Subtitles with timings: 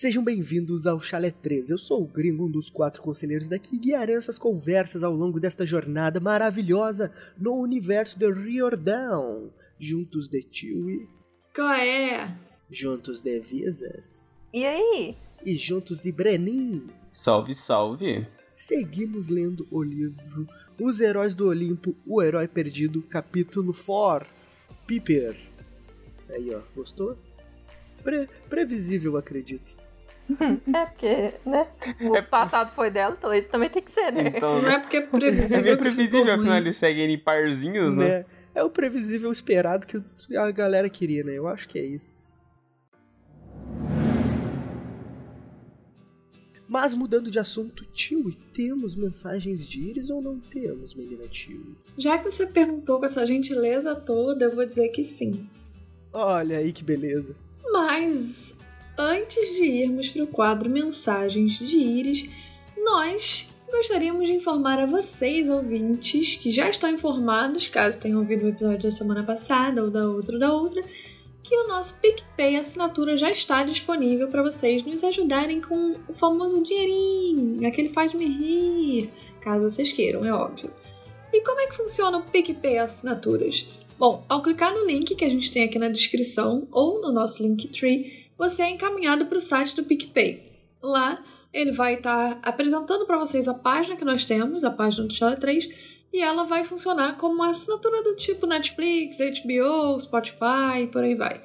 [0.00, 1.70] Sejam bem-vindos ao Chalé 3.
[1.70, 5.40] Eu sou o Gringo, um dos quatro conselheiros daqui, e guiarei essas conversas ao longo
[5.40, 9.50] desta jornada maravilhosa no universo de Riordan.
[9.76, 11.08] Juntos de Chewie.
[11.52, 12.38] Qual é?
[12.70, 14.48] Juntos de Visas.
[14.54, 15.16] E aí?
[15.44, 16.86] E juntos de Brenin.
[17.10, 18.24] Salve, salve.
[18.54, 20.46] Seguimos lendo o livro
[20.80, 24.28] Os Heróis do Olimpo, O Herói Perdido, capítulo 4.
[24.86, 25.36] Piper.
[26.30, 27.18] Aí, ó, gostou?
[28.04, 29.87] Pre previsível, acredito.
[30.74, 31.66] É porque, né?
[32.02, 34.32] O passado foi dela, então esse também tem que ser, né?
[34.36, 35.62] Então, Não é porque é é previsível.
[35.62, 36.30] meio que ficou previsível, ruim.
[36.40, 38.08] afinal eles seguem em parzinhos, né?
[38.08, 38.24] né?
[38.54, 40.02] É o previsível esperado que
[40.36, 41.32] a galera queria, né?
[41.34, 42.14] Eu acho que é isso.
[46.68, 51.74] Mas mudando de assunto, tio, temos mensagens de Iris ou não temos, menina tio?
[51.96, 55.48] Já que você perguntou com essa gentileza toda, eu vou dizer que sim.
[56.12, 57.34] Olha aí que beleza.
[57.72, 58.58] Mas
[58.98, 62.28] antes de irmos para o quadro Mensagens de Íris,
[62.76, 68.48] nós gostaríamos de informar a vocês, ouvintes, que já estão informados, caso tenham ouvido o
[68.48, 70.82] episódio da semana passada ou da outra ou da outra,
[71.44, 76.60] que o nosso PicPay assinatura já está disponível para vocês nos ajudarem com o famoso
[76.62, 80.72] dinheirinho, aquele faz-me rir, caso vocês queiram, é óbvio.
[81.32, 83.68] E como é que funciona o PicPay assinaturas?
[83.98, 87.42] Bom, ao clicar no link que a gente tem aqui na descrição ou no nosso
[87.42, 90.50] Linktree, você é encaminhado para o site do PicPay.
[90.80, 91.22] Lá,
[91.52, 95.36] ele vai estar apresentando para vocês a página que nós temos, a página do Chala
[95.36, 95.68] 3,
[96.12, 101.42] e ela vai funcionar como uma assinatura do tipo Netflix, HBO, Spotify por aí vai.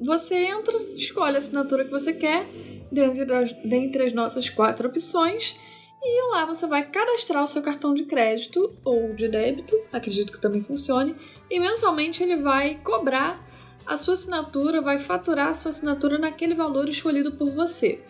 [0.00, 2.46] Você entra, escolhe a assinatura que você quer,
[2.92, 5.56] dentre as, dentre as nossas quatro opções,
[6.02, 10.40] e lá você vai cadastrar o seu cartão de crédito ou de débito, acredito que
[10.40, 11.16] também funcione,
[11.50, 13.42] e mensalmente ele vai cobrar
[13.86, 18.00] a sua assinatura, vai faturar a sua assinatura naquele valor escolhido por você.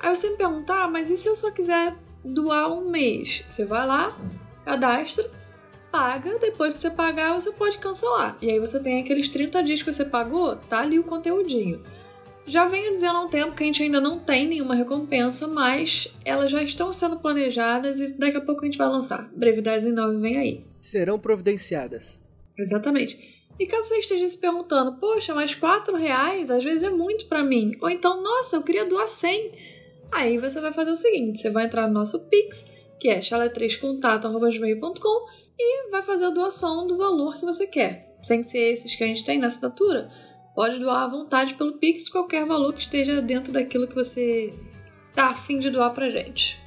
[0.00, 1.94] Aí você me pergunta, ah, mas e se eu só quiser
[2.24, 3.44] doar um mês?
[3.48, 4.18] Você vai lá,
[4.64, 5.30] cadastra,
[5.90, 8.36] paga, depois que você pagar, você pode cancelar.
[8.42, 11.80] E aí você tem aqueles 30 dias que você pagou, tá ali o conteúdinho.
[12.46, 16.14] Já venho dizendo há um tempo que a gente ainda não tem nenhuma recompensa, mas
[16.24, 19.28] elas já estão sendo planejadas e daqui a pouco a gente vai lançar.
[19.34, 20.64] Brevidades em 9 vem aí.
[20.78, 22.22] Serão providenciadas.
[22.56, 23.35] Exatamente.
[23.58, 27.42] E caso você esteja se perguntando, poxa, mas 4 reais às vezes é muito pra
[27.42, 27.72] mim.
[27.80, 29.52] Ou então, nossa, eu queria doar 100.
[30.12, 32.66] Aí você vai fazer o seguinte, você vai entrar no nosso Pix,
[33.00, 35.26] que é chalé3contato.gmail.com
[35.58, 38.14] e vai fazer a doação do valor que você quer.
[38.22, 40.10] Sem ser esses que a gente tem na assinatura,
[40.54, 44.52] pode doar à vontade pelo Pix qualquer valor que esteja dentro daquilo que você
[45.14, 46.60] tá afim de doar pra gente.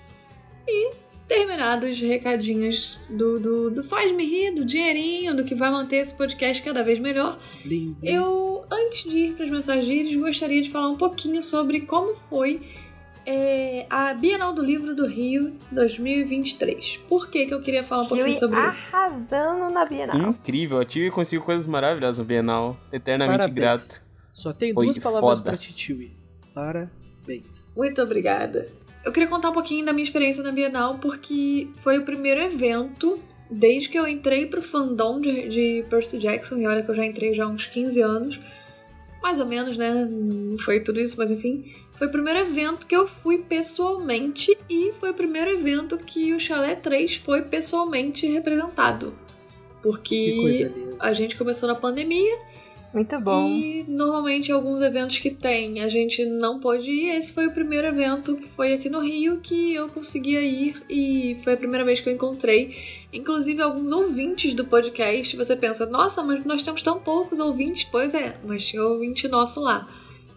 [0.68, 0.92] E
[1.30, 6.14] terminados os recadinhos do, do, do faz-me rir, do dinheirinho, do que vai manter esse
[6.14, 7.96] podcast cada vez melhor, blim.
[8.04, 12.62] eu, antes de ir para as mensagens, gostaria de falar um pouquinho sobre como foi
[13.28, 16.98] é, a Bienal do Livro do Rio 2023.
[17.08, 18.84] Por que, que eu queria falar um pouquinho Chewie sobre isso?
[18.92, 20.18] arrasando na Bienal.
[20.18, 22.76] Incrível, a Tive conseguiu coisas maravilhosas no Bienal.
[22.92, 23.56] Eternamente Parabéns.
[23.56, 24.02] grato.
[24.34, 25.44] Só tem Foi duas palavras foda.
[25.52, 26.18] pra Titiwi.
[26.56, 27.76] Parabéns.
[27.78, 28.68] Muito obrigada.
[29.10, 33.20] Eu queria contar um pouquinho da minha experiência na Bienal, porque foi o primeiro evento
[33.50, 37.04] desde que eu entrei pro fandom de, de Percy Jackson, e olha que eu já
[37.04, 38.40] entrei já há uns 15 anos,
[39.20, 40.08] mais ou menos, né?
[40.08, 41.74] Não foi tudo isso, mas enfim.
[41.98, 46.40] Foi o primeiro evento que eu fui pessoalmente e foi o primeiro evento que o
[46.40, 49.16] Chalé 3 foi pessoalmente representado.
[49.82, 52.38] Porque a gente começou na pandemia
[52.94, 53.48] Muito bom.
[53.48, 57.10] e normalmente alguns eventos que tem a gente não pôde ir.
[57.10, 61.38] Esse foi o primeiro evento que foi aqui no Rio que eu conseguia ir e
[61.44, 62.76] foi a primeira vez que eu encontrei.
[63.14, 65.38] Inclusive alguns ouvintes do podcast.
[65.38, 67.84] Você pensa, nossa, mas nós temos tão poucos ouvintes.
[67.84, 69.88] Pois é, mas tinha ouvinte nosso lá.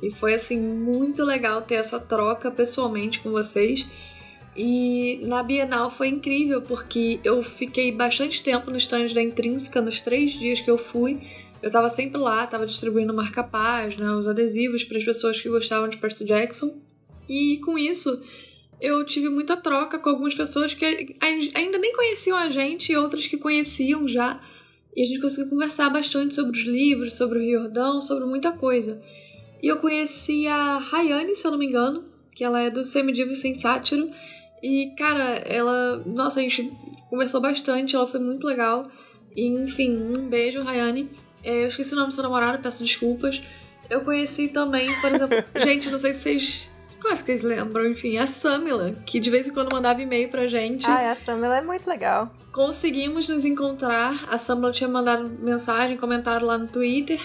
[0.03, 3.87] E foi assim muito legal ter essa troca pessoalmente com vocês.
[4.55, 10.03] E na Bienal foi incrível porque eu fiquei bastante tempo no stand da Intrínseca nos
[10.03, 11.23] três dias que eu fui.
[11.62, 15.97] Eu tava sempre lá, tava distribuindo marca-página, os adesivos para as pessoas que gostavam de
[15.97, 16.81] Percy Jackson.
[17.29, 18.20] E com isso,
[18.81, 20.85] eu tive muita troca com algumas pessoas que
[21.20, 24.41] ai- ainda nem conheciam a gente e outras que conheciam já.
[24.94, 29.00] E a gente conseguiu conversar bastante sobre os livros, sobre o Riordão, sobre muita coisa.
[29.62, 32.05] E eu conheci a Rayane, se eu não me engano,
[32.35, 34.11] que ela é do Semidivos Sem Sátiro.
[34.62, 36.03] E, cara, ela.
[36.05, 36.70] Nossa, a gente
[37.09, 38.91] conversou bastante, ela foi muito legal.
[39.35, 41.09] E, enfim, um beijo, Rayane.
[41.43, 43.43] É, eu esqueci o nome do seu namorado, peço desculpas.
[43.91, 45.44] Eu conheci também, por exemplo.
[45.65, 46.71] gente, não sei se vocês.
[47.00, 50.47] Claro que vocês lembram, enfim, a Samila, que de vez em quando mandava e-mail pra
[50.47, 50.87] gente.
[50.89, 52.33] Ai, a Sam, ela é muito legal.
[52.53, 54.25] Conseguimos nos encontrar.
[54.31, 57.21] A Samila tinha mandado mensagem, comentário lá no Twitter.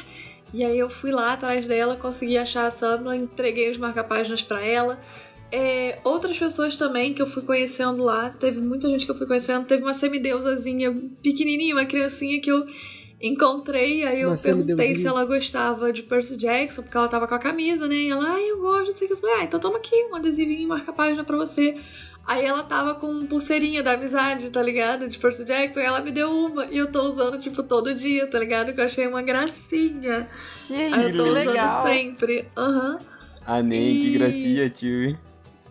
[0.54, 4.63] E aí eu fui lá atrás dela, consegui achar a Subla, entreguei os marca-páginas para
[4.63, 5.00] ela.
[5.52, 9.25] É, outras pessoas também que eu fui conhecendo lá, teve muita gente que eu fui
[9.25, 12.66] conhecendo, teve uma semideusazinha pequenininha, uma criancinha que eu
[13.22, 14.96] encontrei, aí eu Uma perguntei semideusinha.
[14.96, 17.96] se ela gostava de Percy Jackson, porque ela tava com a camisa, né?
[17.96, 19.14] E ela, ai, eu gosto, não sei o que.
[19.14, 21.75] Eu falei, ah, então toma aqui um adesivinho e marca-página pra você.
[22.25, 25.08] Aí ela tava com pulseirinha da amizade, tá ligado?
[25.08, 26.66] De Percy Jackson, e ela me deu uma.
[26.66, 28.74] E eu tô usando, tipo, todo dia, tá ligado?
[28.74, 30.28] Que eu achei uma gracinha.
[30.68, 31.84] Que, Aí eu tô que usando legal.
[31.84, 32.46] sempre.
[32.58, 33.00] Aham.
[33.46, 35.18] Ah, nem, que E- gracinha, tio.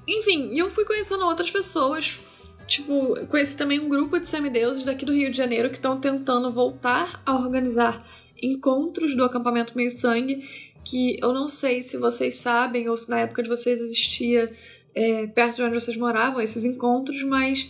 [0.09, 2.19] Enfim, e eu fui conhecendo outras pessoas.
[2.67, 6.53] Tipo, conheci também um grupo de semideuses daqui do Rio de Janeiro que estão tentando
[6.53, 8.05] voltar a organizar
[8.43, 10.45] encontros do acampamento Meio Sangue.
[10.85, 14.53] Que eu não sei se vocês sabem ou se na época de vocês existia
[14.95, 17.69] é, perto de onde vocês moravam esses encontros, mas.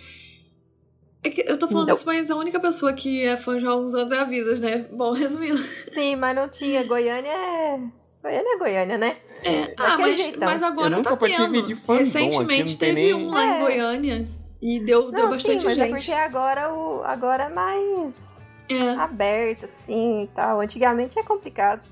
[1.23, 1.95] É que eu tô falando Não.
[1.95, 4.61] isso, mas a única pessoa que é fã já há uns anos é a Visas,
[4.61, 4.87] né?
[4.93, 5.59] Bom, resumindo.
[5.59, 6.85] Sim, mas não tinha.
[6.85, 7.81] Goiânia é.
[8.23, 9.17] Goiânia é Goiânia, né?
[9.43, 11.67] É, ah, mas, mas agora Eu nunca tá tendo.
[11.89, 13.61] Recentemente teve nem- um lá em É.
[13.61, 14.27] Goiânia
[14.61, 15.93] e deu, deu não, bastante sim, mas gente.
[15.93, 20.61] é porque agora, o, agora é mais É, aberto, assim e tal.
[20.61, 21.83] Antigamente é complicado.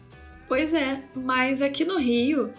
[0.49, 2.53] pois é, mas aqui no Rio,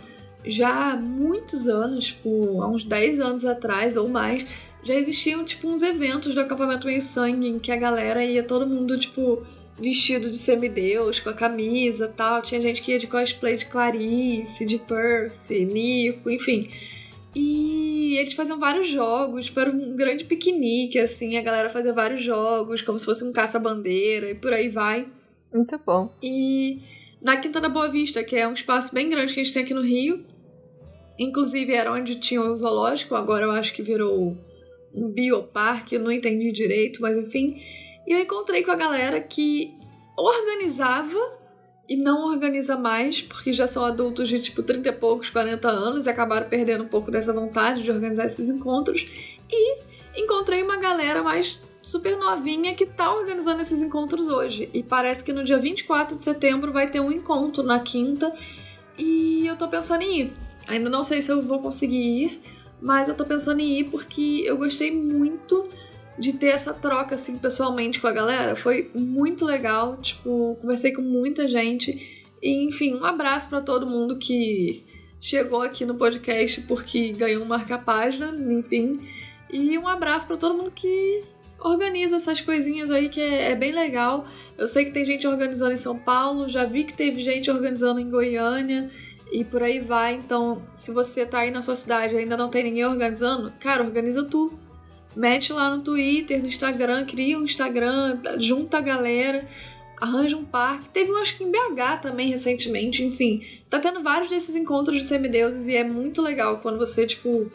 [0.43, 4.45] já há muitos anos, tipo, há uns 10 anos atrás ou mais,
[4.83, 8.67] já existiam, tipo, uns eventos do acampamento Meio Sangue em que a galera ia todo
[8.67, 9.43] mundo, tipo,
[9.77, 12.41] vestido de semideus, com a camisa e tal.
[12.41, 16.69] Tinha gente que ia de cosplay de Clarice, de Percy, Nico, enfim.
[17.35, 22.21] E eles faziam vários jogos, tipo, era um grande piquenique, assim, a galera fazia vários
[22.21, 25.05] jogos, como se fosse um caça-bandeira e por aí vai.
[25.53, 26.13] Muito bom.
[26.23, 26.79] E
[27.21, 29.63] na Quinta da Boa Vista, que é um espaço bem grande que a gente tem
[29.63, 30.25] aqui no Rio,
[31.19, 34.37] inclusive era onde tinha o zoológico, agora eu acho que virou
[34.93, 37.61] um bioparque, eu não entendi direito, mas enfim.
[38.07, 39.73] E eu encontrei com a galera que
[40.17, 41.34] organizava
[41.87, 46.05] e não organiza mais, porque já são adultos de tipo 30 e poucos, 40 anos
[46.05, 49.07] e acabaram perdendo um pouco dessa vontade de organizar esses encontros.
[49.51, 49.77] E
[50.15, 54.69] encontrei uma galera mais super novinha que tá organizando esses encontros hoje.
[54.73, 58.33] E parece que no dia 24 de setembro vai ter um encontro na quinta.
[58.97, 60.33] E eu tô pensando em ir.
[60.67, 62.41] Ainda não sei se eu vou conseguir ir,
[62.81, 65.69] mas eu tô pensando em ir porque eu gostei muito
[66.17, 68.55] de ter essa troca assim pessoalmente com a galera.
[68.55, 72.25] Foi muito legal, tipo, conversei com muita gente.
[72.41, 74.83] E, enfim, um abraço pra todo mundo que
[75.19, 78.99] chegou aqui no podcast porque ganhou um marca-página, enfim.
[79.51, 81.23] E um abraço pra todo mundo que
[81.59, 84.25] organiza essas coisinhas aí que é, é bem legal.
[84.57, 87.99] Eu sei que tem gente organizando em São Paulo, já vi que teve gente organizando
[87.99, 88.91] em Goiânia
[89.31, 90.13] e por aí vai.
[90.13, 93.83] Então, se você tá aí na sua cidade e ainda não tem ninguém organizando, cara,
[93.83, 94.53] organiza tu.
[95.15, 99.47] Mete lá no Twitter, no Instagram, cria um Instagram, junta a galera,
[99.99, 100.89] arranja um parque.
[100.89, 103.41] Teve um, acho que em BH também recentemente, enfim.
[103.69, 107.49] Tá tendo vários desses encontros de semideuses e é muito legal quando você, tipo,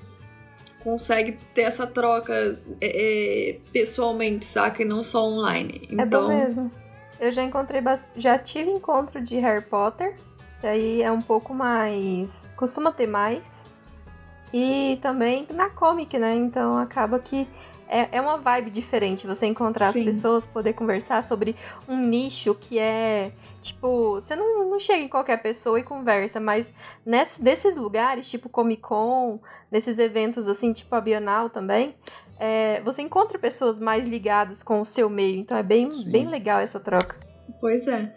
[0.82, 4.82] consegue ter essa troca é, é, pessoalmente, saca?
[4.82, 5.82] E não só online.
[5.90, 6.72] É bom Então, mesmo.
[7.20, 7.82] Eu já encontrei,
[8.16, 10.16] já tive encontro de Harry Potter.
[10.62, 12.52] Aí é um pouco mais.
[12.56, 13.42] costuma ter mais.
[14.52, 16.34] E também na comic, né?
[16.34, 17.48] Então acaba que
[17.90, 20.00] é, é uma vibe diferente você encontrar Sim.
[20.00, 21.56] as pessoas, poder conversar sobre
[21.88, 23.32] um nicho que é.
[23.60, 26.72] Tipo, você não, não chega em qualquer pessoa e conversa, mas
[27.04, 29.40] ness, nesses lugares, tipo Comic Con,
[29.70, 31.96] nesses eventos assim, tipo a Bienal também,
[32.38, 35.38] é, você encontra pessoas mais ligadas com o seu meio.
[35.40, 36.10] Então é bem, Sim.
[36.10, 37.16] bem legal essa troca.
[37.60, 38.14] Pois é.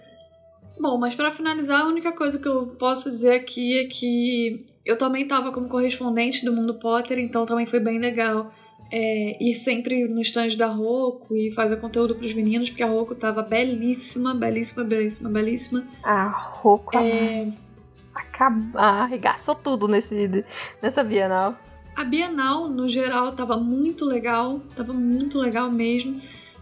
[0.80, 4.98] Bom, mas pra finalizar, a única coisa que eu posso dizer aqui é que eu
[4.98, 8.52] também tava como correspondente do Mundo Potter, então também foi bem legal
[8.92, 13.16] é, ir sempre no stand da Roku e fazer conteúdo pros meninos, porque a Roku
[13.16, 15.84] tava belíssima, belíssima, belíssima, belíssima.
[16.04, 17.52] A Roku É,
[18.76, 20.46] arregaçou tudo nesse,
[20.82, 21.58] nessa Bienal.
[21.96, 26.20] A Bienal, no geral, tava muito legal, tava muito legal mesmo.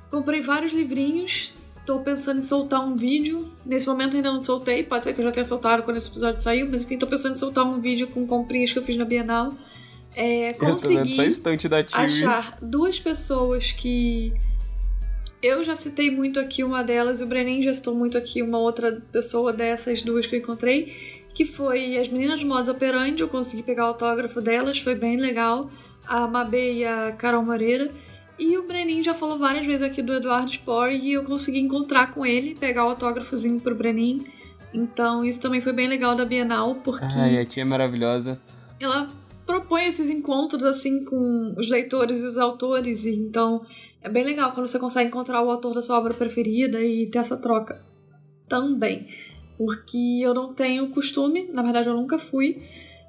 [0.10, 1.54] Comprei vários livrinhos,
[1.86, 3.48] tô pensando em soltar um vídeo.
[3.66, 6.42] Nesse momento ainda não soltei, pode ser que eu já tenha soltado quando esse episódio
[6.42, 9.06] saiu, mas enfim, tô pensando em soltar um vídeo com comprinhas que eu fiz na
[9.06, 9.54] Bienal.
[10.14, 11.18] É, consegui
[11.94, 14.34] achar duas pessoas que
[15.42, 18.60] eu já citei muito aqui uma delas e o Brenin já citou muito aqui uma
[18.60, 20.94] outra pessoa dessas duas que eu encontrei,
[21.34, 25.18] que foi as meninas do Modus Operandi, eu consegui pegar o autógrafo delas, foi bem
[25.18, 25.72] legal,
[26.06, 27.90] a Mabê e a Carol Moreira.
[28.42, 32.12] E o Brenin já falou várias vezes aqui do Eduardo Spore e eu consegui encontrar
[32.12, 34.26] com ele, pegar o autógrafozinho pro Brenin.
[34.74, 38.42] Então isso também foi bem legal da Bienal, porque Ai, a tia é maravilhosa.
[38.80, 39.12] ela
[39.46, 43.64] propõe esses encontros assim com os leitores e os autores, e então
[44.02, 47.20] é bem legal quando você consegue encontrar o autor da sua obra preferida e ter
[47.20, 47.80] essa troca
[48.50, 49.06] também.
[49.56, 52.64] porque eu não tenho costume, na verdade eu nunca fui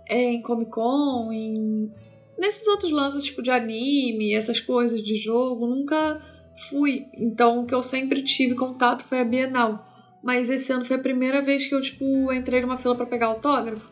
[0.06, 1.90] é, em Comic Con, em
[2.38, 6.20] nesses outros lances tipo de anime, essas coisas de jogo, nunca
[6.68, 7.06] fui.
[7.14, 9.88] Então o que eu sempre tive contato foi a Bienal.
[10.22, 13.26] Mas esse ano foi a primeira vez que eu, tipo, entrei numa fila para pegar
[13.26, 13.90] autógrafo.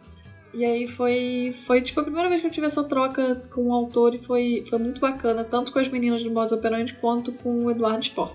[0.53, 3.73] E aí foi, foi, tipo, a primeira vez que eu tive essa troca com o
[3.73, 7.67] autor e foi, foi muito bacana, tanto com as meninas do Modus Operandi quanto com
[7.67, 8.35] o Eduardo Sport.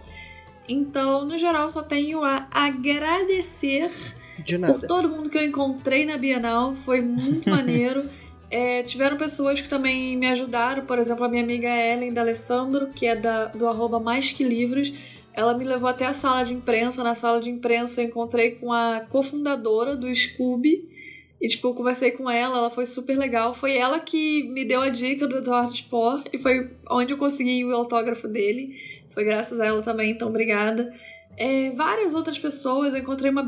[0.67, 3.91] Então, no geral, só tenho a agradecer
[4.65, 6.75] por todo mundo que eu encontrei na Bienal.
[6.75, 8.09] Foi muito maneiro.
[8.49, 12.87] É, tiveram pessoas que também me ajudaram, por exemplo, a minha amiga Ellen da Alessandro,
[12.89, 14.93] que é da, do arroba Mais Que Livros.
[15.33, 17.03] Ela me levou até a sala de imprensa.
[17.03, 20.85] Na sala de imprensa eu encontrei com a cofundadora do Scooby.
[21.41, 23.53] E, tipo, eu conversei com ela, ela foi super legal.
[23.53, 27.65] Foi ela que me deu a dica do Eduardo Sport e foi onde eu consegui
[27.65, 28.79] o autógrafo dele.
[29.13, 30.93] Foi graças a ela também, então obrigada.
[31.37, 33.45] É, várias outras pessoas, eu encontrei uma,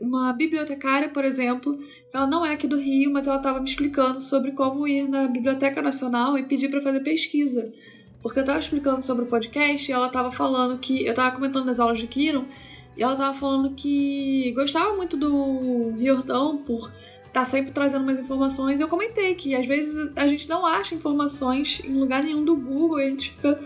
[0.00, 1.78] uma bibliotecária, por exemplo,
[2.12, 5.28] ela não é aqui do Rio, mas ela estava me explicando sobre como ir na
[5.28, 7.72] Biblioteca Nacional e pedir para fazer pesquisa.
[8.20, 11.04] Porque eu estava explicando sobre o podcast e ela estava falando que.
[11.04, 12.44] Eu estava comentando nas aulas de Kiron
[12.96, 16.90] e ela estava falando que gostava muito do Riordão por
[17.26, 18.78] estar tá sempre trazendo mais informações.
[18.78, 22.56] E eu comentei que às vezes a gente não acha informações em lugar nenhum do
[22.56, 23.58] Google a gente fica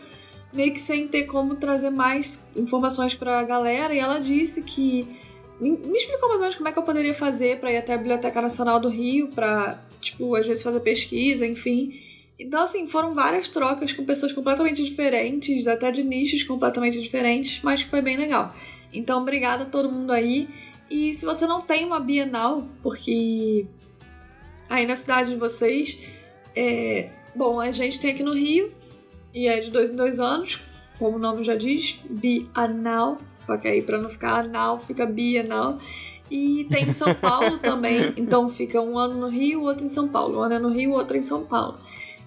[0.55, 3.93] meio que sem ter como trazer mais informações para a galera.
[3.95, 5.07] E ela disse que
[5.61, 7.99] me explicou mais ou menos como é que eu poderia fazer para ir até a
[7.99, 12.01] Biblioteca Nacional do Rio, para, tipo, às vezes fazer pesquisa, enfim.
[12.39, 17.85] Então, assim, foram várias trocas com pessoas completamente diferentes, até de nichos completamente diferentes, mas
[17.85, 18.55] que foi bem legal.
[18.93, 20.49] Então, obrigada a todo mundo aí.
[20.91, 23.67] E se você não tem uma Bienal, porque
[24.69, 25.99] aí na cidade de vocês,
[26.55, 27.11] é...
[27.35, 28.73] bom, a gente tem aqui no Rio,
[29.35, 30.63] e é de dois em dois anos,
[30.99, 35.79] como o nome já diz, bianal, só que aí para não ficar anal, fica bienal.
[36.31, 40.09] E tem em São Paulo também, então fica um ano no Rio, outro em São
[40.09, 41.79] Paulo, um ano é no Rio, outro em São Paulo.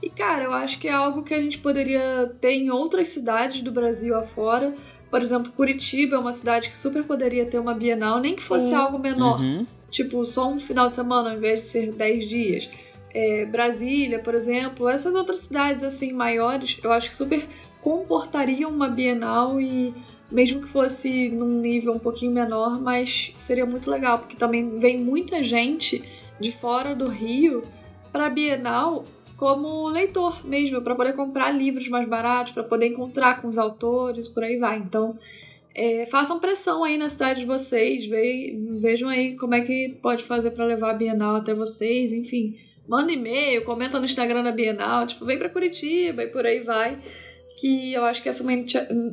[0.03, 3.61] E cara, eu acho que é algo que a gente poderia ter em outras cidades
[3.61, 4.75] do Brasil afora.
[5.09, 8.47] Por exemplo, Curitiba é uma cidade que super poderia ter uma Bienal, nem que Sim.
[8.47, 9.39] fosse algo menor.
[9.39, 9.65] Uhum.
[9.89, 12.69] Tipo, só um final de semana ao invés de ser 10 dias
[13.13, 17.47] é, Brasília, por exemplo, essas outras cidades assim maiores, eu acho que super
[17.81, 19.93] comportariam uma Bienal e
[20.29, 24.99] mesmo que fosse num nível um pouquinho menor, mas seria muito legal, porque também vem
[24.99, 26.03] muita gente
[26.39, 27.63] de fora do Rio
[28.11, 29.05] para Bienal
[29.37, 34.27] como leitor mesmo, para poder comprar livros mais baratos, para poder encontrar com os autores,
[34.27, 34.79] por aí vai.
[34.79, 35.17] Então,
[35.73, 40.23] é, façam pressão aí na cidade de vocês, ve vejam aí como é que pode
[40.23, 42.57] fazer para levar a Bienal até vocês, enfim
[42.87, 46.99] manda e-mail, comenta no Instagram da Bienal, tipo, vem para Curitiba e por aí vai.
[47.59, 48.53] Que eu acho que essa é uma,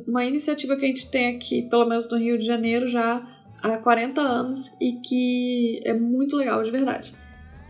[0.07, 3.25] uma iniciativa que a gente tem aqui, pelo menos no Rio de Janeiro, já
[3.61, 7.13] há 40 anos e que é muito legal, de verdade.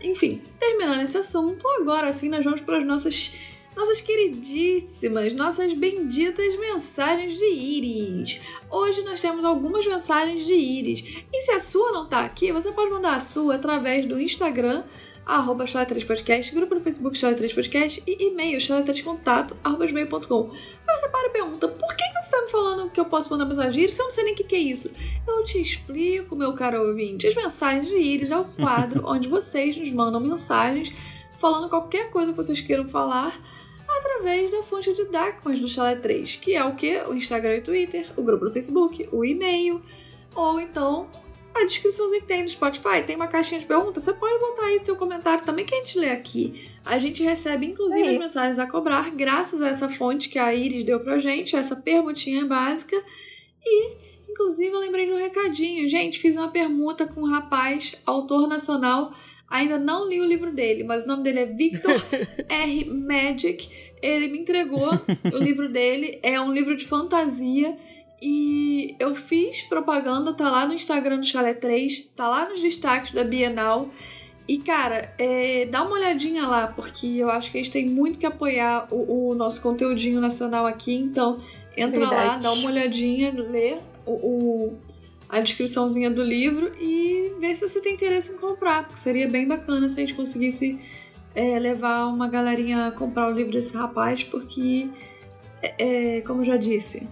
[0.02, 3.32] Enfim, terminando esse assunto, agora sim nós vamos para as nossas
[3.76, 8.40] nossas queridíssimas, nossas benditas mensagens de íris.
[8.70, 11.22] Hoje nós temos algumas mensagens de íris.
[11.30, 14.82] E se a sua não tá aqui, você pode mandar a sua através do Instagram
[15.26, 20.50] arroba 3 podcast grupo no Facebook Chala 3 Podcast e e-mail chala3contato, arroba gmail.com.
[20.86, 23.44] Aí você para e pergunta, por que você está me falando que eu posso mandar
[23.44, 24.94] mensagem íris se eu não sei nem o que, que é isso?
[25.26, 27.26] Eu te explico, meu caro ouvinte.
[27.26, 30.92] As mensagens de íris é o quadro onde vocês nos mandam mensagens
[31.38, 33.38] falando qualquer coisa que vocês queiram falar
[33.88, 37.00] através da fonte de Darkmans do Chalé 3, que é o que?
[37.02, 39.82] O Instagram e o Twitter, o grupo do Facebook, o e-mail,
[40.34, 41.08] ou então
[41.62, 44.80] a descriçãozinha que tem no Spotify, tem uma caixinha de perguntas, você pode botar aí
[44.84, 46.68] seu comentário também que a gente lê aqui.
[46.84, 48.14] A gente recebe, inclusive, Sim.
[48.14, 51.76] as mensagens a cobrar, graças a essa fonte que a Iris deu pra gente, essa
[51.76, 52.96] permutinha básica.
[53.64, 53.92] E,
[54.28, 55.88] inclusive, eu lembrei de um recadinho.
[55.88, 59.12] Gente, fiz uma permuta com um rapaz, autor nacional.
[59.48, 61.94] Ainda não li o livro dele, mas o nome dele é Victor
[62.48, 62.84] R.
[62.86, 63.68] Magic.
[64.02, 64.90] Ele me entregou
[65.32, 66.18] o livro dele.
[66.22, 67.76] É um livro de fantasia
[68.20, 73.12] e eu fiz propaganda, tá lá no Instagram do Chalé 3, tá lá nos destaques
[73.12, 73.90] da Bienal.
[74.48, 78.18] E, cara, é, dá uma olhadinha lá, porque eu acho que a gente tem muito
[78.18, 80.94] que apoiar o, o nosso conteúdinho nacional aqui.
[80.94, 81.40] Então,
[81.76, 82.26] entra Verdade.
[82.26, 84.78] lá, dá uma olhadinha, lê o, o,
[85.28, 89.46] a descriçãozinha do livro e vê se você tem interesse em comprar, porque seria bem
[89.48, 90.78] bacana se a gente conseguisse
[91.34, 94.88] é, levar uma galerinha a comprar o livro desse rapaz, porque,
[95.60, 97.06] é, é como eu já disse,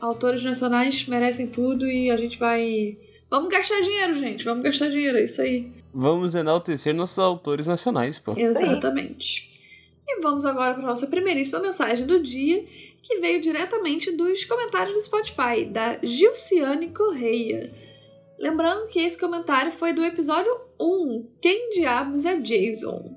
[0.00, 2.96] autores nacionais merecem tudo e a gente vai.
[3.28, 4.44] Vamos gastar dinheiro, gente.
[4.44, 5.72] Vamos gastar dinheiro, é isso aí.
[5.92, 8.34] Vamos enaltecer nossos autores nacionais, pô.
[8.36, 9.50] Exatamente.
[10.08, 12.64] E vamos agora para nossa primeiríssima mensagem do dia,
[13.02, 17.72] que veio diretamente dos comentários do Spotify, da Gilciane Correia.
[18.38, 23.14] Lembrando que esse comentário foi do episódio 1, Quem Diabos é Jason?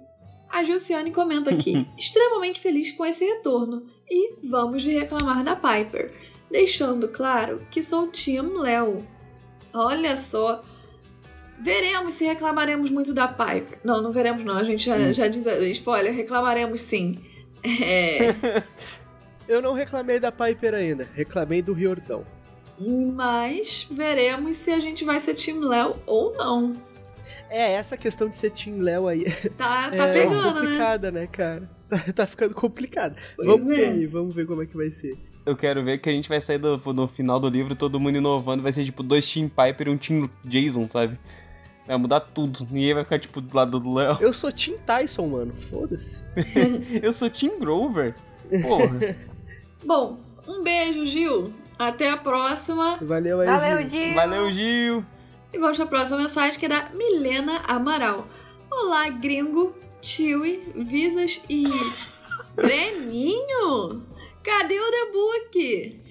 [0.49, 6.13] A Gilciane comenta aqui, extremamente feliz com esse retorno, e vamos de reclamar da Piper,
[6.53, 9.03] deixando claro que sou Team Léo.
[9.73, 10.63] Olha só,
[11.59, 13.79] veremos se reclamaremos muito da Piper.
[13.83, 17.19] Não, não veremos não, a gente já, já diz, spoiler, reclamaremos sim.
[17.63, 18.35] É...
[19.49, 22.23] Eu não reclamei da Piper ainda, reclamei do Riordão.
[22.79, 26.79] Mas veremos se a gente vai ser Team Léo ou não.
[27.49, 29.25] É, essa questão de ser Team Léo aí
[29.57, 30.53] Tá, tá é pegando, né?
[30.53, 31.69] complicada, né, cara?
[31.89, 33.15] Tá, tá ficando complicado.
[33.37, 33.75] vamos é.
[33.75, 35.17] ver aí, vamos ver como é que vai ser.
[35.45, 38.17] Eu quero ver que a gente vai sair do, no final do livro todo mundo
[38.17, 38.63] inovando.
[38.63, 41.19] Vai ser tipo dois Team Piper e um Team Jason, sabe?
[41.85, 42.65] Vai mudar tudo.
[42.71, 44.17] Ninguém vai ficar tipo do lado do Léo.
[44.21, 45.53] Eu sou Team Tyson, mano.
[45.53, 46.23] Foda-se.
[47.03, 48.15] Eu sou Team Grover.
[48.61, 49.15] Porra.
[49.85, 51.53] Bom, um beijo, Gil.
[51.77, 52.97] Até a próxima.
[53.01, 53.89] Valeu aí, Valeu, Gil.
[53.89, 54.13] Gil!
[54.13, 55.05] Valeu, Gil.
[55.51, 58.25] E vamos para a próxima mensagem que é da Milena Amaral.
[58.71, 61.65] Olá, gringo, Chewie, Visas e.
[62.55, 64.12] Breninho?
[64.43, 66.01] Cadê o The Book?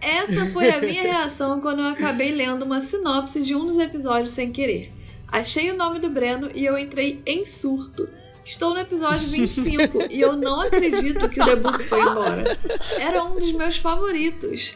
[0.00, 4.30] Essa foi a minha reação quando eu acabei lendo uma sinopse de um dos episódios
[4.30, 4.92] sem querer.
[5.26, 8.08] Achei o nome do Breno e eu entrei em surto.
[8.44, 12.58] Estou no episódio 25 e eu não acredito que o The Book foi embora.
[12.98, 14.74] Era um dos meus favoritos.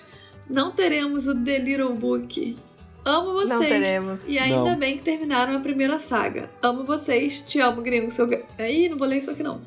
[0.51, 2.57] Não teremos o The Little Book.
[3.05, 3.49] Amo vocês.
[3.49, 4.21] Não teremos.
[4.29, 4.79] E ainda Não.
[4.79, 6.51] bem que terminaram a primeira saga.
[6.61, 7.41] Amo vocês.
[7.41, 8.11] Te amo, gringo.
[8.11, 8.29] Seu...
[8.59, 9.63] Ih, não vou ler isso aqui não.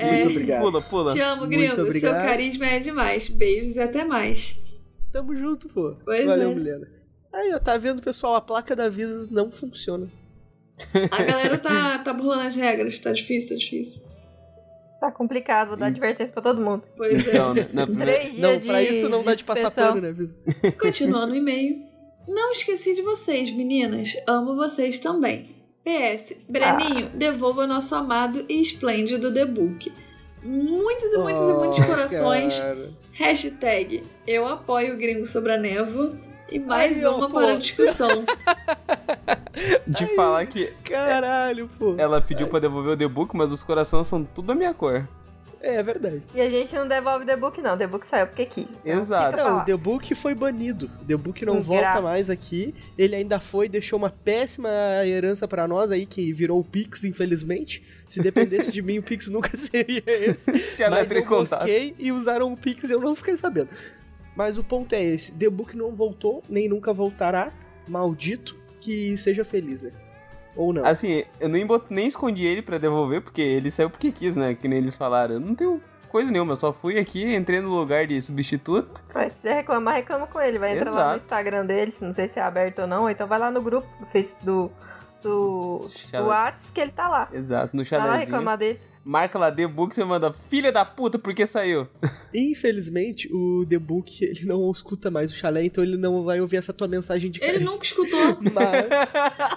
[0.00, 0.62] Muito obrigado.
[0.62, 1.12] Pula, pula.
[1.12, 1.92] Te amo, Muito gringo.
[1.98, 3.28] Seu carisma é demais.
[3.28, 4.60] Beijos e até mais.
[5.10, 5.96] Tamo junto, pô.
[6.04, 6.54] Pois Valeu, é.
[6.54, 6.88] Milena.
[7.32, 8.34] Aí, ó, tá vendo, pessoal?
[8.34, 10.10] A placa da Visas não funciona.
[11.10, 12.98] A galera tá, tá burlando as regras.
[12.98, 14.02] Tá difícil, tá difícil.
[15.00, 16.84] Tá complicado, vou dar advertência pra todo mundo.
[16.96, 17.38] Pois é.
[17.38, 17.68] Não, né?
[17.72, 20.36] Na Três dias Não, de pra isso não dá de passar pano, né, Visa?
[20.80, 21.82] Continuando o e-mail.
[22.28, 24.16] Não esqueci de vocês, meninas.
[24.28, 25.61] Amo vocês também.
[25.84, 29.92] PS, Breninho, devolva nosso amado e esplêndido The Book.
[30.42, 32.60] Muitos e muitos e muitos Oh, corações.
[32.60, 32.90] cara.
[33.12, 36.12] Hashtag eu apoio o gringo sobre a névoa.
[36.50, 37.34] E mais ó, uma pô.
[37.40, 38.08] para a discussão.
[39.86, 41.94] De falar que Caralho, pô.
[41.98, 45.08] ela pediu pra devolver o The Book, mas os corações são tudo da minha cor.
[45.62, 46.22] É, é verdade.
[46.34, 47.78] E a gente não devolve The Book, não.
[47.78, 48.78] The Book saiu porque quis.
[48.84, 49.36] Então, Exato.
[49.36, 50.90] Não, o The Book foi banido.
[51.00, 52.74] O The Book não volta mais aqui.
[52.98, 54.68] Ele ainda foi, deixou uma péssima
[55.06, 57.82] herança pra nós aí, que virou o Pix, infelizmente.
[58.08, 60.52] Se dependesse de mim, o Pix nunca seria esse.
[60.82, 63.68] É Mas eu mosquei e usaram o Pix e eu não fiquei sabendo.
[64.34, 65.32] Mas o ponto é esse.
[65.32, 67.52] The Book não voltou, nem nunca voltará.
[67.86, 69.92] Maldito que seja feliz, né?
[70.56, 70.84] Ou não.
[70.84, 71.86] Assim, eu nem, bot...
[71.90, 74.54] nem escondi ele pra devolver, porque ele saiu porque quis, né?
[74.54, 75.34] Que nem eles falaram.
[75.34, 79.02] Eu não tenho coisa nenhuma, eu só fui aqui, entrei no lugar de substituto.
[79.14, 80.58] Vai, se quiser reclamar, reclama com ele.
[80.58, 81.16] Vai entrar lá no Exato.
[81.24, 83.02] Instagram dele, se não sei se é aberto ou não.
[83.02, 83.86] Ou então vai lá no grupo
[84.42, 84.70] do do.
[85.22, 87.28] Do, Chala- do Whats que ele tá lá.
[87.32, 88.26] Exato, no Vai lá chalézinho.
[88.26, 88.80] reclamar dele.
[89.04, 91.88] Marca lá The Book, você manda filha da puta porque saiu.
[92.32, 96.56] Infelizmente, o The Book ele não escuta mais o chalé, então ele não vai ouvir
[96.56, 97.70] essa tua mensagem de Ele carinho.
[97.72, 98.20] nunca escutou.
[98.54, 98.86] Mas,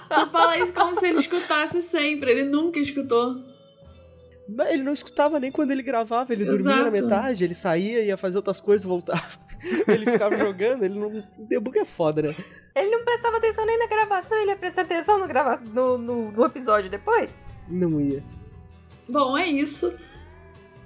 [0.08, 2.30] Tu fala isso como se ele escutasse sempre.
[2.32, 3.40] Ele nunca escutou.
[4.48, 6.90] mas ele não escutava nem quando ele gravava, ele dormia na Exato.
[6.92, 9.22] metade, ele saía, ia fazer outras coisas, voltava.
[9.88, 11.08] ele ficava jogando, ele não.
[11.08, 12.34] O The Book é foda, né?
[12.74, 15.60] Ele não prestava atenção nem na gravação, ele ia prestar atenção no, grava...
[15.64, 17.30] no, no, no episódio depois.
[17.68, 18.22] Não ia.
[19.08, 19.94] Bom, é isso.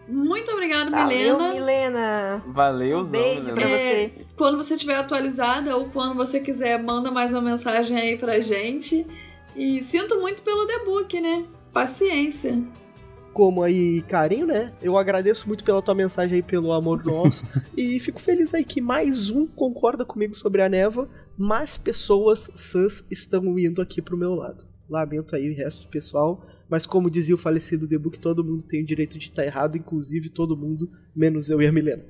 [0.09, 1.53] Muito obrigada, Valeu, Milena.
[1.55, 2.45] Milena.
[2.49, 3.73] Valeu, Um beijo pra né?
[3.73, 4.27] É, você.
[4.37, 9.07] Quando você estiver atualizada ou quando você quiser, manda mais uma mensagem aí pra gente.
[9.55, 11.45] E sinto muito pelo debug, né?
[11.73, 12.61] Paciência.
[13.33, 14.73] Como aí, carinho, né?
[14.83, 17.45] Eu agradeço muito pela tua mensagem aí, pelo amor nosso.
[17.77, 23.07] e fico feliz aí que mais um concorda comigo sobre a névoa, mas pessoas sãs
[23.11, 24.65] estão indo aqui pro meu lado.
[24.89, 28.65] Lamento aí o resto do pessoal, mas como dizia o falecido The Book, todo mundo
[28.65, 32.05] tem o direito de estar errado, inclusive todo mundo, menos eu e a Milena.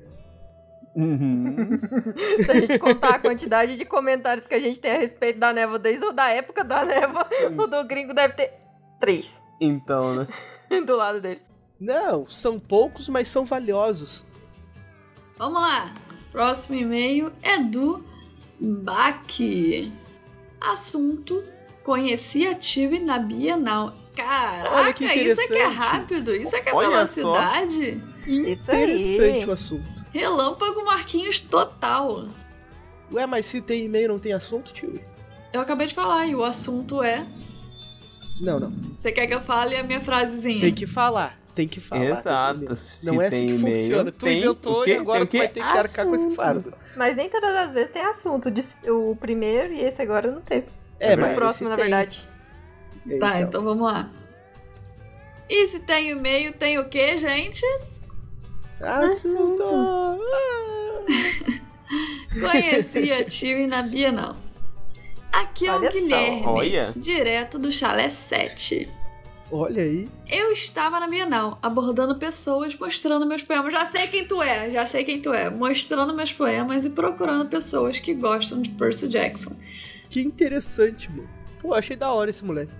[0.94, 1.57] Uhum.
[2.44, 5.53] Se a gente contar a quantidade de comentários que a gente tem a respeito da
[5.53, 7.27] névoa desde a época da névoa,
[7.59, 8.53] o do gringo deve ter
[9.01, 10.29] três Então, né?
[10.87, 11.40] do lado dele.
[11.81, 14.27] Não, são poucos, mas são valiosos.
[15.38, 15.94] Vamos lá.
[16.31, 18.05] Próximo e-mail é do
[18.61, 19.90] Baki.
[20.61, 21.42] Assunto:
[21.83, 24.00] Conheci a Tive na Bienal.
[24.23, 25.15] Caraca, Olha que isso é
[25.47, 25.77] que é interessante.
[25.77, 27.33] rápido, isso é que é Olha só.
[27.33, 28.03] velocidade.
[28.27, 28.83] Isso aí.
[28.85, 30.05] Interessante o assunto.
[30.13, 32.29] Relâmpago Marquinhos total.
[33.13, 35.01] Ué, mas se tem e-mail não tem assunto, tio?
[35.53, 37.27] Eu acabei de falar e o assunto é.
[38.41, 38.73] Não, não.
[38.99, 40.61] Você quer que eu fale a minha frasezinha?
[40.61, 41.39] Tem que falar.
[41.55, 42.23] tem que falar.
[42.23, 42.77] tá Exato.
[42.77, 44.13] Se Não é assim que funciona.
[44.13, 46.37] Tu tem inventou o e agora o tu vai ter que arcar com esse Assunto.
[46.37, 46.73] fardo.
[46.97, 48.49] Mas nem todas as vezes tem assunto.
[48.89, 50.67] O primeiro e esse agora não teve.
[51.01, 51.85] É, o mas próximo, na tem.
[51.87, 52.23] verdade.
[53.19, 54.11] Tá, então vamos lá.
[55.49, 57.65] E se tem e-mail, tem o quê, gente?
[58.81, 59.63] Assunto.
[61.93, 62.53] Ah.
[62.53, 64.37] Conheci a Tilly na Bienal.
[65.33, 65.99] Aqui é o Olha só.
[65.99, 66.93] Guilherme, Olha.
[66.97, 68.89] direto do Chalé 7.
[69.51, 70.09] Olha aí.
[70.29, 73.73] Eu estava na Bienal, abordando pessoas, mostrando meus poemas.
[73.73, 75.51] Já sei quem tu é, já sei quem tu é.
[75.51, 79.57] Mostrando meus poemas e procurando pessoas que gostam de Percy Jackson.
[80.09, 81.29] Que interessante, mano.
[81.59, 82.73] Pô, achei da hora esse moleque.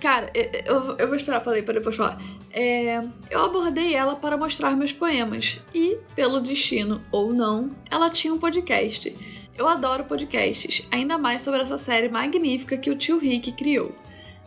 [0.00, 0.30] Cara,
[0.66, 2.20] eu, eu vou esperar pra ler pra depois falar.
[2.52, 5.60] É, eu abordei ela para mostrar meus poemas.
[5.74, 9.14] E, pelo destino ou não, ela tinha um podcast.
[9.56, 13.94] Eu adoro podcasts, ainda mais sobre essa série magnífica que o tio Rick criou.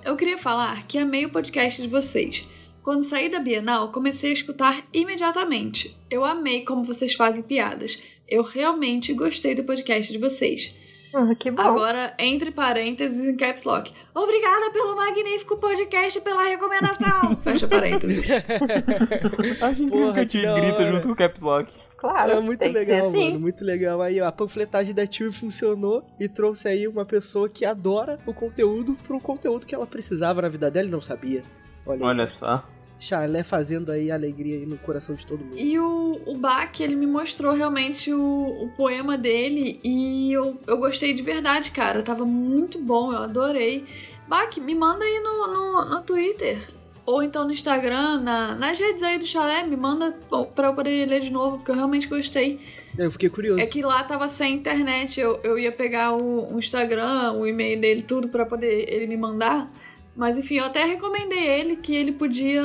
[0.04, 2.48] Eu queria falar que amei o podcast de vocês.
[2.84, 5.98] Quando saí da Bienal, comecei a escutar imediatamente.
[6.10, 8.00] Eu amei como vocês fazem piadas.
[8.28, 10.74] Eu realmente gostei do podcast de vocês.
[11.14, 11.62] Ah, que bom.
[11.62, 13.92] Agora, entre parênteses em caps lock.
[14.14, 17.36] Obrigada pelo magnífico podcast e pela recomendação.
[17.42, 18.30] Fecha parênteses.
[19.64, 20.94] A gente Porra, que que grita hora.
[20.94, 21.74] junto com o Caps Lock.
[21.98, 23.28] claro, É muito tem que legal, ser assim.
[23.30, 23.40] mano.
[23.40, 24.02] Muito legal.
[24.02, 28.34] Aí, ó, a panfletagem da Tio funcionou e trouxe aí uma pessoa que adora o
[28.34, 31.44] conteúdo para um conteúdo que ela precisava na vida dela e não sabia.
[31.86, 32.06] Olha.
[32.06, 32.64] Olha só.
[33.00, 35.58] Chalé fazendo aí alegria aí no coração de todo mundo.
[35.58, 40.78] E o, o Bach, ele me mostrou realmente o, o poema dele e eu, eu
[40.78, 42.02] gostei de verdade, cara.
[42.02, 43.86] Tava muito bom, eu adorei.
[44.28, 46.58] Bach, me manda aí no, no, no Twitter.
[47.06, 50.12] Ou então no Instagram, na, nas redes aí do chalé, me manda
[50.54, 52.60] pra eu poder ler de novo, porque eu realmente gostei.
[52.98, 53.62] Eu fiquei curioso.
[53.62, 57.80] É que lá tava sem internet, eu, eu ia pegar o, o Instagram, o e-mail
[57.80, 59.72] dele, tudo pra poder ele me mandar.
[60.18, 62.62] Mas enfim, eu até recomendei ele que ele podia.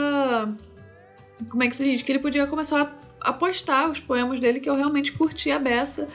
[1.50, 2.00] Como é que se diz?
[2.00, 6.08] Que ele podia começar a postar os poemas dele, que eu realmente curti a beça.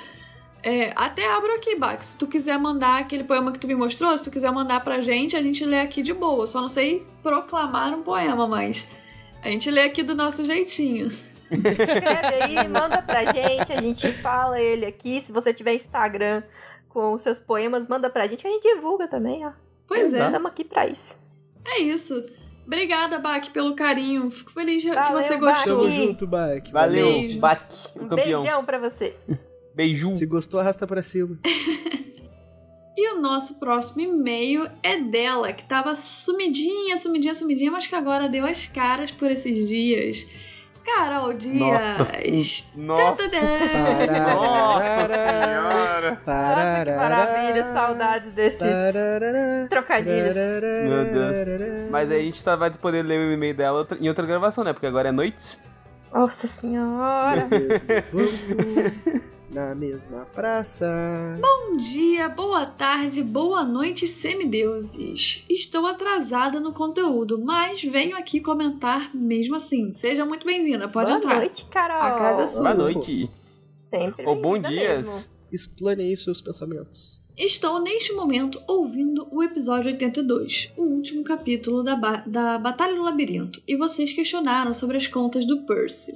[0.63, 2.07] É, até abro aqui, Bax.
[2.07, 5.01] Se tu quiser mandar aquele poema que tu me mostrou, se tu quiser mandar pra
[5.01, 6.47] gente, a gente lê aqui de boa.
[6.47, 8.87] Só não sei proclamar um poema, mas
[9.43, 11.07] a gente lê aqui do nosso jeitinho.
[11.07, 15.21] Escreve aí, manda pra gente, a gente fala ele aqui.
[15.21, 16.41] Se você tiver Instagram
[16.89, 19.51] com os seus poemas, manda pra gente, que a gente divulga também, ó.
[19.87, 20.25] Pois é.
[20.25, 21.26] Estamos aqui pra isso.
[21.67, 22.25] É isso.
[22.65, 24.29] Obrigada, Bach, pelo carinho.
[24.31, 25.55] Fico feliz que Valeu, você Bach.
[25.55, 25.83] gostou.
[25.83, 26.71] Tamo junto, Bach.
[26.71, 27.39] Valeu, Beijo.
[27.39, 28.41] Bate, o Um campeão.
[28.41, 29.15] beijão pra você.
[29.73, 30.13] Beiju.
[30.13, 31.37] Se gostou, arrasta pra cima.
[32.99, 38.27] E o nosso próximo e-mail é dela, que tava sumidinha, sumidinha, sumidinha, mas que agora
[38.27, 40.25] deu as caras por esses dias.
[40.87, 42.71] Carol Dias.
[42.75, 43.25] Nossa.
[43.27, 44.35] Tadadã.
[44.35, 46.21] Nossa senhora.
[46.25, 48.59] Nossa, que maravilha, saudades desses
[49.69, 50.35] trocadilhos.
[50.35, 51.91] Meu Deus.
[51.91, 54.71] Mas aí a gente só vai poder ler o e-mail dela em outra gravação, né?
[54.71, 55.61] Porque agora é noites.
[56.13, 57.47] Nossa senhora.
[59.57, 60.85] Na mesma praça.
[61.41, 65.43] Bom dia, boa tarde, boa noite, semideuses.
[65.49, 69.91] Estou atrasada no conteúdo, mas venho aqui comentar mesmo assim.
[69.95, 71.37] Seja muito bem-vinda, pode Boa entrar.
[71.37, 71.97] noite, Carol.
[72.03, 72.61] A casa é sua.
[72.65, 73.31] Boa noite.
[73.89, 75.07] Sempre Ou bom dias.
[75.07, 75.25] mesmo.
[75.51, 77.19] Explane aí seus pensamentos.
[77.35, 83.01] Estou neste momento ouvindo o episódio 82, o último capítulo da, ba- da Batalha do
[83.01, 86.13] Labirinto, e vocês questionaram sobre as contas do Percy.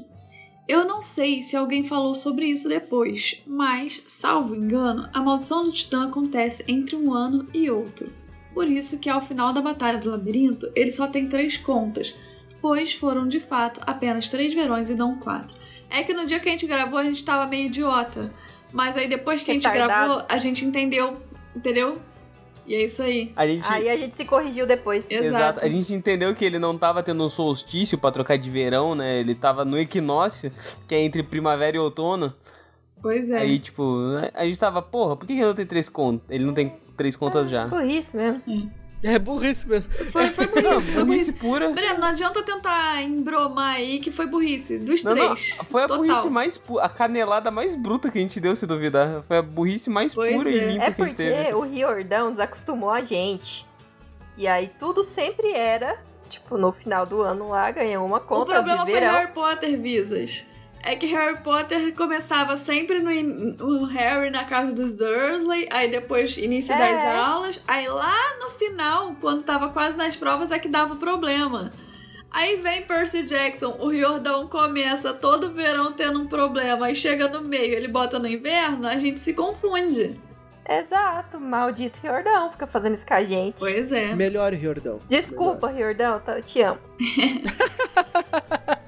[0.67, 5.71] Eu não sei se alguém falou sobre isso depois, mas, salvo engano, a maldição do
[5.71, 8.12] Titã acontece entre um ano e outro.
[8.54, 12.15] Por isso que ao final da Batalha do Labirinto ele só tem três contas,
[12.62, 15.56] pois foram de fato apenas três verões e não quatro.
[15.89, 18.34] É que no dia que a gente gravou a gente tava meio idiota,
[18.71, 20.08] mas aí depois que a gente Retardado.
[20.08, 21.21] gravou a gente entendeu,
[21.56, 22.02] entendeu?
[22.65, 23.32] E é isso aí.
[23.36, 23.67] A gente.
[23.67, 25.06] Aí a gente se corrigiu depois.
[25.10, 25.26] Exato.
[25.26, 25.65] Exato.
[25.65, 29.19] A gente entendeu que ele não tava tendo um solstício pra trocar de verão, né?
[29.19, 30.52] Ele tava no equinócio,
[30.88, 32.34] que é entre primavera e outono.
[33.02, 33.39] Pois é.
[33.39, 33.97] Aí, tipo,
[34.34, 36.24] a gente tava, porra, por que ele não tem três contas?
[36.30, 37.67] Ele não tem três contas já.
[37.67, 38.41] Burrice mesmo.
[39.03, 39.91] É burrice mesmo.
[39.91, 41.05] Foi, foi Não, burrice, foi burrice.
[41.05, 41.69] burrice pura.
[41.71, 44.77] Breno, não adianta tentar embromar aí que foi burrice.
[44.77, 45.57] Dos Não, não, três.
[45.69, 46.03] foi a total.
[46.05, 49.23] burrice mais pura, a canelada mais bruta que a gente deu, se duvidar.
[49.27, 50.53] Foi a burrice mais Pois pura é.
[50.53, 51.53] e limpa É que a gente porque teve.
[51.53, 53.65] o Riordão desacostumou a gente.
[54.37, 58.53] E aí tudo sempre era, tipo, no final do ano lá, ganhou uma O conta
[58.53, 59.13] problema de foi verão.
[59.15, 60.45] Harry Potter, Visas.
[60.84, 65.89] É que Harry Potter começava sempre no in- o Harry na casa dos Dursley, aí
[65.89, 66.78] depois início É.
[66.78, 71.72] das aulas, aí lá no final, quando tava quase nas provas, é que dava problema.
[72.32, 77.41] Aí vem Percy Jackson, o Riordão começa todo verão tendo um problema, aí chega no
[77.41, 80.20] meio, ele bota no inverno, a gente se confunde.
[80.67, 83.60] Exato, maldito Riordão, fica fazendo isso com a gente.
[83.60, 84.15] Pois é.
[84.15, 85.00] Melhor, Riordão.
[85.08, 86.80] Desculpa, Riordão, tá- eu te amo.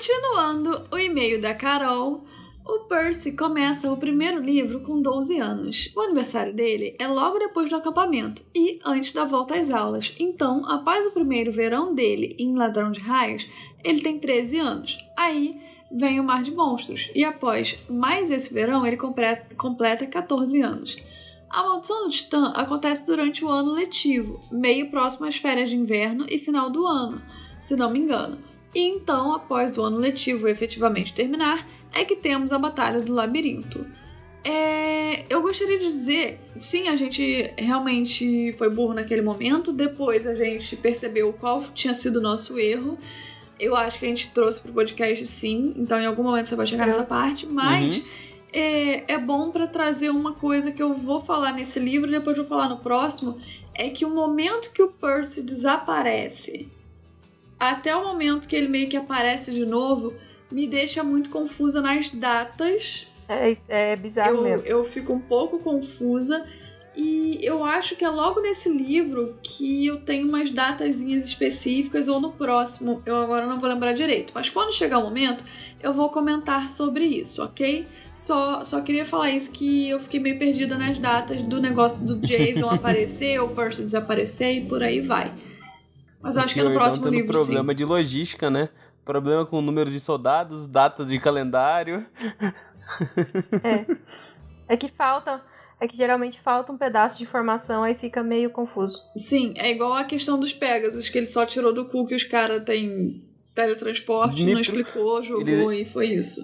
[0.00, 2.24] Continuando o e-mail da Carol,
[2.64, 5.92] o Percy começa o primeiro livro com 12 anos.
[5.94, 10.14] O aniversário dele é logo depois do acampamento e antes da volta às aulas.
[10.18, 13.46] Então, após o primeiro verão dele em Ladrão de Raios,
[13.84, 14.98] ele tem 13 anos.
[15.18, 15.60] Aí
[15.92, 20.96] vem o Mar de Monstros e após mais esse verão ele completa 14 anos.
[21.50, 26.24] A Maldição do Titã acontece durante o ano letivo, meio próximo às férias de inverno
[26.26, 27.20] e final do ano,
[27.60, 28.38] se não me engano.
[28.74, 33.84] E então, após o ano letivo efetivamente terminar, é que temos a Batalha do Labirinto.
[34.42, 40.34] É, eu gostaria de dizer, sim, a gente realmente foi burro naquele momento, depois a
[40.34, 42.98] gente percebeu qual tinha sido o nosso erro.
[43.58, 46.66] Eu acho que a gente trouxe pro podcast sim, então em algum momento você vai
[46.66, 48.04] chegar nessa parte, mas uhum.
[48.54, 52.38] é, é bom para trazer uma coisa que eu vou falar nesse livro e depois
[52.38, 53.36] vou falar no próximo,
[53.74, 56.70] é que o momento que o Percy desaparece
[57.60, 60.14] até o momento que ele meio que aparece de novo,
[60.50, 63.06] me deixa muito confusa nas datas.
[63.28, 64.66] É, é bizarro eu, mesmo.
[64.66, 66.44] Eu fico um pouco confusa.
[66.96, 72.20] E eu acho que é logo nesse livro que eu tenho umas datazinhas específicas, ou
[72.20, 74.32] no próximo, eu agora não vou lembrar direito.
[74.34, 75.44] Mas quando chegar o momento,
[75.80, 77.86] eu vou comentar sobre isso, ok?
[78.12, 82.18] Só, só queria falar isso que eu fiquei meio perdida nas datas do negócio do
[82.18, 85.32] Jason aparecer, o Percy desaparecer e por aí vai.
[86.22, 87.76] Mas eu acho que é no próximo livro, problema sim.
[87.76, 88.68] de logística, né?
[89.04, 92.06] Problema com o número de soldados, data de calendário.
[93.62, 93.86] É.
[94.66, 95.40] É que falta.
[95.80, 99.00] É que geralmente falta um pedaço de informação, aí fica meio confuso.
[99.16, 102.24] Sim, é igual a questão dos Pegasus, que ele só tirou do cu que os
[102.24, 103.22] caras têm
[103.54, 104.54] teletransporte, nitro.
[104.54, 105.82] não explicou, jogou ele...
[105.82, 106.42] e foi isso.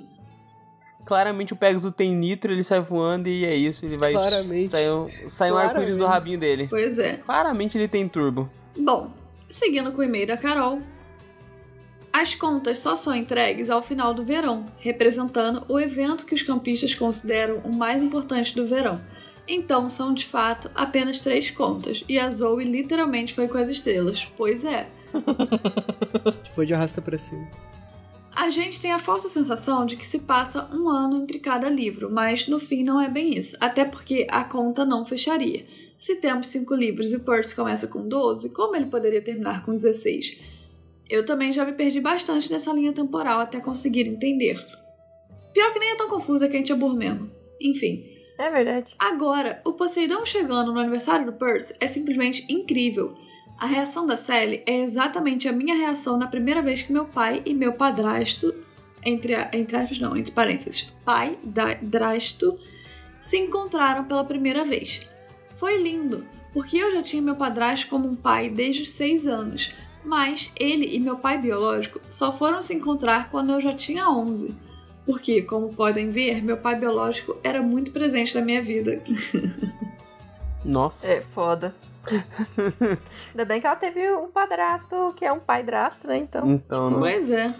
[1.05, 4.12] Claramente o Pegasus tem nitro, ele sai voando e é isso, ele vai.
[4.12, 4.71] Claramente.
[4.71, 6.67] Sai um, sai um arco-íris do rabinho dele.
[6.69, 7.19] Pois é.
[7.19, 8.51] Claramente ele tem turbo.
[8.77, 9.12] Bom,
[9.49, 10.83] Seguindo com o e-mail da Carol,
[12.13, 16.95] as contas só são entregues ao final do verão, representando o evento que os campistas
[16.95, 19.01] consideram o mais importante do verão.
[19.47, 24.27] Então são de fato apenas três contas, e a Zoe literalmente foi com as estrelas.
[24.37, 24.89] Pois é.
[26.55, 27.47] foi de arrasta pra cima.
[28.35, 32.11] A gente tem a falsa sensação de que se passa um ano entre cada livro,
[32.11, 35.65] mas no fim não é bem isso, até porque a conta não fecharia.
[35.99, 39.77] Se temos 5 livros e o Percy começa com 12, como ele poderia terminar com
[39.77, 40.39] 16?
[41.09, 44.57] Eu também já me perdi bastante nessa linha temporal até conseguir entender.
[45.55, 47.31] Pior que nem é tão confusa que a gente é burro mesmo.
[47.61, 48.05] Enfim.
[48.39, 48.95] É verdade.
[48.99, 53.17] Agora, o Poseidon chegando no aniversário do Percy é simplesmente incrível.
[53.59, 57.41] A reação da Sally é exatamente a minha reação na primeira vez que meu pai
[57.47, 58.55] e meu padrasto,
[59.03, 62.59] entre, entre aspas, não, entre parênteses, pai, da, drasto,
[63.19, 65.01] se encontraram pela primeira vez.
[65.57, 69.75] Foi lindo, porque eu já tinha meu padrasto como um pai desde os seis anos,
[70.05, 74.55] mas ele e meu pai biológico só foram se encontrar quando eu já tinha 11.
[75.05, 79.03] Porque, como podem ver, meu pai biológico era muito presente na minha vida.
[80.64, 81.07] Nossa.
[81.07, 81.75] É foda.
[83.31, 86.19] Ainda bem que ela teve um padrasto que é um pai drasto, né?
[86.19, 86.51] Então.
[86.51, 86.99] Então, não...
[86.99, 87.55] Pois é.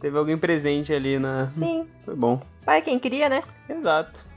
[0.00, 1.50] Teve alguém presente ali na.
[1.50, 1.86] Sim.
[2.04, 2.40] Foi bom.
[2.64, 3.42] Pai quem queria, né?
[3.68, 4.35] Exato.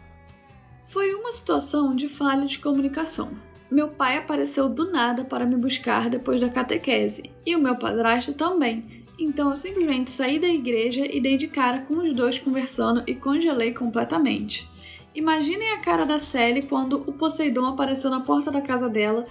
[0.89, 3.29] Foi uma situação de falha de comunicação.
[3.69, 8.33] Meu pai apareceu do nada para me buscar depois da catequese, e o meu padrasto
[8.33, 9.05] também.
[9.19, 13.13] Então eu simplesmente saí da igreja e dei de cara com os dois conversando e
[13.13, 14.67] congelei completamente.
[15.13, 19.27] Imaginem a cara da Sally quando o Poseidon apareceu na porta da casa dela,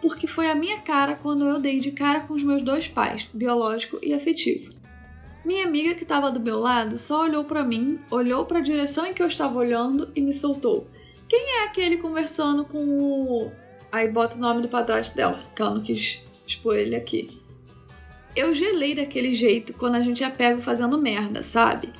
[0.00, 3.28] porque foi a minha cara quando eu dei de cara com os meus dois pais,
[3.34, 4.72] biológico e afetivo.
[5.46, 9.06] Minha amiga que estava do meu lado só olhou para mim, olhou para a direção
[9.06, 10.88] em que eu estava olhando e me soltou.
[11.28, 13.52] Quem é aquele conversando com o.
[13.92, 17.40] Aí bota o nome do padrasto dela, que ela não quis expor ele aqui.
[18.34, 21.92] Eu gelei daquele jeito quando a gente é pego fazendo merda, sabe?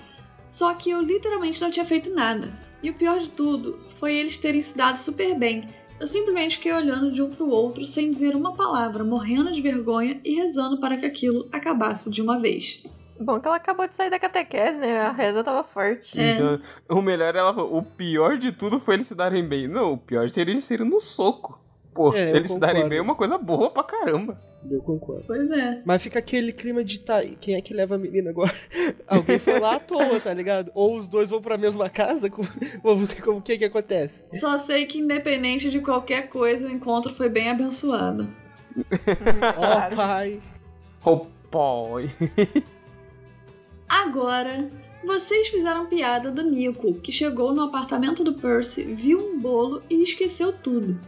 [0.45, 2.53] Só que eu literalmente não tinha feito nada.
[2.83, 5.69] E o pior de tudo foi eles terem se dado super bem.
[6.01, 10.21] Eu simplesmente fiquei olhando de um pro outro sem dizer uma palavra, morrendo de vergonha
[10.25, 12.83] e rezando para que aquilo acabasse de uma vez.
[13.21, 15.01] Bom que ela acabou de sair da catequese, né?
[15.01, 16.19] A reza tava forte.
[16.21, 16.33] É.
[16.33, 19.67] Então, o melhor ela falou, o pior de tudo foi eles se darem bem.
[19.69, 21.65] Não, o pior seria eles serem no soco.
[21.95, 24.39] Pô, é, eles se darem bem é uma coisa boa pra caramba.
[24.71, 25.25] Eu concordo.
[25.27, 25.81] Pois é.
[25.85, 28.53] Mas fica aquele clima de tá, quem é que leva a menina agora?
[29.09, 30.71] Alguém foi lá à toa, tá ligado?
[30.75, 32.47] Ou os dois vão pra mesma casa, como,
[33.25, 34.25] como que que acontece?
[34.35, 38.29] Só sei que independente de qualquer coisa, o encontro foi bem abençoado.
[39.57, 40.41] Ó oh, pai.
[41.03, 42.15] Oh pai.
[43.89, 44.71] Agora,
[45.05, 50.03] vocês fizeram piada do Nico, que chegou no apartamento do Percy, viu um bolo e
[50.03, 50.99] esqueceu tudo.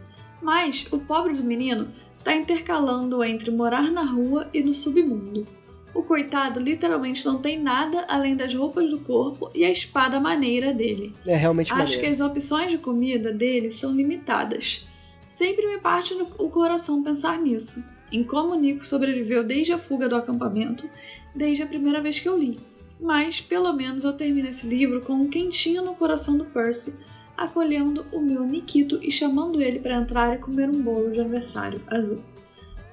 [0.41, 1.89] Mas o pobre do menino
[2.23, 5.45] tá intercalando entre morar na rua e no submundo.
[5.93, 10.73] O coitado literalmente não tem nada além das roupas do corpo e a espada maneira
[10.73, 11.13] dele.
[11.25, 12.01] É realmente Acho maneiro.
[12.01, 14.85] que as opções de comida dele são limitadas.
[15.27, 20.07] Sempre me parte no o coração pensar nisso, em como Nico sobreviveu desde a fuga
[20.07, 20.89] do acampamento,
[21.35, 22.59] desde a primeira vez que eu li.
[22.99, 26.97] Mas, pelo menos, eu termino esse livro com um quentinho no coração do Percy,
[27.37, 31.81] acolhendo o meu Nikito e chamando ele para entrar e comer um bolo de aniversário
[31.87, 32.21] azul.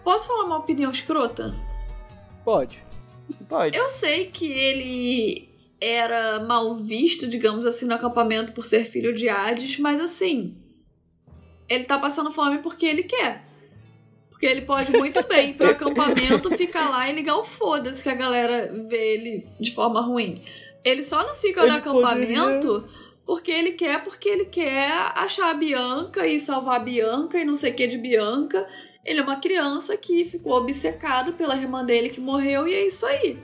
[0.04, 1.52] Posso falar uma opinião escrota?
[2.44, 2.84] Pode.
[3.48, 3.76] Pode.
[3.76, 5.48] Eu sei que ele
[5.80, 10.56] era mal visto, digamos assim, no acampamento por ser filho de Hades, mas assim,
[11.68, 13.45] ele tá passando fome porque ele quer.
[14.36, 18.08] Porque ele pode muito bem ir pro acampamento, ficar lá e ligar o foda-se que
[18.10, 20.42] a galera vê ele de forma ruim.
[20.84, 22.86] Ele só não fica no Ele acampamento
[23.24, 27.56] porque ele quer, porque ele quer achar a Bianca e salvar a Bianca e não
[27.56, 28.68] sei o que de Bianca.
[29.02, 33.06] Ele é uma criança que ficou obcecado pela irmã dele que morreu e é isso
[33.06, 33.38] aí.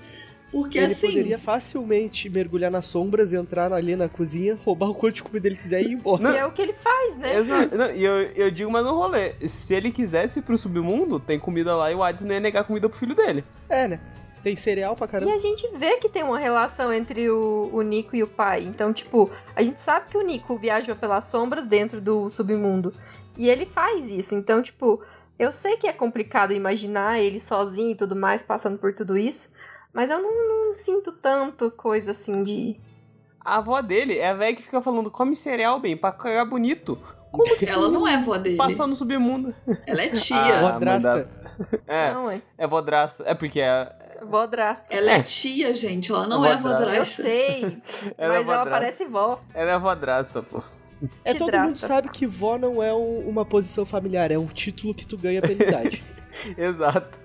[0.52, 1.08] Porque ele assim.
[1.08, 5.56] poderia facilmente mergulhar nas sombras, entrar ali na cozinha, roubar o quanto de comida ele
[5.56, 6.30] quiser e ir embora.
[6.30, 7.36] E é o que ele faz, né?
[7.38, 7.74] Exato.
[7.76, 9.32] Não, e eu, eu digo mais no rolê.
[9.48, 12.64] Se ele quisesse ir pro submundo, tem comida lá e o Hades não ia negar
[12.64, 13.42] comida pro filho dele.
[13.66, 14.00] É, né?
[14.42, 15.32] Tem cereal pra E caramba.
[15.32, 18.62] a gente vê que tem uma relação entre o, o Nico e o pai.
[18.64, 22.92] Então, tipo, a gente sabe que o Nico viajou pelas sombras dentro do submundo.
[23.38, 24.34] E ele faz isso.
[24.34, 25.00] Então, tipo,
[25.38, 29.50] eu sei que é complicado imaginar ele sozinho e tudo mais, passando por tudo isso.
[29.92, 32.80] Mas eu não, não sinto tanto coisa assim de.
[33.44, 36.98] A avó dele é a velha que fica falando, come cereal bem, pra cagar bonito.
[37.30, 38.56] Como que Ela não é avó dele.
[38.56, 39.54] Passar no submundo.
[39.86, 40.60] Ela é Ah, tia.
[40.72, 41.30] Vodrasta.
[41.86, 42.40] É, Não, é.
[42.56, 43.24] é vodrasta.
[43.26, 43.92] É porque é.
[44.22, 44.86] Vodrasta.
[44.88, 45.22] Ela é É.
[45.22, 46.10] tia, gente.
[46.12, 46.94] Ela não é Vodrasta.
[46.94, 47.82] Eu sei,
[48.16, 48.70] Ela é mas ela vodrasta.
[48.70, 49.40] parece vó.
[49.52, 50.62] Ela é vodrasta, pô.
[51.24, 54.94] É, todo mundo sabe que vó não é um- uma posição familiar, é um título
[54.94, 56.04] que tu ganha pela idade.
[56.56, 57.18] Exato.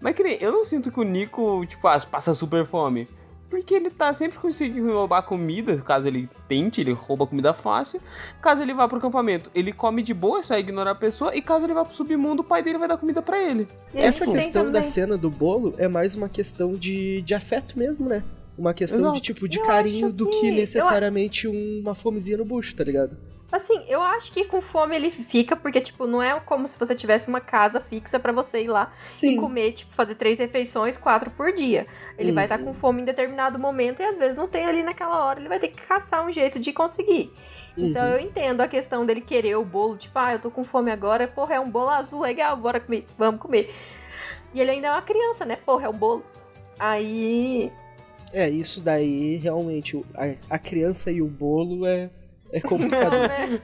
[0.00, 3.08] Mas que nem, eu não sinto que o Nico, tipo, ah, passa super fome.
[3.50, 7.98] Porque ele tá sempre conseguindo roubar comida, caso ele tente, ele rouba comida fácil.
[8.42, 11.34] Caso ele vá pro acampamento, ele come de boa, só ignorar a pessoa.
[11.34, 13.66] E caso ele vá pro submundo, o pai dele vai dar comida pra ele.
[13.94, 18.06] E Essa questão da cena do bolo é mais uma questão de, de afeto mesmo,
[18.06, 18.22] né?
[18.56, 19.14] Uma questão Exato.
[19.14, 22.76] de tipo de Eu carinho acho do que- que eu- necessariamente uma fomezinha no bucho,
[22.76, 23.16] tá ligado?
[23.50, 26.94] Assim, eu acho que com fome ele fica, porque, tipo, não é como se você
[26.94, 29.36] tivesse uma casa fixa pra você ir lá e Sim.
[29.36, 31.86] comer, tipo, fazer três refeições, quatro por dia.
[32.18, 32.66] Ele vai estar Uhum.
[32.66, 35.58] com fome em determinado momento e às vezes não tem ali naquela hora, ele vai
[35.58, 37.32] ter que caçar um jeito de conseguir.
[37.76, 38.12] Então Uhum.
[38.12, 41.26] eu entendo a questão dele querer o bolo, tipo, ah, eu tô com fome agora,
[41.26, 43.74] porra, é um bolo azul, legal, bora comer, vamos comer.
[44.52, 45.56] E ele ainda é uma criança, né?
[45.56, 46.22] Porra, é um bolo.
[46.78, 47.72] Aí.
[48.32, 52.10] É, isso daí realmente, a, a criança e o bolo é,
[52.52, 53.10] é Não, complicado.
[53.12, 53.60] né?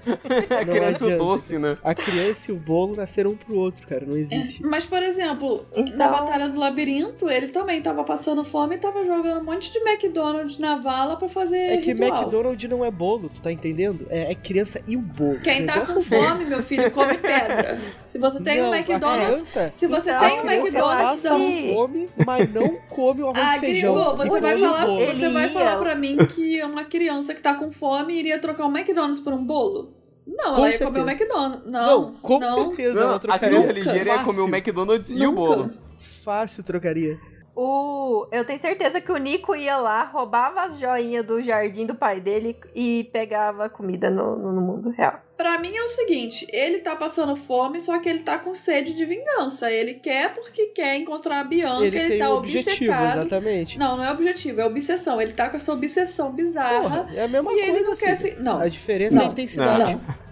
[0.50, 1.16] É Não criança adianta.
[1.24, 1.78] doce, né?
[1.82, 4.62] A criança e o bolo nasceram um pro outro, cara, não É, existe.
[4.62, 9.04] Mas, por exemplo, Então- na Batalha do Labirinto, ele também tava passando fome e tava
[9.04, 12.08] jogando um monte de McDonald's na vala pra fazer É que ritual.
[12.20, 14.06] McDonald's não é bolo, tu tá entendendo?
[14.10, 15.40] É, é criança e o bolo.
[15.40, 17.78] Quem tá com é fome, meu filho, come pedra.
[18.06, 19.26] Se você tem não, um A McDonald's...
[19.52, 21.22] criança, Se você Então, tem a um McDonald's...
[21.22, 23.94] passa que- fome, mas não come o arroz Ah, e feijão.
[23.94, 27.70] gringo, você vai, falar, você vai falar pra mim que uma criança que tá com
[27.72, 29.94] fome iria trocar um McDonald's por um bolo?
[30.26, 31.10] Não, Com ela ia comer um certeza.
[31.10, 31.70] McDonald's.
[31.70, 32.64] Não, Não, com não.
[32.64, 33.48] certeza Não, ela a trocaria.
[33.48, 33.80] criança Nunca.
[33.80, 34.48] ligeira ia comer o.
[34.48, 35.34] McDonald's e o Nunca.
[35.34, 35.70] bolo.
[35.98, 37.20] Fácil trocaria.
[37.56, 38.26] O...
[38.32, 42.20] Eu tenho certeza que o Nico ia lá, roubava as joinhas do jardim do pai
[42.20, 45.20] dele e pegava comida no, no mundo real.
[45.36, 48.92] Pra mim é o seguinte, ele tá passando fome, só que ele tá com sede
[48.94, 49.70] de vingança.
[49.70, 53.20] Ele quer porque quer encontrar a Bianca, Ele ele, tem tá um objetivo, obcecado.
[53.20, 53.78] exatamente.
[53.78, 55.20] Não, não é objetivo, é obsessão.
[55.20, 56.80] Ele tá com essa obsessão bizarra.
[56.82, 58.36] Porra, é a mesma e coisa, ele não quer filho.
[58.36, 58.42] se.
[58.42, 59.32] Não, A diferença é a Não.
[59.32, 59.92] intensidade.
[59.94, 60.24] não.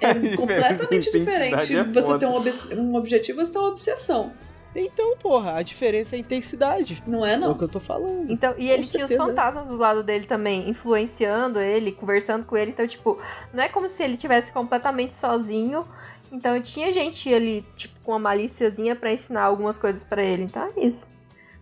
[0.00, 1.76] É completamente Intensidade diferente.
[1.76, 4.32] é você ter um, obs- um objetivo, você tem uma obsessão.
[4.74, 7.02] Então, porra, a diferença é a intensidade.
[7.06, 7.54] Não é, É o não.
[7.54, 8.30] que eu tô falando.
[8.30, 9.22] Então, e ele tinha os certeza.
[9.28, 12.70] fantasmas do lado dele também, influenciando ele, conversando com ele.
[12.70, 13.18] Então, tipo,
[13.52, 15.84] não é como se ele tivesse completamente sozinho.
[16.30, 20.44] Então, tinha gente ali, tipo, com uma malíciazinha pra ensinar algumas coisas pra ele.
[20.44, 21.10] Então, é isso.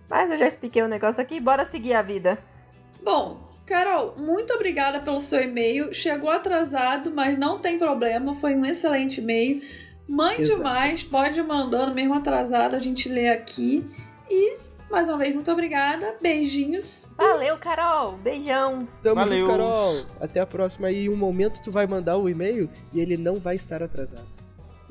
[0.08, 2.38] Mas eu já expliquei o negócio aqui, bora seguir a vida.
[3.02, 5.92] Bom, Carol, muito obrigada pelo seu e-mail.
[5.94, 8.34] Chegou atrasado, mas não tem problema.
[8.34, 9.62] Foi um excelente e-mail.
[10.08, 10.62] Mande Exato.
[10.62, 13.84] mais, pode ir mandando, mesmo atrasado, a gente lê aqui.
[14.30, 14.56] E,
[14.90, 16.14] mais uma vez, muito obrigada.
[16.20, 17.08] Beijinhos.
[17.16, 18.16] Valeu, Carol!
[18.18, 18.88] Beijão!
[19.02, 19.40] Tamo Valeu.
[19.40, 20.06] junto, Carol.
[20.20, 20.90] Até a próxima.
[20.90, 24.28] E em um momento tu vai mandar o e-mail e ele não vai estar atrasado.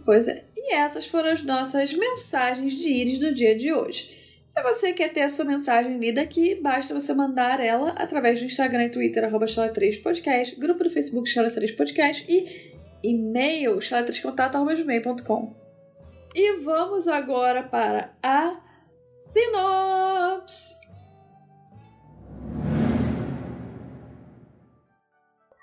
[0.03, 0.45] Pois é.
[0.55, 4.25] E essas foram as nossas mensagens de íris do dia de hoje.
[4.45, 8.45] Se você quer ter a sua mensagem lida aqui, basta você mandar ela através do
[8.45, 12.74] Instagram e Twitter, arroba Chala3podcast, grupo do Facebook Chala3podcast e
[13.09, 15.55] e-mail chala3contato.gmail.com.
[16.33, 18.57] E vamos agora para a
[19.27, 20.75] sinopse.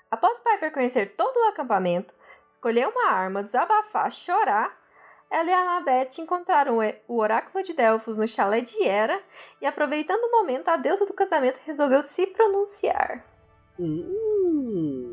[0.09, 2.13] Após Piper conhecer todo o acampamento,
[2.47, 4.77] escolher uma arma, desabafar, chorar,
[5.29, 6.77] ela e a Annabeth encontraram
[7.07, 9.19] o oráculo de Delfos no chalé de Hera
[9.59, 13.25] e, aproveitando o momento, a deusa do casamento resolveu se pronunciar.
[13.79, 15.12] Hum.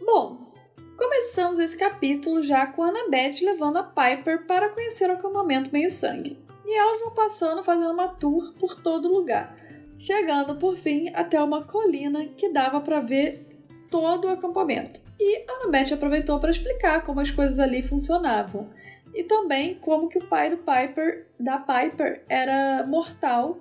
[0.00, 0.52] Bom,
[0.96, 6.38] começamos esse capítulo já com Annabeth levando a Piper para conhecer o acampamento meio-sangue.
[6.64, 9.54] E elas vão passando fazendo uma tour por todo lugar
[9.98, 13.44] chegando por fim até uma colina que dava para ver
[13.90, 15.00] todo o acampamento.
[15.18, 18.70] E Annabeth aproveitou para explicar como as coisas ali funcionavam
[19.12, 23.58] e também como que o pai do Piper, da Piper era mortal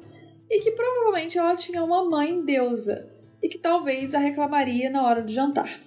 [0.49, 3.09] e que provavelmente ela tinha uma mãe deusa
[3.41, 5.79] e que talvez a reclamaria na hora do jantar.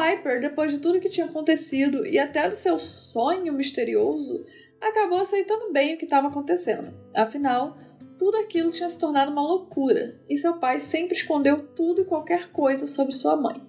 [0.00, 4.46] Piper, depois de tudo que tinha acontecido e até do seu sonho misterioso,
[4.80, 6.88] acabou aceitando bem o que estava acontecendo.
[7.14, 7.76] Afinal,
[8.18, 12.50] tudo aquilo tinha se tornado uma loucura, e seu pai sempre escondeu tudo e qualquer
[12.50, 13.60] coisa sobre sua mãe.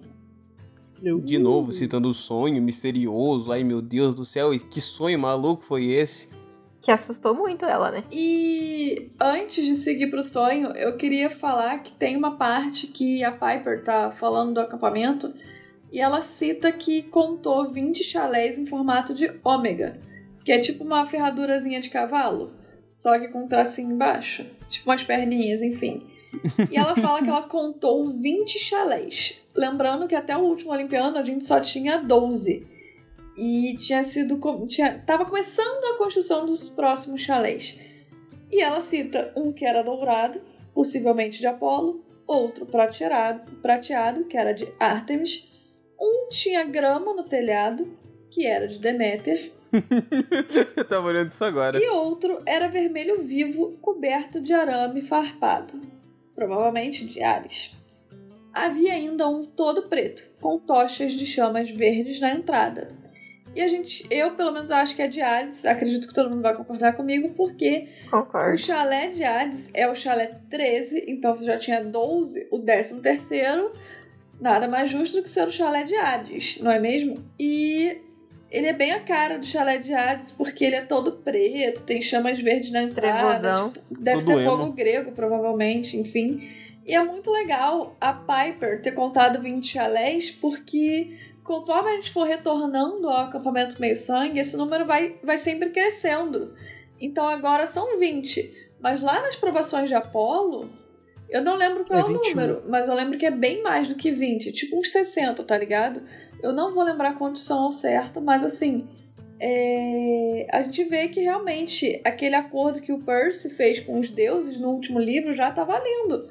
[1.22, 5.86] De novo, citando o sonho misterioso, ai meu Deus do céu, que sonho maluco foi
[5.86, 6.28] esse?
[6.80, 8.04] Que assustou muito ela, né?
[8.10, 13.32] E antes de seguir pro sonho, eu queria falar que tem uma parte que a
[13.32, 15.32] Piper tá falando do acampamento
[15.92, 20.00] e ela cita que contou 20 chalés em formato de ômega,
[20.44, 22.62] que é tipo uma ferradurazinha de cavalo
[22.92, 24.44] só que com um tracinho embaixo.
[24.68, 26.06] Tipo umas perninhas, enfim.
[26.70, 29.40] E ela fala que ela contou 20 chalés.
[29.56, 32.66] Lembrando que até o último Olimpiano a gente só tinha 12.
[33.36, 34.38] E tinha sido.
[34.66, 37.80] Tinha, tava começando a construção dos próximos chalés.
[38.50, 40.40] E ela cita um que era dourado,
[40.74, 45.48] possivelmente de Apolo, outro prateado, prateado que era de Artemis,
[46.02, 47.96] um tinha grama no telhado,
[48.28, 49.52] que era de Deméter,
[50.76, 51.78] Eu tava olhando isso agora.
[51.82, 55.80] E outro era vermelho vivo, coberto de arame farpado.
[56.34, 57.74] Provavelmente de Ares.
[58.52, 62.88] Havia ainda um todo preto, com tochas de chamas verdes na entrada.
[63.54, 66.42] E a gente, eu pelo menos acho que é de Hades, acredito que todo mundo
[66.42, 68.54] vai concordar comigo, porque Concordo.
[68.54, 73.00] o chalé de Hades é o chalé 13, então você já tinha 12, o 13
[73.00, 73.72] terceiro,
[74.42, 77.24] nada mais justo do que ser o chalé de Hades, não é mesmo?
[77.38, 77.96] E
[78.50, 82.02] ele é bem a cara do chalé de Hades, porque ele é todo preto, tem
[82.02, 83.70] chamas verdes na entrada.
[83.72, 84.50] Tipo, deve Todo ser emo.
[84.50, 86.50] fogo grego, provavelmente, enfim.
[86.84, 92.26] E é muito legal a Piper ter contado 20 chalés, porque conforme a gente for
[92.26, 96.52] retornando ao acampamento meio-sangue, esse número vai, vai sempre crescendo.
[97.00, 98.72] Então agora são 20.
[98.80, 100.68] Mas lá nas provações de Apolo,
[101.32, 102.30] eu não lembro qual É é, o 21.
[102.30, 105.56] número, mas eu lembro que é bem mais do que 20, tipo uns 60, tá
[105.56, 106.02] ligado?
[106.42, 108.86] Eu não vou lembrar quantos são ao certo, mas assim,
[109.40, 114.56] é, a gente vê que realmente aquele acordo que o Percy fez com os deuses
[114.56, 116.28] no último livro já tá valendo.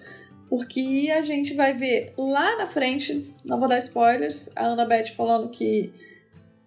[0.49, 5.49] Porque a gente vai ver lá na frente, não vou dar spoilers, a Annabeth falando
[5.49, 5.93] que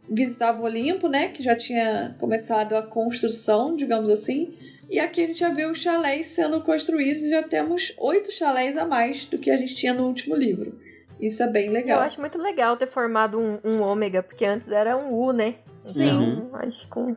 [0.09, 1.28] visitava o Olimpo, né?
[1.28, 4.55] Que já tinha começado a construção, digamos assim.
[4.91, 8.76] E aqui a gente já vê os chalés sendo construídos e já temos oito chalés
[8.76, 10.78] a mais do que a gente tinha no último livro.
[11.20, 12.01] Isso é bem Eu legal.
[12.01, 15.57] acho muito legal ter formado um, um ômega, porque antes era um U, né?
[15.80, 16.07] Sim.
[16.43, 17.16] Então, acho que um-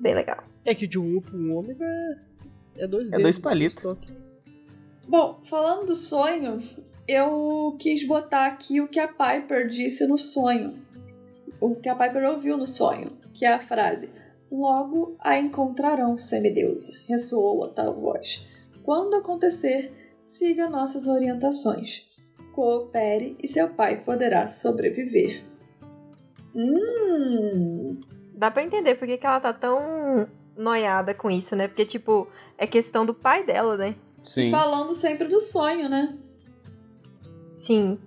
[0.00, 0.42] bem legal.
[0.64, 1.84] É que de um U pra um ômega
[2.76, 3.22] é, é dois É dedos.
[3.22, 3.76] dois palitos.
[3.76, 4.08] toque.
[5.06, 6.58] Bom, falando do sonho,
[7.06, 10.74] eu quis botar aqui o que a Piper disse no sonho.
[11.60, 14.10] O que a Piper ouviu no sonho, que é a frase:
[14.50, 16.92] Logo a encontrarão, semideusa.
[17.06, 18.46] Ressoou a tal voz.
[18.82, 19.92] Quando acontecer,
[20.22, 22.06] siga nossas orientações.
[22.52, 25.44] Coopere e seu pai poderá sobreviver.
[26.54, 28.00] Hum.
[28.34, 31.68] Dá pra entender por que que ela tá tão noiada com isso, né?
[31.68, 32.26] Porque, tipo,
[32.56, 33.94] é questão do pai dela, né?
[34.24, 34.50] Sim.
[34.50, 36.16] Falando sempre do sonho, né?
[37.54, 37.98] Sim.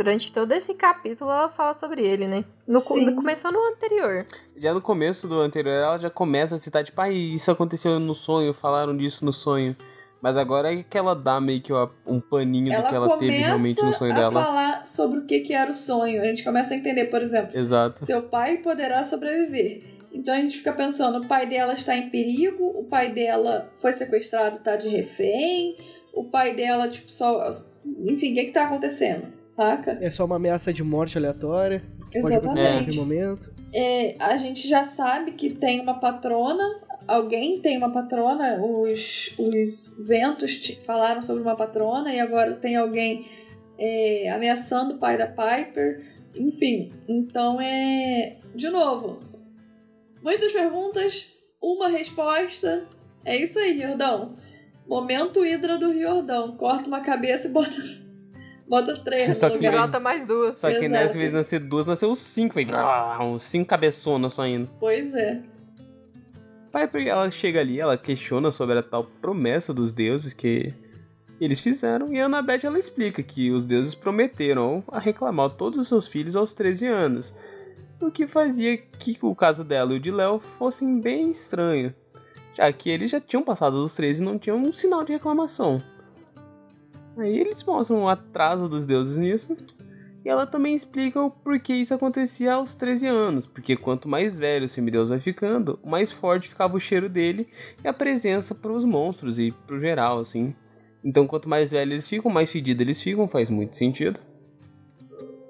[0.00, 2.42] Durante todo esse capítulo ela fala sobre ele, né?
[2.66, 3.14] No, Sim.
[3.14, 4.24] começou no anterior.
[4.56, 8.14] Já no começo do anterior, ela já começa a citar, tipo, ah, isso aconteceu no
[8.14, 9.76] sonho, falaram disso no sonho.
[10.22, 11.70] Mas agora é que ela dá meio que
[12.06, 14.42] um paninho do Ela que ela teve realmente no sonho a dela.
[14.42, 16.22] falar sobre o que, que era o sonho.
[16.22, 18.06] A gente começa a entender, por exemplo, Exato.
[18.06, 19.82] seu pai poderá sobreviver.
[20.10, 23.92] Então a gente fica pensando, o pai dela está em perigo, o pai dela foi
[23.92, 25.76] sequestrado, está de refém,
[26.14, 27.50] o pai dela, tipo, só.
[28.06, 29.39] Enfim, o que, que tá acontecendo?
[29.50, 29.98] Saca?
[30.00, 31.82] É só uma ameaça de morte aleatória.
[32.10, 32.96] que Pode acontecer a qualquer Exatamente.
[32.98, 33.54] momento.
[33.74, 36.64] É, a gente já sabe que tem uma patrona,
[37.06, 42.76] alguém tem uma patrona, os, os ventos te- falaram sobre uma patrona e agora tem
[42.76, 43.26] alguém
[43.76, 46.00] é, ameaçando o pai da Piper.
[46.36, 48.36] Enfim, então é.
[48.54, 49.20] De novo,
[50.22, 51.26] muitas perguntas,
[51.60, 52.86] uma resposta.
[53.24, 54.36] É isso aí, Riordão.
[54.86, 56.56] Momento Hidra do Riordão.
[56.56, 57.76] Corta uma cabeça e bota.
[58.70, 59.86] Bota três Só no que lugar.
[59.86, 60.60] Bota mais duas.
[60.60, 62.76] Só que nessa vez nascer duas, nasceu cinco, velho.
[62.76, 64.70] Ah, uns cinco cabeçonas saindo.
[64.78, 65.42] Pois é.
[66.72, 70.72] Piper, ela chega ali, ela questiona sobre a tal promessa dos deuses que
[71.40, 75.88] eles fizeram, e a Annabeth ela explica que os deuses prometeram a reclamar todos os
[75.88, 77.34] seus filhos aos 13 anos,
[78.00, 81.92] o que fazia que o caso dela e o de Léo fossem bem estranho,
[82.54, 85.82] já que eles já tinham passado dos 13 e não tinham um sinal de reclamação.
[87.20, 89.56] Aí eles mostram o atraso dos deuses nisso,
[90.24, 94.66] e ela também explica o porquê isso acontecia aos 13 anos, porque quanto mais velho
[94.66, 97.48] o semideus vai ficando, mais forte ficava o cheiro dele
[97.82, 100.54] e a presença para os monstros e pro geral, assim.
[101.02, 104.20] Então quanto mais velho eles ficam, mais fedidos eles ficam, faz muito sentido.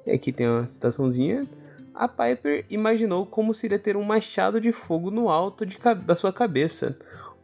[0.07, 1.49] E aqui tem uma citaçãozinha.
[1.93, 6.33] A Piper imaginou como seria ter um machado de fogo no alto de da sua
[6.33, 6.97] cabeça,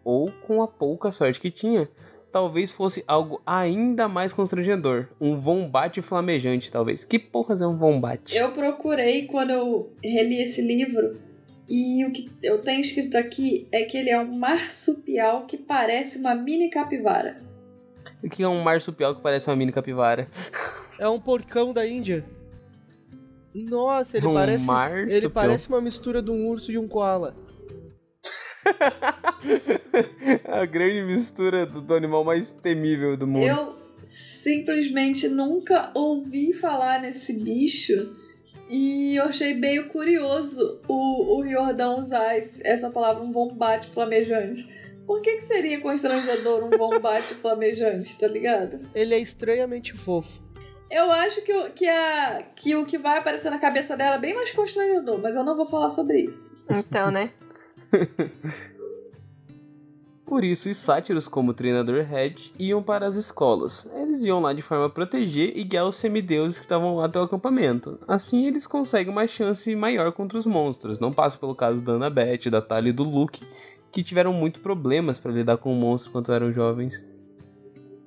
[0.05, 1.89] ou com a pouca sorte que tinha,
[2.37, 5.07] talvez fosse algo ainda mais constrangedor.
[5.19, 7.03] Um vombate flamejante, talvez.
[7.03, 8.37] Que porra é um vombate?
[8.37, 11.17] Eu procurei quando eu reli esse livro
[11.67, 16.19] e o que eu tenho escrito aqui é que ele é um marsupial que parece
[16.19, 17.41] uma mini capivara.
[18.23, 20.29] O que é um marsupial que parece uma mini capivara?
[20.99, 22.23] É um porcão da Índia.
[23.55, 24.67] Nossa, ele Um parece.
[24.67, 25.09] marsupial.
[25.09, 27.35] Ele parece uma mistura de um urso e um koala.
[30.45, 33.45] a grande mistura do, do animal mais temível do mundo.
[33.47, 38.13] Eu simplesmente nunca ouvi falar nesse bicho
[38.69, 44.67] e eu achei meio curioso o, o Riordão usar esse- essa palavra, um bombate flamejante.
[45.07, 48.81] Por que, que seria constrangedor um bombate flamejante, tá ligado?
[48.95, 50.45] Ele é estranhamente fofo.
[50.91, 54.21] Eu acho que, o- que, a, que o que vai aparecer na cabeça dela é
[54.21, 56.57] bem mais constrangedor, mas eu não vou falar sobre isso.
[56.71, 57.31] Então, né?
[60.27, 63.89] Por isso, os sátiros como o treinador Red iam para as escolas.
[63.95, 67.21] Eles iam lá de forma a proteger e guiar os semideuses que estavam lá até
[67.21, 67.97] o acampamento.
[68.09, 70.99] Assim, eles conseguem uma chance maior contra os monstros.
[70.99, 73.47] Não passa pelo caso da Annabeth, da Talia e do Luke,
[73.93, 77.09] que tiveram muito problemas para lidar com o monstro quando eram jovens.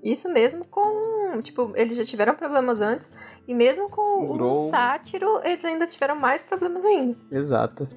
[0.03, 1.41] Isso mesmo com.
[1.41, 3.13] Tipo, eles já tiveram problemas antes.
[3.47, 7.17] E mesmo com O o, sátiro, eles ainda tiveram mais problemas ainda.
[7.31, 7.87] Exato.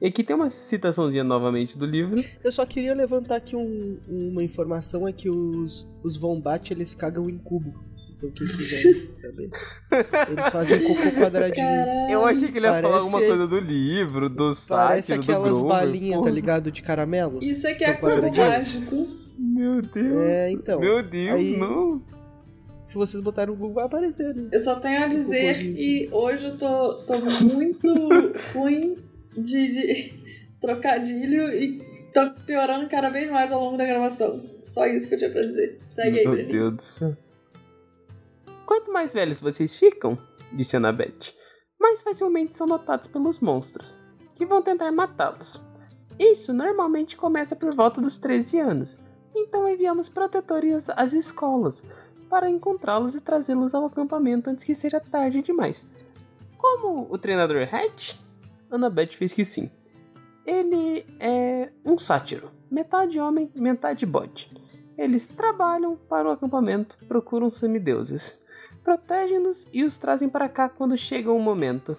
[0.00, 2.22] E aqui tem uma citaçãozinha novamente do livro.
[2.44, 7.28] Eu só queria levantar aqui um- uma informação: é que os, os Vombat eles cagam
[7.30, 7.72] em cubo.
[8.16, 9.50] Então quem quiser saber.
[10.30, 11.66] Eles fazem cocô quadradinho.
[11.66, 12.10] Caralho.
[12.12, 15.32] Eu achei que ele ia falar Parece- alguma coisa do livro, do Parece sátiro, do
[15.32, 16.70] aquelas balinhas, tá ligado?
[16.70, 17.42] De caramelo.
[17.42, 19.08] Isso aqui São é cubo mágico.
[19.38, 20.12] Meu Deus.
[20.28, 20.80] É, então.
[20.80, 22.02] Meu Deus, aí- não.
[22.82, 24.48] Se vocês botarem no Google, vai aparecer ali.
[24.52, 27.14] Eu só tenho a dizer que hoje eu tô, tô
[27.54, 27.92] muito
[28.54, 28.96] ruim
[29.36, 30.26] de, de
[30.60, 31.78] trocadilho e
[32.12, 34.42] tô piorando cada vez mais ao longo da gravação.
[34.62, 35.78] Só isso que eu tinha pra dizer.
[35.80, 36.46] Segue aí, Meu.
[36.46, 37.16] Deus do céu.
[38.64, 40.18] Quanto mais velhos vocês ficam,
[40.52, 41.34] disse Annabeth,
[41.78, 43.96] mais facilmente são notados pelos monstros,
[44.34, 45.62] que vão tentar matá-los.
[46.18, 48.98] Isso normalmente começa por volta dos 13 anos,
[49.34, 51.84] então enviamos protetores às escolas
[52.28, 55.84] para encontrá-los e trazê-los ao acampamento antes que seja tarde demais.
[56.56, 58.14] Como o treinador Hatch,
[58.70, 59.70] Annabeth fez que sim.
[60.44, 64.50] Ele é um sátiro, metade homem, metade bode.
[64.96, 68.44] Eles trabalham para o acampamento, procuram semideuses,
[68.82, 71.96] protegem-nos e os trazem para cá quando chega o momento.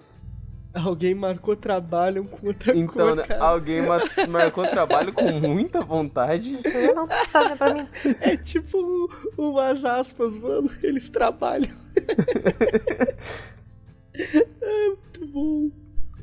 [0.74, 3.42] Alguém marcou trabalho com outra Então, cor, né, cara.
[3.44, 6.58] alguém ma- marcou trabalho com muita vontade.
[6.64, 7.86] Eu não estava pra mim.
[8.20, 9.08] É tipo um-
[9.50, 10.68] umas aspas, mano.
[10.82, 11.70] Eles trabalham.
[14.62, 15.70] é muito bom.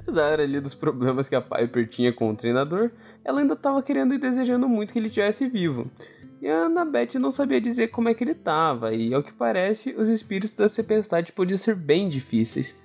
[0.06, 2.92] Apesar ali dos problemas que a Piper tinha com o treinador,
[3.24, 5.90] ela ainda estava querendo e desejando muito que ele estivesse vivo.
[6.40, 9.96] E a Annabeth não sabia dizer como é que ele estava, e ao que parece,
[9.98, 12.80] os espíritos da tempestade podiam ser bem difíceis.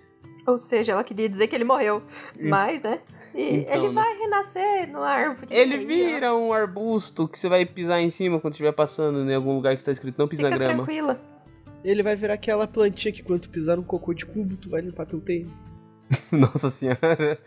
[0.47, 2.03] Ou seja, ela queria dizer que ele morreu.
[2.41, 3.01] Mas, né?
[3.35, 3.95] E Então, ele né?
[3.95, 5.47] vai renascer no árvore.
[5.51, 5.87] Ele Aí, ó.
[5.87, 9.75] vira um arbusto que você vai pisar em cima quando estiver passando em algum lugar
[9.75, 10.85] que está escrito não pise Fica na grama.
[10.85, 11.21] tranquila.
[11.85, 14.81] Ele vai virar aquela plantinha que quando tu pisar no cocô de cubo, tu vai
[14.81, 15.70] limpar teu tênis.
[16.33, 17.39] Nossa senhora.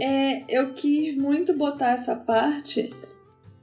[0.00, 2.94] É, eu quis muito botar essa parte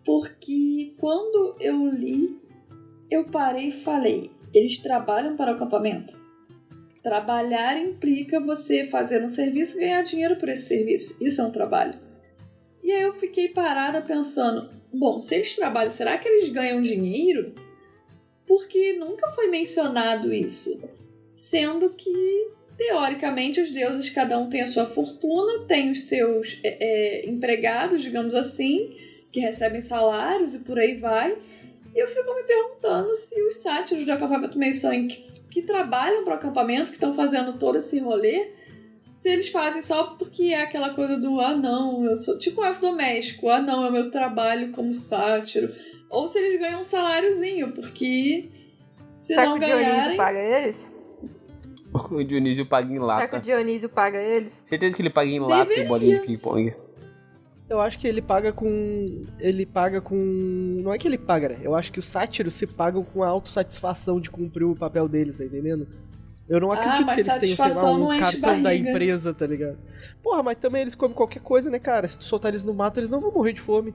[0.05, 2.39] porque quando eu li,
[3.09, 6.13] eu parei e falei: eles trabalham para o acampamento.
[7.03, 11.23] Trabalhar implica você fazer um serviço e ganhar dinheiro por esse serviço.
[11.23, 11.97] Isso é um trabalho.
[12.83, 17.53] E aí eu fiquei parada pensando: bom, se eles trabalham, será que eles ganham dinheiro?
[18.47, 20.81] porque nunca foi mencionado isso.
[21.35, 26.77] Sendo que, teoricamente, os deuses, cada um tem a sua fortuna, tem os seus é,
[26.79, 28.95] é, empregados, digamos assim,
[29.31, 31.35] que recebem salários e por aí vai.
[31.95, 36.33] E eu fico me perguntando se os sátiros do acampamento Meisong que, que trabalham para
[36.33, 38.51] o acampamento, que estão fazendo todo esse rolê,
[39.19, 42.65] se eles fazem só porque é aquela coisa do ah não, eu sou tipo um
[42.65, 45.73] elfo doméstico, ah não, é o meu trabalho como sátiro.
[46.09, 48.49] Ou se eles ganham um saláriozinho, porque
[49.17, 50.15] se não ganharem.
[50.15, 50.96] paga eles?
[52.11, 53.39] O Dionísio paga em Será que o lata.
[53.39, 54.63] Dionísio paga eles?
[54.65, 55.87] Certeza que ele paga em lata e Deveria.
[55.87, 56.73] bolinha de ping-pong.
[57.69, 59.25] Eu acho que ele paga com.
[59.39, 60.15] Ele paga com.
[60.15, 61.57] Não é que ele paga, né?
[61.61, 65.37] Eu acho que os sátiros se pagam com a autossatisfação de cumprir o papel deles,
[65.37, 65.85] tá entendendo?
[66.47, 69.45] Eu não Ah, acredito mas que eles tenham, sei lá, um cartão da empresa, tá
[69.45, 69.77] ligado?
[70.23, 72.07] Porra, mas também eles comem qualquer coisa, né, cara?
[72.07, 73.93] Se tu soltar eles no mato, eles não vão morrer de fome.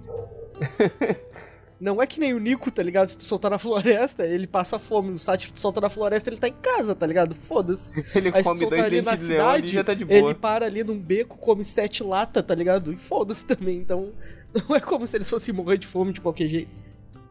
[1.82, 3.08] Não é que nem o Nico, tá ligado?
[3.08, 5.10] Se tu soltar na floresta, ele passa fome.
[5.10, 7.34] O sátiro tu solta na floresta, ele tá em casa, tá ligado?
[7.34, 7.92] Foda-se.
[8.16, 10.16] Ele Aí come dois ele na leão cidade, já tá de boa.
[10.16, 12.92] ele para ali num beco, come sete latas, tá ligado?
[12.92, 13.78] E foda-se também.
[13.78, 14.10] Então,
[14.68, 16.70] não é como se eles fossem morrer de fome de qualquer jeito.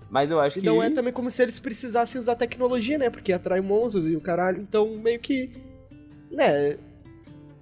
[0.10, 0.68] Mas eu acho E que.
[0.68, 3.10] não é também como se eles precisassem usar tecnologia, né?
[3.10, 4.62] Porque atrai monstros e o caralho.
[4.62, 5.50] Então, meio que.
[6.30, 6.76] Né?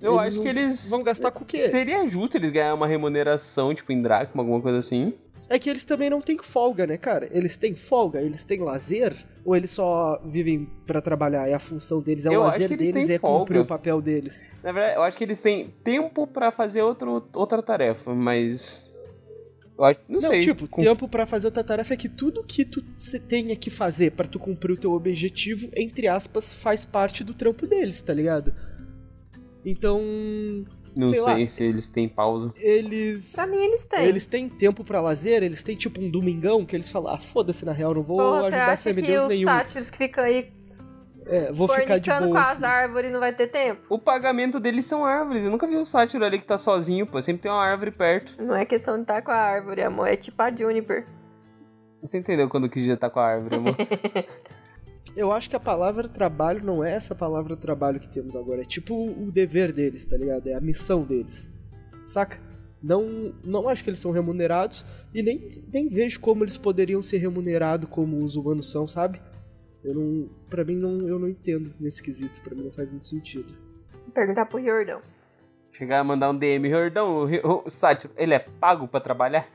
[0.01, 0.89] eu acho que eles.
[0.89, 1.69] Vão gastar com o quê?
[1.69, 5.13] Seria justo eles ganharem uma remuneração, tipo, em Dracma, alguma coisa assim.
[5.49, 7.27] É que eles também não têm folga, né, cara?
[7.31, 9.13] Eles têm folga, eles têm lazer?
[9.43, 11.47] Ou eles só vivem pra trabalhar?
[11.49, 13.61] É a função deles, é o Eu acho lazer deles, é cumprir folga.
[13.61, 14.43] o papel deles.
[14.63, 18.87] Na verdade, eu acho que eles têm tempo pra fazer outro, outra tarefa, mas.
[20.09, 20.41] Não, Não, sei.
[20.41, 22.83] tipo, com- tempo pra fazer outra tarefa é que tudo que tu
[23.29, 27.65] tenha que fazer pra tu cumprir o teu objetivo, entre aspas, faz parte do trampo
[27.65, 28.53] deles, tá ligado?
[29.65, 30.01] Então,
[30.99, 31.49] Não sei sei, lá.
[31.49, 32.53] se eles têm pausa.
[32.57, 34.05] eles Pra mim eles têm.
[34.05, 37.65] eles têm tempo pra lazer, eles têm tipo um domingão que eles falam: "Ah, foda-se
[37.65, 39.47] na real, não vou você ajudar semideus os nenhum".
[39.47, 40.51] sátiros que ficam aí
[41.25, 42.41] É, vou ficar de fornicando boa.
[42.43, 43.81] com as árvores não vai ter tempo?
[43.89, 45.43] O pagamento deles são árvores.
[45.43, 47.21] Eu nunca vi um sátiro ali que tá sozinho, pô.
[47.21, 48.35] Sempre tem uma árvore perto.
[48.41, 50.07] Não é questão de estar com a árvore, amor.
[50.07, 51.05] É tipo a Juniper.
[52.01, 53.75] Você entendeu quando que já tá com a árvore, amor?
[55.15, 58.61] Eu acho que a palavra trabalho não é essa palavra trabalho que temos agora.
[58.61, 60.47] É tipo o dever deles, tá ligado?
[60.47, 61.51] É a missão deles.
[62.05, 62.39] Saca?
[62.81, 67.17] Não, não acho que eles são remunerados e nem, nem vejo como eles poderiam ser
[67.17, 69.19] remunerados como os humanos são, sabe?
[69.83, 70.29] Eu não.
[70.49, 72.41] Pra mim, não, eu não entendo nesse quesito.
[72.41, 73.55] Pra mim, não faz muito sentido.
[73.91, 75.01] Vou perguntar pro Jordão.
[75.71, 79.47] Chegar a mandar um DM, Jordão, o, o, o sátiro, ele é pago pra trabalhar?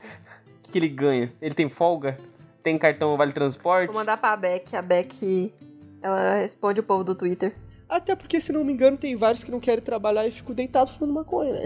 [0.57, 1.31] O que, que ele ganha?
[1.41, 2.17] Ele tem folga?
[2.65, 3.85] Tem cartão Vale Transporte?
[3.85, 4.75] Vou mandar pra Beck.
[4.75, 5.53] A Beck,
[6.01, 7.53] ela responde o povo do Twitter.
[7.87, 10.95] Até porque, se não me engano, tem vários que não querem trabalhar e ficam deitados
[10.95, 11.65] fumando maconha, né?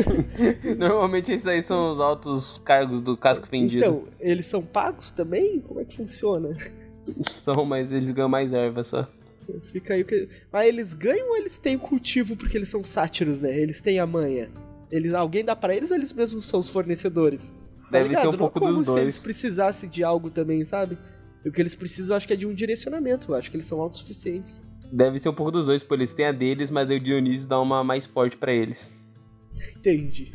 [0.78, 3.84] Normalmente esses aí são os altos cargos do casco vendido.
[3.84, 5.60] então, eles são pagos também?
[5.60, 6.56] Como é que funciona?
[7.28, 9.06] São, mas eles ganham mais erva só.
[9.62, 10.26] Fica aí o que.
[10.50, 13.54] Mas eles ganham ou eles têm cultivo porque eles são sátiros, né?
[13.54, 14.50] Eles têm a manha.
[14.90, 17.52] Eles, alguém dá pra eles ou eles mesmos são os fornecedores?
[17.84, 18.22] Tá Deve ligado?
[18.22, 19.00] ser um Não é pouco como dos se dois.
[19.02, 20.98] eles precisassem de algo também, sabe?
[21.46, 23.30] O que eles precisam, acho que é de um direcionamento.
[23.32, 24.62] Eu acho que eles são autossuficientes.
[24.92, 27.46] Deve ser um pouco dos dois, porque eles têm a deles, mas aí o Dionísio
[27.48, 28.94] dá uma mais forte pra eles.
[29.76, 30.34] Entendi.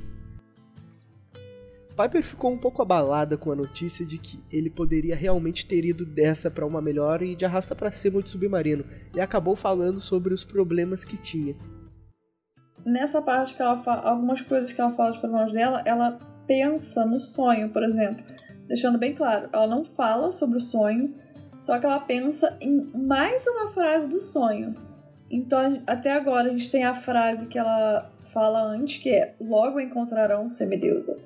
[1.95, 6.05] Piper ficou um pouco abalada com a notícia de que ele poderia realmente ter ido
[6.05, 10.33] dessa pra uma melhor e de arrasta pra cima de submarino, e acabou falando sobre
[10.33, 11.57] os problemas que tinha.
[12.85, 16.17] Nessa parte que ela fala, algumas coisas que ela fala dos problemas dela, ela
[16.49, 18.25] pensa no sonho, por exemplo.
[18.67, 21.13] Deixando bem claro, ela não fala sobre o sonho,
[21.61, 24.75] só que ela pensa em mais uma frase do sonho.
[25.29, 29.79] Então, até agora, a gente tem a frase que ela fala antes, que é: Logo
[29.79, 31.19] encontrarão semideusa.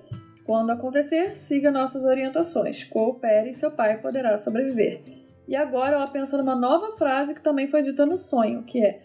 [0.45, 2.83] Quando acontecer, siga nossas orientações.
[2.83, 5.01] Coopere e seu pai poderá sobreviver.
[5.47, 8.99] E agora ela pensa numa nova frase que também foi dita no sonho, que é: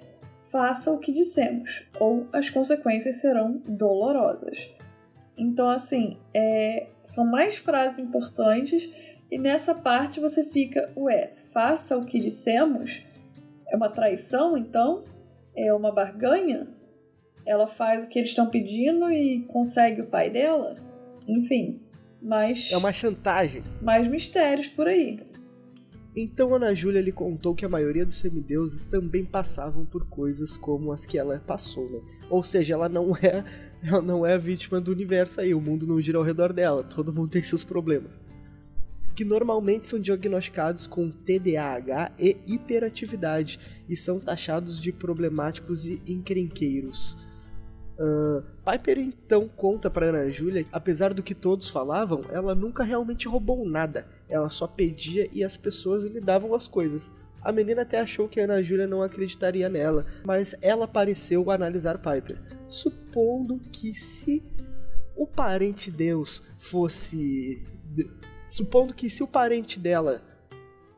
[0.50, 4.68] Faça o que dissemos, ou as consequências serão dolorosas.
[5.38, 8.90] Então, assim, é, são mais frases importantes,
[9.30, 13.02] e nessa parte você fica: Ué, faça o que dissemos?
[13.68, 15.04] É uma traição, então?
[15.56, 16.68] É uma barganha?
[17.46, 20.76] Ela faz o que eles estão pedindo e consegue o pai dela?
[21.26, 21.80] Enfim,
[22.20, 23.62] mais, É uma chantagem.
[23.80, 25.20] mais mistérios por aí.
[26.16, 30.90] Então Ana Júlia lhe contou que a maioria dos semideuses também passavam por coisas como
[30.90, 32.00] as que ela passou, né?
[32.28, 33.44] Ou seja, ela não é,
[33.82, 36.82] ela não é a vítima do universo aí, o mundo não gira ao redor dela,
[36.82, 38.20] todo mundo tem seus problemas.
[39.14, 43.58] Que normalmente são diagnosticados com TDAH e hiperatividade
[43.88, 47.26] e são taxados de problemáticos e encrenqueiros.
[47.98, 53.26] Uh, Piper então conta para Ana Júlia, apesar do que todos falavam, ela nunca realmente
[53.26, 54.06] roubou nada.
[54.28, 57.10] Ela só pedia e as pessoas lhe davam as coisas.
[57.42, 62.40] A menina até achou que Ana Júlia não acreditaria nela, mas ela pareceu analisar Piper,
[62.68, 64.42] supondo que se
[65.16, 67.66] o parente Deus fosse.
[68.46, 70.22] Supondo que se o parente dela,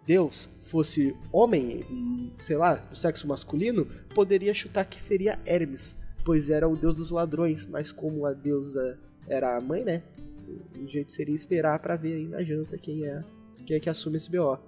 [0.07, 1.85] Deus, fosse homem,
[2.39, 7.11] sei lá, do sexo masculino, poderia chutar que seria Hermes pois era o deus dos
[7.11, 10.03] ladrões, mas como a deusa era a mãe, né?
[10.81, 13.23] O jeito seria esperar para ver aí na janta quem é,
[13.65, 14.59] quem é que assume esse BO.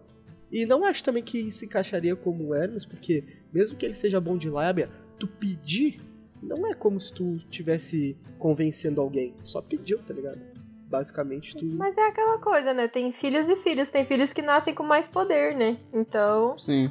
[0.50, 4.36] E não acho também que se encaixaria como Hermes, porque mesmo que ele seja bom
[4.36, 6.00] de lábia, tu pedir
[6.42, 10.44] não é como se tu tivesse convencendo alguém, só pediu, tá ligado?
[10.88, 11.64] Basicamente tu.
[11.64, 12.88] Mas é aquela coisa, né?
[12.88, 15.78] Tem filhos e filhos, tem filhos que nascem com mais poder, né?
[15.92, 16.58] Então.
[16.58, 16.90] Sim.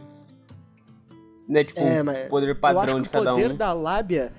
[1.47, 3.33] Né, tipo, é, mas poder padrão de cada um.
[3.33, 4.31] O poder da lábia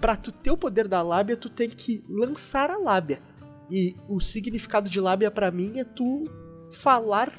[0.00, 3.20] para tu ter o poder da lábia, tu tem que lançar a lábia.
[3.70, 6.24] E o significado de lábia para mim é tu
[6.72, 7.30] falar,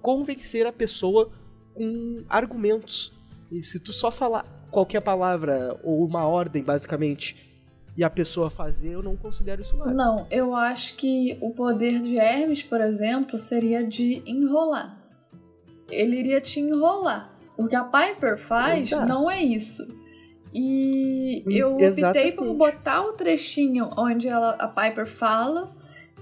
[0.00, 1.30] convencer a pessoa
[1.74, 3.12] com argumentos.
[3.50, 7.52] E se tu só falar qualquer palavra ou uma ordem, basicamente,
[7.96, 9.92] e a pessoa fazer, eu não considero isso lábia.
[9.92, 14.98] Não, eu acho que o poder de Hermes, por exemplo, seria de enrolar.
[15.90, 17.30] Ele iria te enrolar.
[17.56, 19.06] O que a Piper faz Exato.
[19.06, 19.94] não é isso.
[20.54, 22.06] E eu Exatamente.
[22.06, 25.70] optei por botar o trechinho onde ela, a Piper fala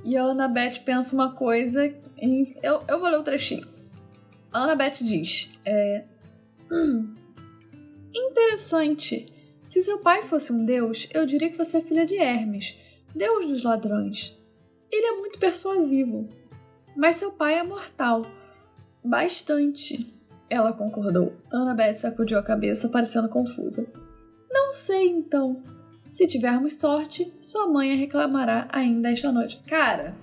[0.05, 1.93] e a Annabeth pensa uma coisa.
[2.19, 3.67] Em, eu, eu vou ler o trechinho.
[4.53, 6.05] A Annabeth diz: é,
[6.71, 7.15] hum,
[8.15, 9.27] Interessante.
[9.69, 12.77] Se seu pai fosse um deus, eu diria que você é filha de Hermes,
[13.15, 14.37] deus dos ladrões.
[14.91, 16.29] Ele é muito persuasivo.
[16.97, 18.27] Mas seu pai é mortal.
[19.03, 20.15] Bastante.
[20.49, 21.33] Ela concordou.
[21.53, 23.87] Annabeth sacudiu a cabeça, parecendo confusa.
[24.51, 25.63] Não sei então.
[26.11, 29.63] Se tivermos sorte, sua mãe a reclamará ainda esta noite.
[29.69, 30.17] Cara,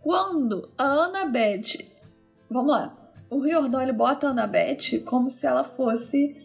[0.00, 1.84] quando a Annabeth.
[2.48, 3.05] Vamos lá.
[3.28, 6.36] O Riordão ele bota a Annabeth como se ela fosse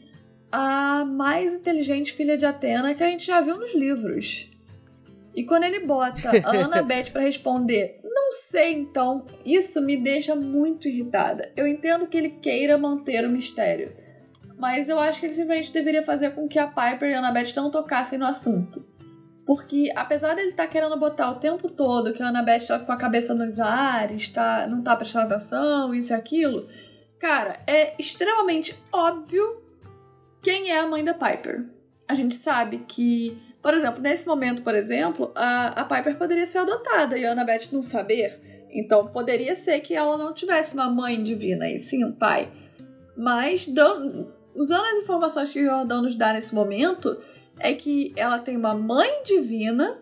[0.52, 4.50] a mais inteligente filha de Atena que a gente já viu nos livros.
[5.34, 10.88] E quando ele bota a Annabeth para responder, não sei então, isso me deixa muito
[10.88, 11.52] irritada.
[11.56, 13.94] Eu entendo que ele queira manter o mistério
[14.62, 17.56] mas eu acho que ele simplesmente deveria fazer com que a Piper e a Annabeth
[17.56, 18.86] não tocassem no assunto.
[19.52, 22.90] Porque apesar dele estar tá querendo botar o tempo todo que a Annabeth tá com
[22.90, 26.70] a cabeça nos ares, tá, não tá prestando atenção, isso e aquilo,
[27.20, 29.62] cara, é extremamente óbvio
[30.42, 31.66] quem é a mãe da Piper.
[32.08, 36.60] A gente sabe que, por exemplo, nesse momento, por exemplo, a, a Piper poderia ser
[36.60, 38.40] adotada e a Annabeth não saber.
[38.72, 42.50] Então poderia ser que ela não tivesse uma mãe divina e sim um pai.
[43.18, 43.68] Mas
[44.56, 47.18] usando as informações que o Jordão nos dá nesse momento,
[47.62, 50.00] é que ela tem uma mãe divina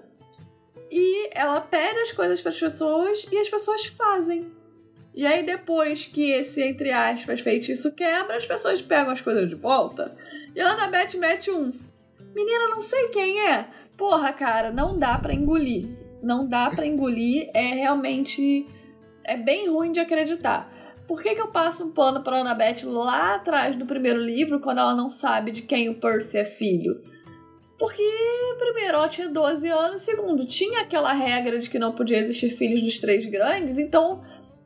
[0.92, 4.52] e ela pede as coisas para as pessoas e as pessoas fazem.
[5.14, 9.56] E aí, depois que esse, entre aspas, feitiço quebra, as pessoas pegam as coisas de
[9.56, 10.16] volta.
[10.56, 11.72] E a Annabeth mete um.
[12.34, 13.68] Menina, não sei quem é.
[13.98, 15.90] Porra, cara, não dá para engolir.
[16.24, 17.50] Não dá para engolir.
[17.54, 18.66] É realmente.
[19.24, 20.72] É bem ruim de acreditar.
[21.08, 24.78] Por que, que eu passo um pano pra Annabeth lá atrás do primeiro livro, quando
[24.78, 27.02] ela não sabe de quem o Percy é filho?
[27.80, 28.04] Porque,
[28.60, 32.82] primeiro, ela tinha 12 anos, segundo, tinha aquela regra de que não podia existir filhos
[32.82, 34.22] dos três grandes, então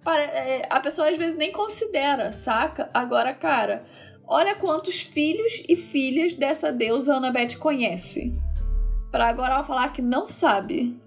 [0.05, 2.89] é, a pessoa às vezes nem considera, saca?
[2.91, 3.85] Agora, cara,
[4.27, 8.33] olha quantos filhos e filhas dessa deusa Annabeth conhece.
[9.11, 10.99] Pra agora ela falar que não sabe.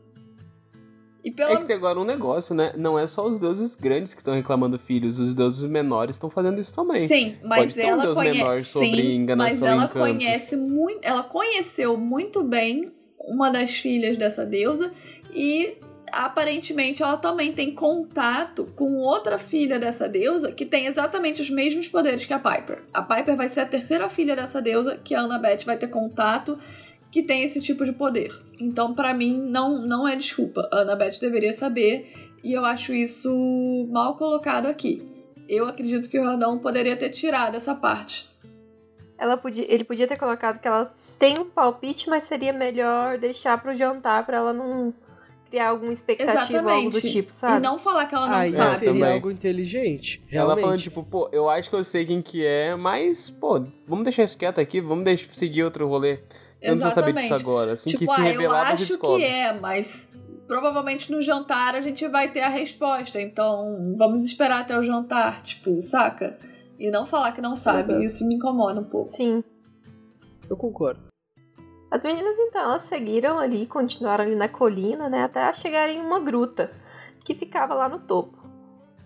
[1.27, 1.51] E pela...
[1.51, 2.73] É que tem agora um negócio, né?
[2.77, 6.61] Não é só os deuses grandes que estão reclamando filhos, os deuses menores estão fazendo
[6.61, 7.09] isso também.
[7.09, 8.39] Sim, mas Pode ela ter um deus conhece...
[8.39, 14.17] menor sobre Sim, enganação mas ela conhece muito, ela conheceu muito bem uma das filhas
[14.17, 14.93] dessa deusa
[15.35, 15.77] e
[16.13, 21.89] aparentemente ela também tem contato com outra filha dessa deusa que tem exatamente os mesmos
[21.89, 22.85] poderes que a Piper.
[22.95, 26.57] A Piper vai ser a terceira filha dessa deusa que a Annabeth vai ter contato
[27.17, 28.31] que tem esse tipo de poder.
[28.61, 30.69] Então, para mim, não, não é desculpa.
[30.71, 32.13] A Annabeth deveria saber
[32.45, 35.03] e eu acho isso mal colocado aqui.
[35.49, 38.29] Eu acredito que o Rodão poderia ter tirado essa parte.
[39.17, 43.57] Ela podia, ele podia ter colocado que ela tem um palpite, mas seria melhor deixar
[43.63, 44.93] pro jantar para ela não
[45.49, 47.57] criar alguma expectativa ou algo do tipo, sabe?
[47.57, 48.71] E não falar que ela não ah, sabe.
[48.77, 49.15] seria também.
[49.15, 50.23] algo inteligente.
[50.27, 50.53] Realmente.
[50.53, 54.05] Ela falando, tipo, pô, eu acho que eu sei quem que é, mas, pô, vamos
[54.05, 56.19] deixar isso quieto aqui, vamos deixar, seguir outro rolê.
[56.67, 57.73] Você não precisa saber disso agora.
[57.73, 60.13] Assim tipo, que se ah, revelar, eu acho que é, mas
[60.47, 63.21] provavelmente no jantar a gente vai ter a resposta.
[63.21, 66.39] Então, vamos esperar até o jantar, tipo, saca?
[66.79, 67.81] E não falar que não sabe.
[67.81, 68.03] Exato.
[68.03, 69.11] Isso me incomoda um pouco.
[69.11, 69.43] Sim.
[70.49, 71.01] Eu concordo.
[71.91, 76.19] As meninas então elas seguiram ali, continuaram ali na colina, né, até chegarem em uma
[76.19, 76.71] gruta
[77.25, 78.36] que ficava lá no topo.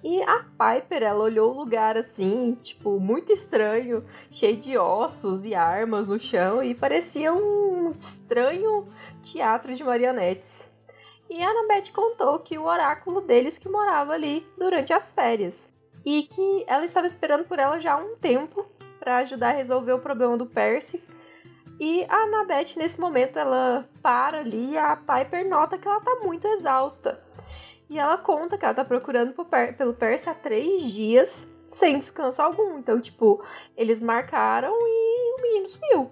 [0.03, 5.55] E a Piper, ela olhou o lugar assim, tipo, muito estranho, cheio de ossos e
[5.55, 8.89] armas no chão e parecia um estranho
[9.23, 10.71] teatro de marionetes.
[11.29, 15.73] E a Annabeth contou que o oráculo deles que morava ali durante as férias
[16.05, 18.67] e que ela estava esperando por ela já há um tempo
[18.99, 21.03] para ajudar a resolver o problema do Percy.
[21.79, 26.19] E a Annabeth, nesse momento, ela para ali e a Piper nota que ela tá
[26.23, 27.23] muito exausta.
[27.91, 29.35] E ela conta que ela tá procurando
[29.77, 32.79] pelo Percy há três dias, sem descanso algum.
[32.79, 33.43] Então, tipo,
[33.77, 36.11] eles marcaram e o menino sumiu.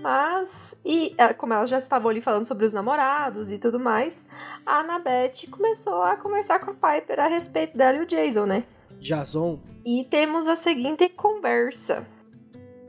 [0.00, 4.24] Mas, e é, como elas já estavam ali falando sobre os namorados e tudo mais,
[4.64, 8.64] a Annabeth começou a conversar com a Piper a respeito dela e o Jason, né?
[9.00, 9.58] Jason.
[9.84, 12.06] E temos a seguinte conversa.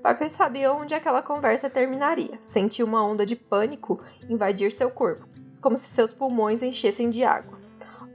[0.04, 2.38] Piper sabia onde aquela conversa terminaria.
[2.44, 5.28] Sentiu uma onda de pânico invadir seu corpo,
[5.60, 7.59] como se seus pulmões enchessem de água.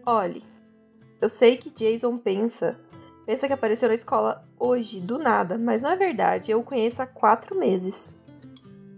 [0.06, 0.44] Olhe,
[1.18, 2.78] eu sei que Jason pensa,
[3.24, 6.50] pensa que apareceu na escola hoje, do nada, mas não é verdade.
[6.50, 8.14] Eu o conheço há quatro meses.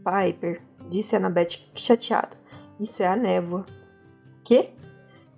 [0.04, 2.36] Piper, disse Annabeth chateada.
[2.80, 3.64] Isso é a névoa.
[4.42, 4.70] Que?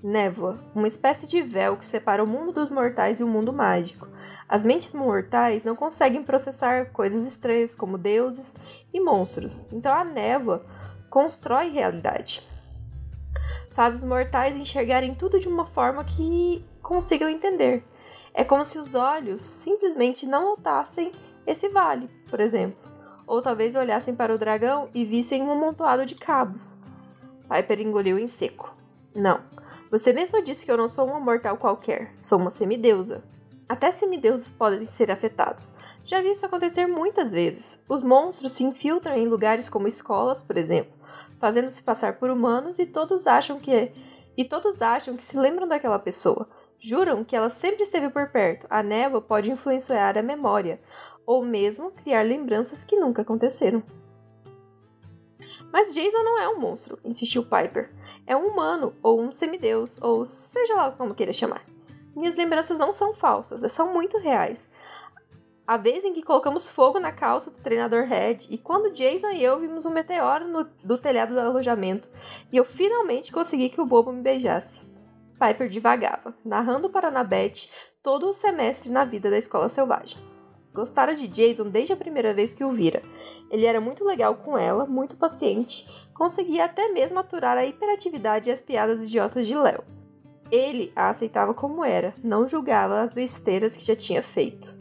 [0.03, 4.09] Névoa, uma espécie de véu que separa o mundo dos mortais e o mundo mágico.
[4.49, 8.57] As mentes mortais não conseguem processar coisas estranhas como deuses
[8.91, 10.65] e monstros, então a névoa
[11.11, 12.43] constrói realidade.
[13.79, 17.85] Faz os mortais enxergarem tudo de uma forma que consigam entender.
[18.35, 21.13] É como se os olhos simplesmente não notassem
[21.47, 22.77] esse vale, por exemplo,
[23.25, 26.77] ou talvez olhassem para o dragão e vissem um amontoado de cabos.
[27.49, 28.75] Piper engoliu em seco.
[29.15, 29.43] Não,
[29.93, 33.23] você mesmo disse que eu não sou uma mortal qualquer, sou uma semideusa.
[33.69, 35.73] Até semideuses podem ser afetados.
[36.05, 37.85] Já vi isso acontecer muitas vezes.
[37.89, 40.98] Os monstros se infiltram em lugares como escolas, por exemplo,
[41.39, 43.93] fazendo-se passar por humanos e todos acham que
[44.37, 46.49] e todos acham que se lembram daquela pessoa.
[46.79, 48.69] Juram que ela sempre esteve por perto.
[48.71, 50.81] A névoa pode influenciar a memória,
[51.27, 53.83] ou mesmo criar lembranças que nunca aconteceram.
[55.73, 57.91] Mas Jason não é um monstro, insistiu Piper.
[58.27, 61.65] É um humano, ou um semideus, ou seja lá como queira chamar.
[62.15, 64.69] Minhas lembranças não são falsas, são muito reais.
[65.69, 69.45] A vez em que colocamos fogo na calça do treinador Red, e quando Jason e
[69.45, 72.09] eu vimos um meteoro no, do telhado do alojamento,
[72.51, 74.81] e eu finalmente consegui que o bobo me beijasse.
[75.39, 77.69] Piper divagava, narrando para Annabeth
[78.03, 80.17] todo o semestre na vida da escola selvagem.
[80.73, 83.03] Gostara de Jason desde a primeira vez que o vira.
[83.51, 88.53] Ele era muito legal com ela, muito paciente, conseguia até mesmo aturar a hiperatividade e
[88.55, 89.85] as piadas idiotas de Léo.
[90.51, 94.78] Ele a aceitava como era, não julgava as besteiras que já tinha feito.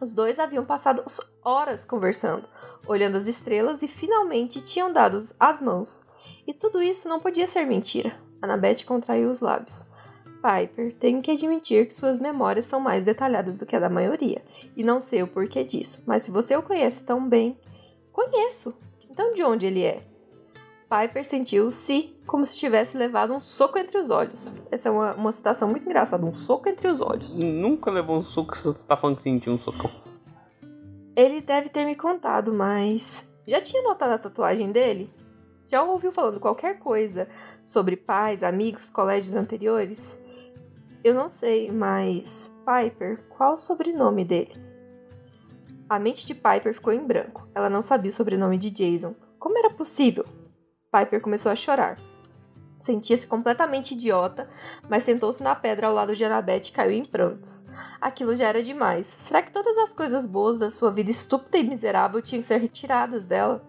[0.00, 1.02] Os dois haviam passado
[1.42, 2.46] horas conversando,
[2.86, 6.06] olhando as estrelas e finalmente tinham dado as mãos.
[6.46, 8.14] E tudo isso não podia ser mentira.
[8.42, 9.90] Annabeth contraiu os lábios.
[10.36, 14.44] Piper, tenho que admitir que suas memórias são mais detalhadas do que a da maioria,
[14.76, 17.58] e não sei o porquê disso, mas se você o conhece tão bem.
[18.12, 18.76] Conheço!
[19.10, 20.04] Então de onde ele é?
[20.88, 24.56] Piper sentiu-se como se tivesse levado um soco entre os olhos.
[24.70, 27.36] Essa é uma, uma citação muito engraçada, um soco entre os olhos.
[27.36, 29.90] Nunca levou um soco, você tá falando que sentiu um socão.
[31.16, 33.34] Ele deve ter me contado, mas.
[33.46, 35.12] Já tinha notado a tatuagem dele?
[35.66, 37.28] Já ouviu falando qualquer coisa
[37.64, 40.20] sobre pais, amigos, colégios anteriores?
[41.02, 44.56] Eu não sei, mas Piper, qual o sobrenome dele?
[45.88, 47.48] A mente de Piper ficou em branco.
[47.54, 49.14] Ela não sabia o sobrenome de Jason.
[49.38, 50.24] Como era possível?
[50.96, 51.98] Piper começou a chorar.
[52.78, 54.48] Sentia-se completamente idiota,
[54.88, 57.66] mas sentou-se na pedra ao lado de Annabeth e caiu em prantos.
[58.00, 59.06] Aquilo já era demais.
[59.06, 62.58] Será que todas as coisas boas da sua vida estúpida e miserável tinham que ser
[62.58, 63.64] retiradas dela?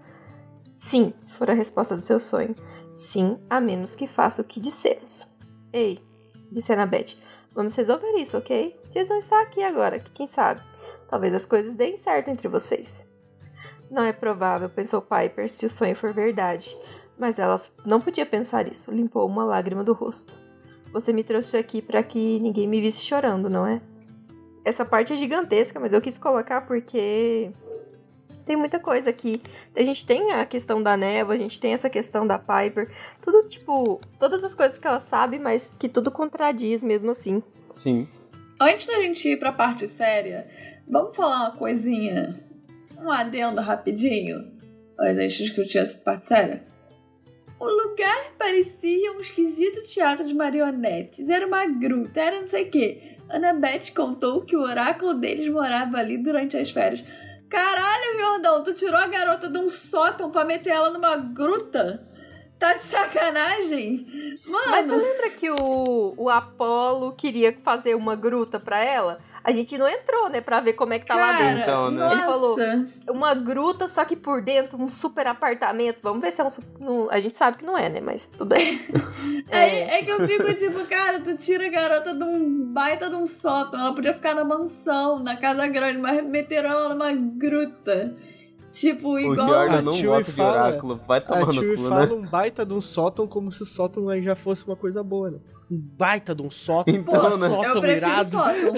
[0.75, 2.55] Sim, foi a resposta do seu sonho.
[2.93, 5.33] Sim, a menos que faça o que dissemos.
[5.71, 6.03] Ei,
[6.51, 7.17] disse Annabeth,
[7.57, 8.79] Vamos resolver isso, ok?
[8.91, 10.61] Jason está aqui agora, que quem sabe?
[11.09, 13.09] Talvez as coisas deem certo entre vocês.
[13.89, 16.77] Não é provável, pensou Piper, se o sonho for verdade.
[17.17, 18.91] Mas ela não podia pensar isso.
[18.91, 20.37] Limpou uma lágrima do rosto.
[20.91, 23.81] Você me trouxe aqui para que ninguém me visse chorando, não é?
[24.63, 27.51] Essa parte é gigantesca, mas eu quis colocar porque
[28.45, 29.41] tem muita coisa aqui.
[29.75, 32.89] A gente tem a questão da névoa, a gente tem essa questão da Piper.
[33.21, 37.43] Tudo, tipo, todas as coisas que ela sabe, mas que tudo contradiz mesmo assim.
[37.69, 38.07] Sim.
[38.59, 40.47] Antes da gente ir pra parte séria,
[40.87, 42.41] vamos falar uma coisinha.
[42.97, 44.51] Um adendo rapidinho.
[44.99, 46.65] Antes gente discutir essa parte séria.
[47.59, 51.27] O lugar parecia um esquisito teatro de marionetes.
[51.27, 53.17] Era uma gruta, era não sei o quê.
[53.29, 57.03] Annabeth contou que o oráculo deles morava ali durante as férias.
[57.49, 62.03] Caralho, Jordão, tu tirou a garota de um sótão pra meter ela numa gruta?
[62.59, 64.05] Tá de sacanagem?
[64.45, 64.71] Mano.
[64.71, 69.19] Mas você lembra que o, o Apolo queria fazer uma gruta pra ela?
[69.47, 71.61] A gente não entrou, né, pra ver como é que tá lá Cara, dentro.
[71.61, 71.99] Então, né?
[72.03, 72.15] Nossa.
[72.15, 72.57] Ele falou,
[73.09, 75.99] Uma gruta, só que por dentro, um super apartamento.
[76.03, 76.45] Vamos ver se é
[76.81, 77.07] um.
[77.09, 78.01] a gente sabe que não é, né?
[78.01, 78.77] Mas tudo bem.
[79.49, 83.15] É, é que eu fico tipo, cara, tu tira a garota de um baita de
[83.15, 83.79] um sótão.
[83.79, 88.13] Ela podia ficar na mansão, na casa grande, mas meteram ela numa gruta.
[88.73, 89.47] Tipo, O igual.
[89.47, 90.99] Riordan A não gosta de fala- oráculo.
[91.07, 92.13] Vai A tomar no cu, fala né?
[92.13, 95.31] um baita de um sótão como se o sótão aí já fosse uma coisa boa,
[95.31, 95.37] né?
[95.69, 97.45] Um baita de um sótão, Então, um né?
[97.45, 98.29] eu sótão prefiro irado.
[98.29, 98.73] sótão.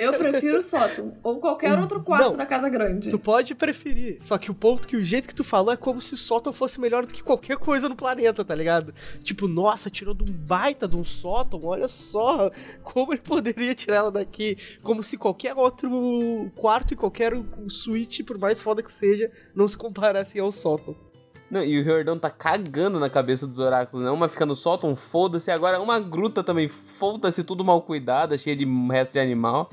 [0.00, 1.14] Eu prefiro sótão.
[1.22, 2.36] Ou qualquer outro quarto Não.
[2.36, 3.10] da casa grande.
[3.10, 6.00] Tu pode preferir, só que o ponto que o jeito que tu falou é como
[6.00, 8.94] se o sótão fosse melhor do que qualquer coisa no planeta, tá ligado?
[9.22, 12.50] Tipo, nossa, tirou de um baita de um sótão, olha só
[12.82, 14.56] como ele poderia tirar ela daqui.
[14.82, 17.34] Como se qualquer outro quarto e qualquer
[17.68, 20.96] suíte, por mais foda que seja, não se comparasse ao sótão.
[21.50, 24.10] Não, e o Riordan tá cagando na cabeça dos oráculos, né?
[24.10, 25.50] Uma fica no sótão, foda-se.
[25.50, 29.68] Agora uma gruta também, foda-se, tudo mal cuidada, cheia de resto de animal.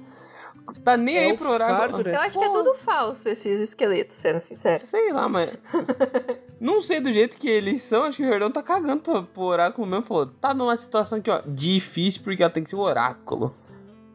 [0.84, 1.78] Tá nem É aí pro oráculo.
[1.78, 2.16] fardo, né?
[2.16, 4.80] Eu acho que é tudo falso, esses esqueletos, sendo sincero.
[4.80, 5.52] Sei lá, mas.
[6.60, 9.44] não sei do jeito que eles são, acho que o Riordan tá cagando pro, pro
[9.44, 10.04] oráculo mesmo.
[10.06, 13.56] Falou, tá numa situação aqui, ó, difícil porque ela tem que ser o oráculo.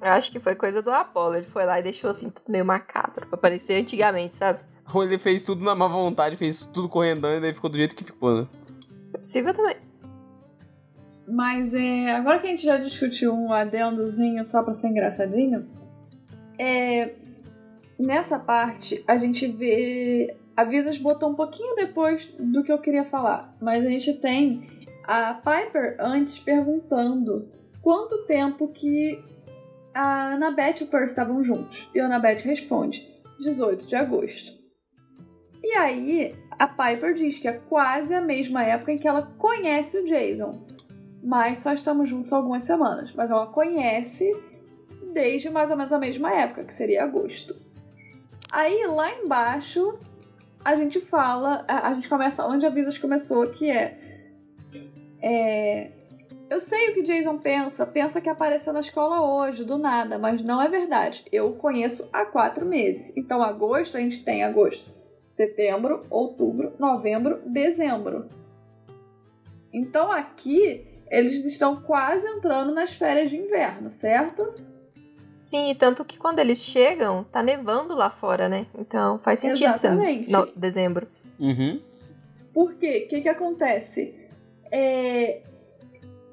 [0.01, 1.37] Eu acho que foi coisa do Apolo.
[1.37, 4.59] Ele foi lá e deixou assim, tudo meio macabro, pra parecer antigamente, sabe?
[4.93, 7.95] Ou ele fez tudo na má vontade, fez tudo correndo e daí ficou do jeito
[7.97, 8.49] que ficou, né?
[9.15, 9.77] É possível também.
[11.29, 15.67] Mas é, agora que a gente já discutiu um adendozinho só pra ser engraçadinho,
[16.59, 17.15] é,
[17.99, 20.37] nessa parte a gente vê.
[20.55, 24.67] A Visas botou um pouquinho depois do que eu queria falar, mas a gente tem
[25.05, 27.49] a Piper antes perguntando
[27.81, 29.25] quanto tempo que
[29.95, 31.89] a Annabeth e o Percy estavam juntos.
[31.95, 33.09] E a Annabeth responde:
[33.41, 34.62] 18 de agosto.
[35.63, 39.99] E aí a Piper diz que é quase a mesma época em que ela conhece
[39.99, 40.73] o Jason
[41.23, 43.13] mas só estamos juntos algumas semanas.
[43.15, 44.35] Mas ela conhece
[45.13, 47.55] desde mais ou menos a mesma época, que seria agosto.
[48.51, 49.99] Aí lá embaixo
[50.65, 53.99] a gente fala, a gente começa onde a Visas começou, que é,
[55.21, 55.91] é
[56.49, 60.45] eu sei o que Jason pensa, pensa que apareceu na escola hoje, do nada, mas
[60.45, 61.25] não é verdade.
[61.33, 63.17] Eu o conheço há quatro meses.
[63.17, 64.93] Então, agosto, a gente tem agosto,
[65.33, 68.29] setembro, outubro, novembro, dezembro.
[69.73, 74.55] Então, aqui, eles estão quase entrando nas férias de inverno, certo?
[75.41, 78.67] Sim, e tanto que quando eles chegam, tá nevando lá fora, né?
[78.79, 80.31] Então faz sentido ser Exatamente.
[80.31, 81.09] no dezembro.
[81.41, 81.81] Uhum.
[82.53, 83.05] Por quê?
[83.07, 84.15] O que, que acontece?
[84.71, 85.41] É,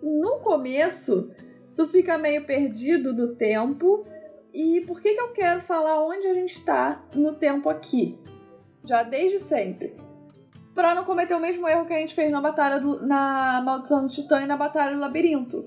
[0.03, 1.31] No começo,
[1.75, 4.05] tu fica meio perdido do tempo.
[4.53, 8.17] E por que, que eu quero falar onde a gente tá no tempo aqui?
[8.83, 9.95] Já desde sempre.
[10.73, 14.05] Pra não cometer o mesmo erro que a gente fez na batalha do, na Maldição
[14.05, 15.65] do Titã e na Batalha do Labirinto.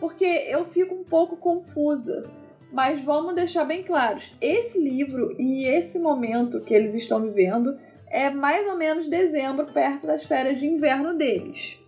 [0.00, 2.30] Porque eu fico um pouco confusa.
[2.72, 8.30] Mas vamos deixar bem claros: esse livro e esse momento que eles estão vivendo é
[8.30, 11.78] mais ou menos dezembro, perto das férias de inverno deles.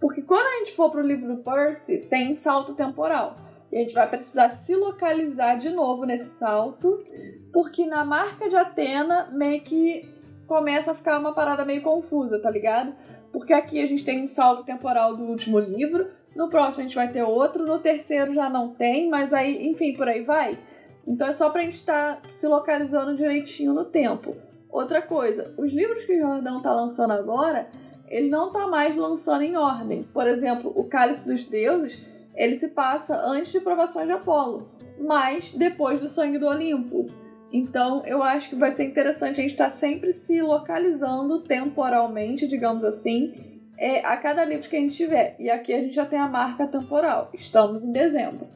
[0.00, 3.36] Porque quando a gente for pro livro do Percy, tem um salto temporal.
[3.70, 7.04] E a gente vai precisar se localizar de novo nesse salto,
[7.52, 10.08] porque na marca de Atena meio que
[10.46, 12.92] começa a ficar uma parada meio confusa, tá ligado?
[13.32, 16.96] Porque aqui a gente tem um salto temporal do último livro, no próximo a gente
[16.96, 20.58] vai ter outro, no terceiro já não tem, mas aí, enfim, por aí vai.
[21.06, 24.36] Então é só pra gente estar se localizando direitinho no tempo.
[24.68, 27.68] Outra coisa, os livros que o Jordão tá lançando agora,
[28.08, 30.04] ele não tá mais lançando em ordem.
[30.12, 32.00] Por exemplo, o Cálice dos Deuses,
[32.34, 37.06] ele se passa antes de Provações de Apolo, mas depois do Sangue do Olimpo.
[37.52, 42.84] Então, eu acho que vai ser interessante a gente estar sempre se localizando temporalmente, digamos
[42.84, 43.34] assim,
[43.76, 45.34] é, a cada livro que a gente tiver.
[45.38, 47.30] E aqui a gente já tem a marca temporal.
[47.34, 48.46] Estamos em dezembro.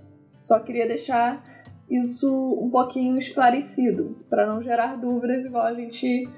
[0.40, 1.42] Só queria deixar
[1.90, 6.28] isso um pouquinho esclarecido, para não gerar dúvidas, igual a gente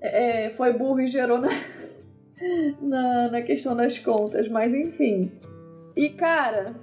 [0.00, 1.48] é, foi burro e gerou na,
[2.80, 4.48] na, na questão das contas.
[4.48, 5.30] Mas enfim.
[5.96, 6.74] E cara,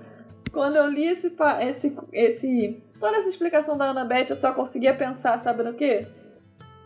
[0.52, 1.32] quando eu li esse,
[1.62, 6.08] esse, esse, toda essa explicação da Annabeth, eu só conseguia pensar, sabe no quê?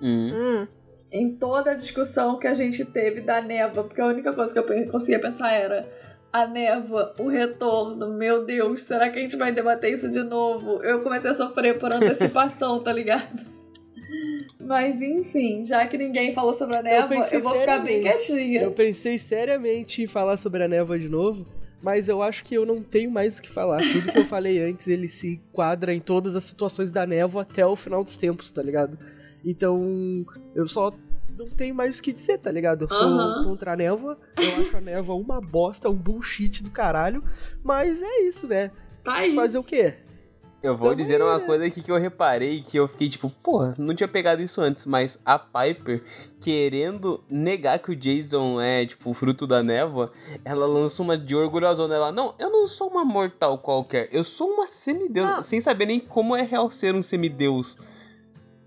[0.02, 0.62] Uhum.
[0.62, 0.68] Hum,
[1.12, 4.60] em toda a discussão que a gente teve da névoa, porque a única coisa que
[4.60, 5.88] eu conseguia pensar era
[6.32, 10.84] a névoa, o retorno, meu Deus, será que a gente vai debater isso de novo?
[10.84, 13.56] Eu comecei a sofrer por antecipação, tá ligado?
[14.60, 18.26] Mas enfim, já que ninguém falou sobre a névoa, eu, pensei vou ficar bem seriamente.
[18.26, 18.62] quietinha.
[18.64, 21.46] Eu pensei seriamente em falar sobre a névoa de novo,
[21.86, 23.80] mas eu acho que eu não tenho mais o que falar.
[23.80, 27.64] Tudo que eu falei antes, ele se enquadra em todas as situações da névoa até
[27.64, 28.98] o final dos tempos, tá ligado?
[29.46, 30.26] Então,
[30.56, 30.92] eu só
[31.38, 32.86] não tenho mais o que dizer, tá ligado?
[32.86, 37.24] Eu sou contra a névoa, eu acho a névoa uma bosta, um bullshit do caralho,
[37.64, 38.72] mas é isso, né?
[39.04, 39.36] Tá aí.
[39.36, 39.94] Fazer o quê?
[40.64, 41.46] Eu vou Tamo dizer uma né?
[41.46, 44.86] coisa aqui que eu reparei que eu fiquei tipo, porra, não tinha pegado isso antes,
[44.86, 46.04] mas a Piper
[46.42, 50.12] querendo negar que o Jason é, tipo, fruto da névoa,
[50.44, 51.96] ela lança uma de orgulhosona.
[51.96, 55.44] Ela, não, eu não sou uma mortal qualquer, eu sou uma semideus, Não.
[55.44, 57.78] sem saber nem como é real ser um semideus.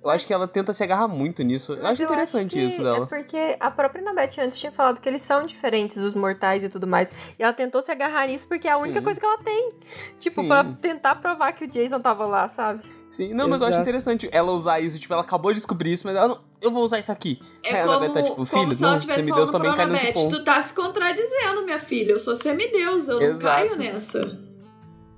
[0.09, 1.73] Eu acho que ela tenta se agarrar muito nisso.
[1.75, 3.05] Eu Mas acho interessante que isso dela.
[3.05, 6.69] É porque a própria Annabeth antes tinha falado que eles são diferentes dos mortais e
[6.71, 7.11] tudo mais.
[7.39, 9.05] E ela tentou se agarrar nisso porque é a única Sim.
[9.05, 9.73] coisa que ela tem.
[10.19, 10.49] Tipo, Sim.
[10.49, 12.83] pra tentar provar que o Jason tava lá, sabe?
[13.11, 13.83] Sim, não, mas eu acho Exato.
[13.83, 14.99] interessante ela usar isso.
[14.99, 17.39] Tipo, ela acabou de descobrir isso, mas ela, não, eu vou usar isso aqui.
[17.63, 19.77] É a como, Annabeth tá tipo, como filho, se ela não, estivesse semideus falando também
[19.77, 20.37] pra cai nesse ponto.
[20.39, 22.13] tu tá se contradizendo, minha filha.
[22.13, 23.45] Eu sou semideus, eu não Exato.
[23.45, 24.49] caio nessa.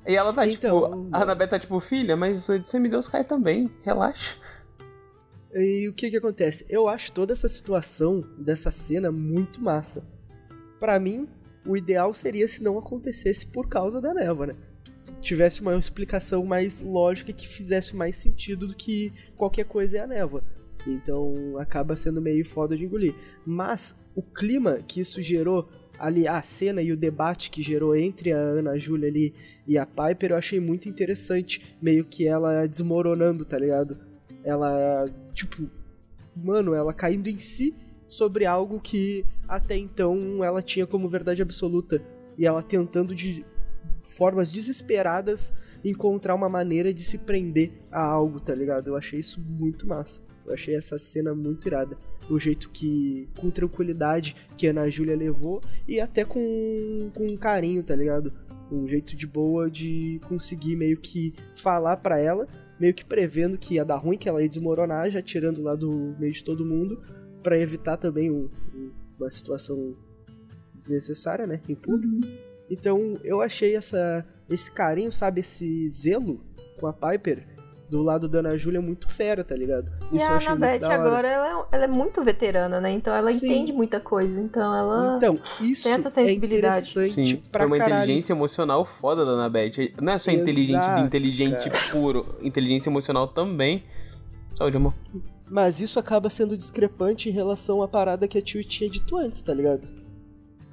[0.06, 4.34] E ela tá, Então, tipo, a Annabeth tá tipo, filha, mas semideus cai também, relaxa.
[5.54, 6.64] E o que que acontece?
[6.68, 10.06] Eu acho toda essa situação dessa cena muito massa.
[10.78, 11.28] Pra mim,
[11.66, 14.56] o ideal seria se não acontecesse por causa da névoa, né?
[15.20, 20.06] Tivesse uma explicação mais lógica que fizesse mais sentido do que qualquer coisa é a
[20.06, 20.42] névoa.
[20.86, 23.14] Então acaba sendo meio foda de engolir.
[23.44, 28.32] Mas o clima que isso gerou ali, a cena e o debate que gerou entre
[28.32, 29.34] a Ana Júlia ali
[29.66, 31.76] e a Piper, eu achei muito interessante.
[31.82, 34.09] Meio que ela desmoronando, tá ligado?
[34.44, 35.68] Ela, tipo,
[36.36, 37.74] mano, ela caindo em si
[38.06, 42.02] sobre algo que até então ela tinha como verdade absoluta.
[42.38, 43.44] E ela tentando de
[44.02, 45.52] formas desesperadas
[45.84, 48.88] encontrar uma maneira de se prender a algo, tá ligado?
[48.88, 50.20] Eu achei isso muito massa.
[50.46, 51.96] Eu achei essa cena muito irada.
[52.28, 57.82] O jeito que, com tranquilidade, que a Ana Júlia levou e até com, com carinho,
[57.82, 58.32] tá ligado?
[58.70, 62.46] Um jeito de boa de conseguir meio que falar pra ela,
[62.80, 66.16] meio que prevendo que ia dar ruim, que ela ia desmoronar, já tirando lá do
[66.18, 67.02] meio de todo mundo,
[67.42, 69.94] pra evitar também um- um- uma situação
[70.74, 71.60] desnecessária, né?
[71.68, 72.26] Em público.
[72.70, 76.40] Então eu achei essa, esse carinho, sabe, esse zelo
[76.78, 77.46] com a Piper
[77.90, 79.90] do lado da Ana Júlia muito fera, tá ligado?
[80.12, 80.94] E Isso eu a achei da hora.
[80.94, 82.92] agora, ela é, ela é muito veterana, né?
[82.92, 83.46] Então ela Sim.
[83.46, 84.40] entende muita coisa.
[84.40, 85.16] Então ela.
[85.16, 86.78] Então, isso tem essa é sensibilidade.
[86.78, 88.02] interessante Sim, pra uma caralho.
[88.04, 89.92] inteligência emocional foda da Annabeth.
[90.00, 91.90] Não é só inteligente Exato, de inteligente cara.
[91.90, 93.82] puro, inteligência emocional também.
[94.56, 94.94] Saúde, amor.
[95.48, 99.42] Mas isso acaba sendo discrepante em relação à parada que a Tio tinha dito antes,
[99.42, 99.88] tá ligado?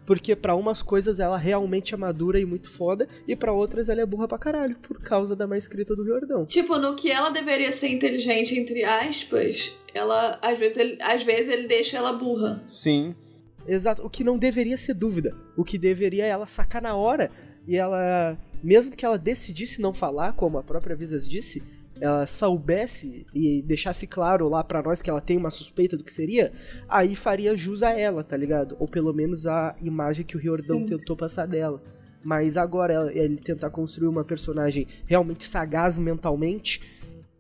[0.08, 4.00] Porque pra umas coisas ela realmente é madura e muito foda, e pra outras ela
[4.00, 6.46] é burra pra caralho, por causa da má escrita do Jordão.
[6.46, 11.50] Tipo, no que ela deveria ser inteligente, entre aspas, ela, às vezes, ele, às vezes
[11.50, 12.64] ele deixa ela burra.
[12.70, 13.14] Sim.
[13.68, 15.36] Exato, o que não deveria ser dúvida.
[15.58, 17.30] O que deveria é ela sacar na hora
[17.68, 21.62] e ela, mesmo que ela decidisse não falar, como a própria Visas disse,
[22.00, 26.14] ela soubesse e deixasse claro lá pra nós que ela tem uma suspeita do que
[26.14, 26.52] seria,
[26.88, 28.76] aí faria jus a ela, tá ligado?
[28.80, 30.86] Ou pelo menos a imagem que o Riordão Sim.
[30.86, 31.82] tentou passar dela.
[32.24, 36.82] Mas agora ele tentar construir uma personagem realmente sagaz mentalmente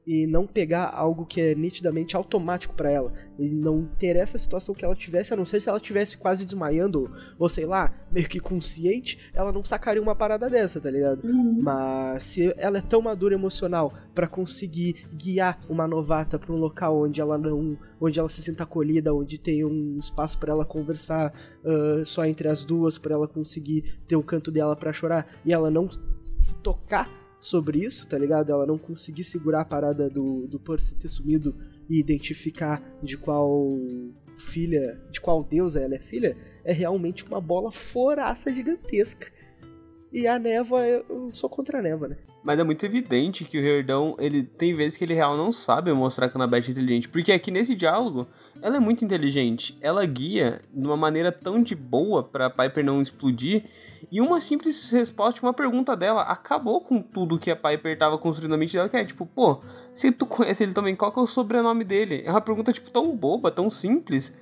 [0.08, 4.74] e não pegar algo que é nitidamente automático pra ela e não ter essa situação
[4.74, 8.30] que ela tivesse, a não ser se ela tivesse quase desmaiando ou sei lá, meio
[8.30, 11.28] que consciente, ela não sacaria uma parada dessa, tá ligado?
[11.62, 17.04] Mas se ela é tão madura emocional pra conseguir guiar uma novata pra um local
[17.04, 21.34] onde ela não, onde ela se sinta acolhida, onde tem um espaço pra ela conversar
[21.66, 25.52] ah, só entre as duas, pra ela conseguir ter o canto dela pra chorar e
[25.52, 25.90] ela não
[26.24, 28.52] se tocar sobre isso, tá ligado?
[28.52, 31.56] Ela não conseguir segurar a parada do, do Percy ter sumido
[31.90, 33.78] e identificar de qual
[34.36, 39.32] filha, de qual deusa ela é filha, é realmente uma bola foraça gigantesca.
[40.12, 42.18] E a névoa, eu sou contra a névoa, né?
[42.44, 45.92] Mas é muito evidente que o Herdão, ele tem vezes que ele real não sabe
[45.92, 47.10] mostrar que a Annabeth é inteligente.
[47.10, 48.26] Porque aqui nesse diálogo,
[48.62, 49.78] ela é muito inteligente.
[49.82, 53.66] Ela guia de uma maneira tão de boa pra Piper não explodir.
[54.12, 58.52] E uma simples resposta, uma pergunta dela, acabou com tudo que a Piper tava construindo
[58.52, 59.62] na mente dela, que é tipo, pô,
[59.94, 62.24] se tu conhece ele também, qual que é o sobrenome dele?
[62.26, 64.38] É uma pergunta, tipo, tão boba, tão simples.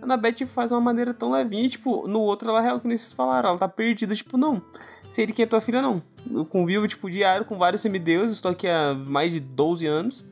[0.00, 2.80] A Annabeth faz de uma maneira tão levinha, e, tipo, no outro ela é real
[2.80, 4.62] que vocês falaram, ela tá perdida, tipo, não
[5.10, 6.02] sei de quem é tua filha, não.
[6.30, 10.24] Eu convivo, tipo, diário com vários semideuses, estou aqui há mais de 12 anos.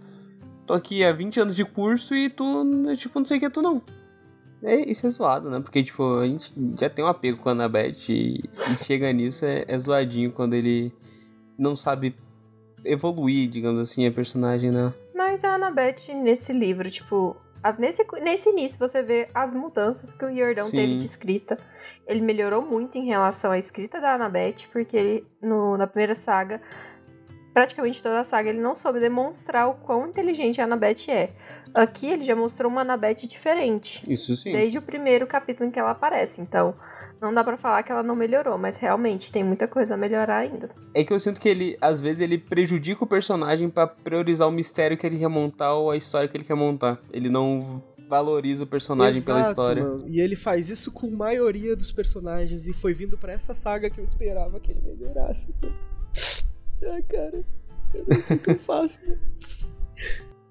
[0.66, 2.64] Tô aqui há 20 anos de curso e tu,
[2.96, 3.82] tipo, não sei quem é tu, não.
[4.62, 5.60] É, isso é zoado, né?
[5.60, 9.44] Porque, tipo, a gente já tem um apego com a Annabeth e, e chega nisso,
[9.44, 10.92] é, é zoadinho quando ele
[11.56, 12.14] não sabe
[12.84, 14.92] evoluir, digamos assim, a personagem, né?
[15.14, 17.36] Mas a Annabeth, nesse livro, tipo,
[17.78, 20.76] nesse, nesse início você vê as mudanças que o Jordão Sim.
[20.76, 21.58] teve de escrita.
[22.06, 26.60] Ele melhorou muito em relação à escrita da Annabeth, porque ele, no, na primeira saga,
[27.52, 31.30] praticamente toda a saga, ele não soube demonstrar o quão inteligente a Annabeth é.
[31.74, 34.02] Aqui ele já mostrou uma Annabeth diferente.
[34.08, 34.52] Isso sim.
[34.52, 36.40] Desde o primeiro capítulo em que ela aparece.
[36.40, 36.74] Então,
[37.20, 40.38] não dá pra falar que ela não melhorou, mas realmente tem muita coisa a melhorar
[40.38, 40.70] ainda.
[40.94, 44.52] É que eu sinto que ele, às vezes, ele prejudica o personagem pra priorizar o
[44.52, 47.00] mistério que ele quer montar ou a história que ele quer montar.
[47.12, 49.82] Ele não valoriza o personagem pela Exato, história.
[49.84, 50.04] mano.
[50.08, 52.66] E ele faz isso com a maioria dos personagens.
[52.66, 55.48] E foi vindo pra essa saga que eu esperava que ele melhorasse.
[56.82, 57.44] Ai, cara.
[57.94, 59.20] Eu não sei o que eu faço, mano.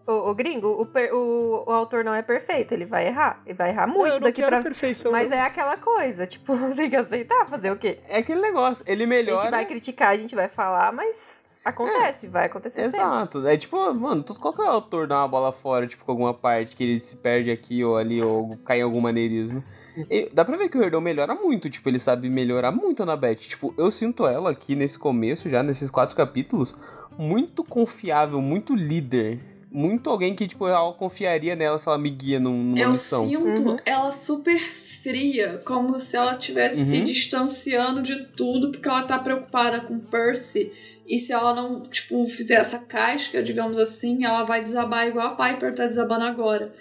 [0.09, 3.41] O, gringo, o, per- o, o autor não é perfeito, ele vai errar.
[3.45, 4.63] Ele vai errar Não, muito eu não daqui quero pra.
[4.63, 5.11] perfeição.
[5.11, 5.37] Mas não.
[5.37, 7.99] é aquela coisa, tipo, tem que aceitar, fazer o quê?
[8.07, 9.41] É aquele negócio, ele A melhora.
[9.41, 11.35] gente vai criticar, a gente vai falar, mas
[11.65, 12.99] acontece, vai acontecer sempre.
[13.01, 13.45] Exato.
[13.45, 17.03] É tipo, mano, qualquer autor dá uma bola fora, tipo, com alguma parte que ele
[17.03, 19.61] se perde aqui ou ali, ou cai em algum maneirismo.
[20.09, 23.15] E dá pra ver que o Herdão melhora muito, tipo, ele sabe melhorar muito na
[23.15, 23.35] Beth.
[23.35, 26.75] Tipo, eu sinto ela aqui nesse começo, já nesses quatro capítulos,
[27.17, 29.39] muito confiável, muito líder.
[29.71, 33.27] Muito alguém que, tipo, eu confiaria nela se ela me guia num- numa Eu missão.
[33.27, 33.75] sinto Uhum.
[33.85, 34.57] ela super
[35.03, 37.03] fria, como se ela estivesse se Uhum.
[37.03, 40.71] distanciando de tudo, porque ela tá preocupada com Percy.
[41.05, 45.35] E se ela não, tipo, fizer essa casca, digamos assim, ela vai desabar igual a
[45.35, 46.73] Piper tá desabando agora.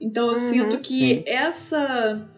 [0.00, 1.22] Então eu Uhum, sinto que sim.
[1.26, 2.28] essa.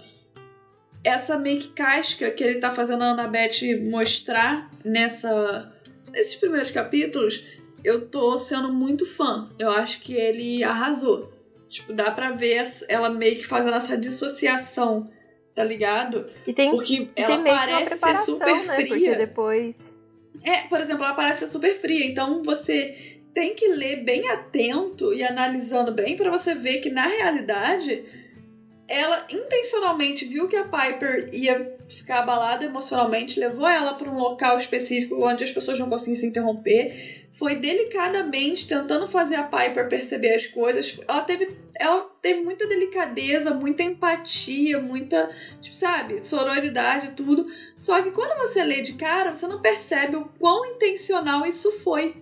[1.06, 5.72] Essa meio que casca que ele tá fazendo a Annabeth mostrar nessa.
[6.10, 7.44] Nesses primeiros capítulos,
[7.84, 9.48] eu tô sendo muito fã.
[9.56, 11.32] Eu acho que ele arrasou.
[11.68, 15.08] Tipo, dá pra ver ela meio que fazendo essa dissociação,
[15.54, 16.26] tá ligado?
[16.44, 18.76] E tem, Porque e ela tem parece ser preparação, super né?
[18.76, 19.16] Porque fria.
[19.16, 19.94] depois.
[20.42, 25.12] É, por exemplo, ela parece ser super fria, então você tem que ler bem atento
[25.12, 28.04] e analisando bem pra você ver que na realidade
[28.88, 34.56] ela intencionalmente viu que a Piper ia ficar abalada emocionalmente, levou ela pra um local
[34.58, 40.34] específico onde as pessoas não conseguiam se interromper, foi delicadamente tentando fazer a Piper perceber
[40.34, 40.98] as coisas.
[41.06, 45.30] Ela teve, ela teve muita delicadeza, muita empatia, muita,
[45.60, 47.46] tipo, sabe, sororidade, tudo.
[47.76, 52.16] Só que quando você lê de cara, você não percebe o quão intencional isso foi.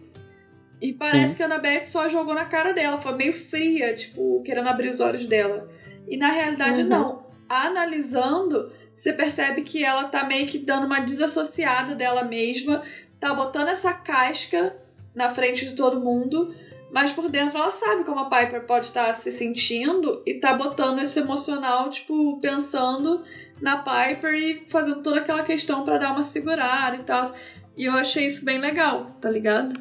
[0.81, 1.37] E parece Sim.
[1.37, 4.99] que a Annabeth só jogou na cara dela, foi meio fria, tipo, querendo abrir os
[4.99, 5.69] olhos dela.
[6.09, 6.89] E na realidade, Uhum.
[6.89, 7.25] não.
[7.49, 12.83] Analisando, você percebe que ela tá meio que dando uma desassociada dela mesma,
[13.21, 14.77] tá botando essa casca
[15.15, 16.55] na frente de todo mundo,
[16.93, 21.01] mas por dentro ela sabe como a Piper pode estar se sentindo e tá botando
[21.01, 23.23] esse emocional, tipo, pensando
[23.61, 27.23] na Piper e fazendo toda aquela questão pra dar uma segurada e tal.
[27.77, 29.81] E eu achei isso bem legal, tá ligado?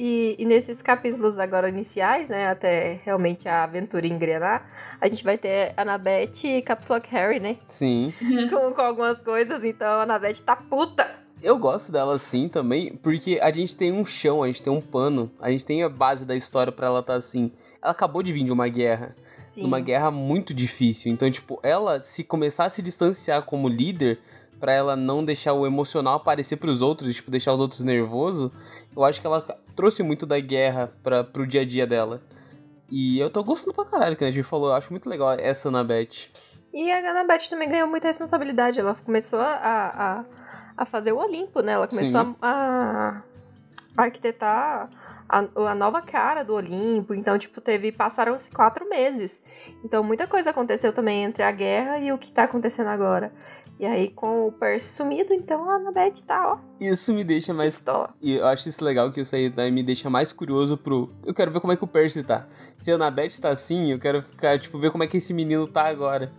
[0.00, 2.48] E, e nesses capítulos agora iniciais, né?
[2.48, 4.70] Até realmente a aventura engrenar,
[5.00, 7.56] a gente vai ter Annabeth e Caps Lock Harry, né?
[7.66, 8.14] Sim.
[8.48, 11.04] Com, com algumas coisas, então a Annabeth tá puta.
[11.42, 14.80] Eu gosto dela assim também, porque a gente tem um chão, a gente tem um
[14.80, 17.50] pano, a gente tem a base da história pra ela estar assim.
[17.82, 19.16] Ela acabou de vir de uma guerra.
[19.48, 19.62] Sim.
[19.62, 21.10] numa guerra muito difícil.
[21.10, 24.20] Então, tipo, ela se começar a se distanciar como líder,
[24.60, 28.50] pra ela não deixar o emocional aparecer pros outros, tipo, deixar os outros nervosos,
[28.94, 29.44] eu acho que ela
[29.78, 32.20] trouxe muito da guerra pra, pro dia a dia dela.
[32.90, 35.68] E eu tô gostando pra caralho que a gente falou, eu acho muito legal essa
[35.68, 36.30] Annabeth.
[36.74, 38.80] E a Annabeth também ganhou muita responsabilidade.
[38.80, 40.24] Ela começou a, a,
[40.76, 41.74] a fazer o Olimpo, né?
[41.74, 42.34] Ela começou Sim.
[42.42, 43.22] a,
[43.96, 44.90] a arquitetar
[45.28, 47.14] a, a nova cara do Olimpo.
[47.14, 47.92] Então, tipo, teve.
[47.92, 49.40] Passaram-se quatro meses.
[49.84, 53.32] Então, muita coisa aconteceu também entre a guerra e o que tá acontecendo agora.
[53.78, 57.76] E aí, com o Percy sumido, então a Annabeth tá, ó, Isso me deixa mais
[57.76, 58.12] pistola.
[58.20, 61.08] E eu acho isso legal que isso aí daí me deixa mais curioso pro.
[61.24, 62.48] Eu quero ver como é que o Percy tá.
[62.78, 65.66] Se a Annabeth tá assim, eu quero ficar, tipo, ver como é que esse menino
[65.66, 66.32] tá agora.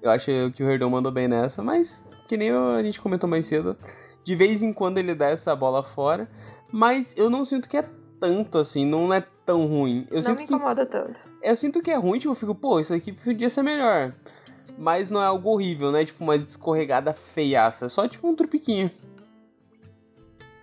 [0.00, 3.46] Eu acho que o Herdão mandou bem nessa, mas que nem a gente comentou mais
[3.46, 3.76] cedo.
[4.24, 6.30] De vez em quando ele dá essa bola fora.
[6.72, 7.84] Mas eu não sinto que é
[8.18, 10.06] tanto assim, não é tão ruim.
[10.10, 10.44] Eu Não me que.
[10.44, 11.20] incomoda tanto.
[11.42, 14.14] Eu sinto que é ruim, tipo, eu fico, pô, isso aqui podia ser melhor.
[14.80, 16.06] Mas não é algo horrível, né?
[16.06, 17.86] Tipo, uma escorregada feiaça.
[17.90, 18.90] Só tipo um trupiquinho.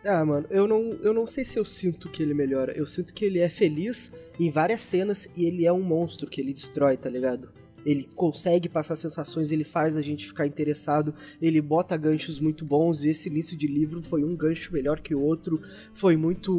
[0.03, 2.75] Ah, mano, eu não, eu não sei se eu sinto que ele melhora.
[2.75, 6.41] Eu sinto que ele é feliz em várias cenas e ele é um monstro que
[6.41, 7.53] ele destrói, tá ligado?
[7.85, 13.03] Ele consegue passar sensações, ele faz a gente ficar interessado, ele bota ganchos muito bons
[13.03, 15.61] e esse início de livro foi um gancho melhor que o outro.
[15.93, 16.53] Foi muito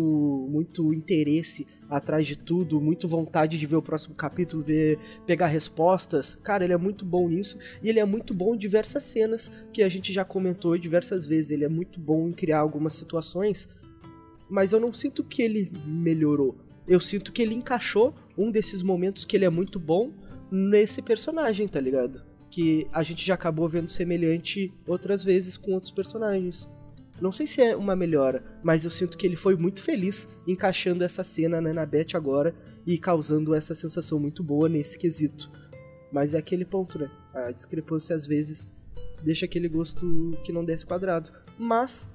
[0.50, 6.34] muito interesse atrás de tudo, muito vontade de ver o próximo capítulo, ver pegar respostas.
[6.34, 9.82] Cara, ele é muito bom nisso e ele é muito bom em diversas cenas que
[9.82, 11.50] a gente já comentou diversas vezes.
[11.50, 13.68] Ele é muito bom em criar algumas situações,
[14.48, 16.56] mas eu não sinto que ele melhorou.
[16.86, 20.10] Eu sinto que ele encaixou um desses momentos que ele é muito bom
[20.50, 22.22] nesse personagem, tá ligado?
[22.50, 26.68] Que a gente já acabou vendo semelhante outras vezes com outros personagens.
[27.20, 31.02] Não sei se é uma melhora, mas eu sinto que ele foi muito feliz encaixando
[31.02, 32.54] essa cena na Annabeth agora
[32.86, 35.50] e causando essa sensação muito boa nesse quesito.
[36.12, 37.10] Mas é aquele ponto, né?
[37.34, 38.72] A discrepância às vezes
[39.22, 40.06] deixa aquele gosto
[40.44, 41.30] que não desce quadrado.
[41.58, 42.08] Mas,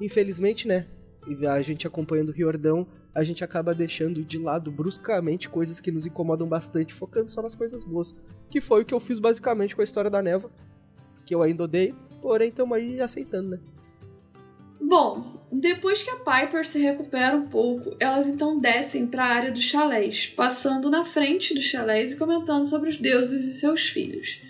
[0.00, 0.86] infelizmente, né?
[1.50, 6.06] A gente acompanhando o Riordão, a gente acaba deixando de lado bruscamente coisas que nos
[6.06, 8.14] incomodam bastante, focando só nas coisas boas.
[8.48, 10.50] Que foi o que eu fiz basicamente com a história da Neva,
[11.26, 13.60] que eu ainda odeio, porém estamos aí aceitando, né?
[14.80, 19.52] Bom, depois que a Piper se recupera um pouco, elas então descem para a área
[19.52, 24.40] dos chalés, passando na frente dos chalés e comentando sobre os deuses e seus filhos.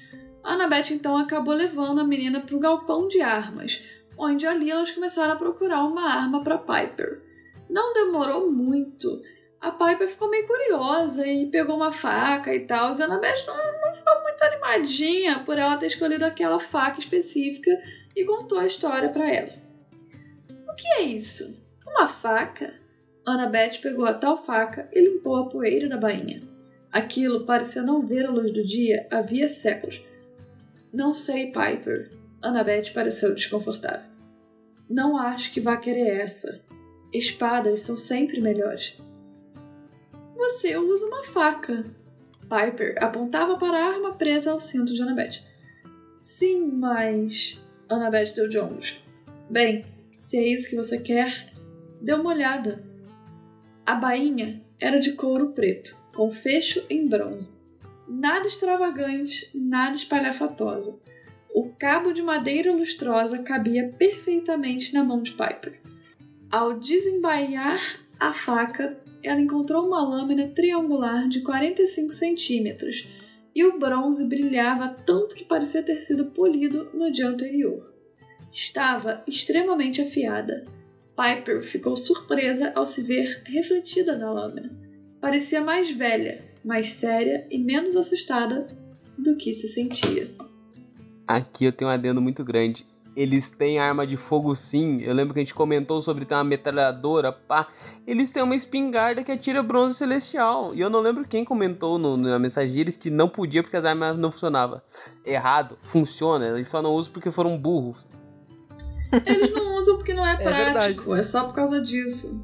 [0.42, 3.82] Annabeth então acabou levando a menina para o galpão de armas,
[4.16, 7.29] onde ali elas começaram a procurar uma arma para Piper.
[7.70, 9.22] Não demorou muito.
[9.60, 12.88] A Piper ficou meio curiosa e pegou uma faca e tal.
[12.88, 17.70] A Annabeth não, não ficou muito animadinha por ela ter escolhido aquela faca específica
[18.16, 19.52] e contou a história para ela.
[20.68, 21.64] O que é isso?
[21.86, 22.74] Uma faca?
[23.24, 26.42] Annabeth pegou a tal faca e limpou a poeira da bainha.
[26.90, 30.02] Aquilo parecia não ver a luz do dia havia séculos.
[30.92, 32.10] Não sei, Piper.
[32.42, 34.10] Annabeth pareceu desconfortável.
[34.88, 36.60] Não acho que vá querer essa.
[37.12, 38.96] Espadas são sempre melhores.
[40.36, 41.84] Você usa uma faca.
[42.42, 45.42] Piper apontava para a arma presa ao cinto de Annabeth.
[46.20, 47.60] Sim, mas.
[47.88, 49.02] Annabeth deu de ombros.
[49.48, 49.84] Bem,
[50.16, 51.52] se é isso que você quer,
[52.00, 52.84] dê uma olhada.
[53.84, 57.58] A bainha era de couro preto, com fecho em bronze.
[58.06, 60.98] Nada extravagante, nada espalhafatosa.
[61.52, 65.79] O cabo de madeira lustrosa cabia perfeitamente na mão de Piper.
[66.50, 67.80] Ao desembaiar
[68.18, 73.08] a faca, ela encontrou uma lâmina triangular de 45 centímetros
[73.54, 77.90] e o bronze brilhava tanto que parecia ter sido polido no dia anterior
[78.52, 80.64] estava extremamente afiada.
[81.16, 84.70] Piper ficou surpresa ao se ver refletida na lâmina.
[85.20, 88.66] Parecia mais velha, mais séria e menos assustada
[89.18, 90.30] do que se sentia.
[91.26, 92.86] Aqui eu tenho um adendo muito grande.
[93.16, 95.00] Eles têm arma de fogo sim.
[95.02, 97.66] Eu lembro que a gente comentou sobre ter uma metralhadora, pá.
[98.06, 100.74] Eles têm uma espingarda que atira bronze celestial.
[100.74, 103.84] E eu não lembro quem comentou no, na mensagem deles que não podia porque as
[103.84, 104.80] armas não funcionavam.
[105.24, 106.46] Errado, funciona.
[106.46, 108.04] Eles só não usam porque foram burros.
[109.26, 112.40] Eles não usam porque não é, é prático, é, é só por causa disso.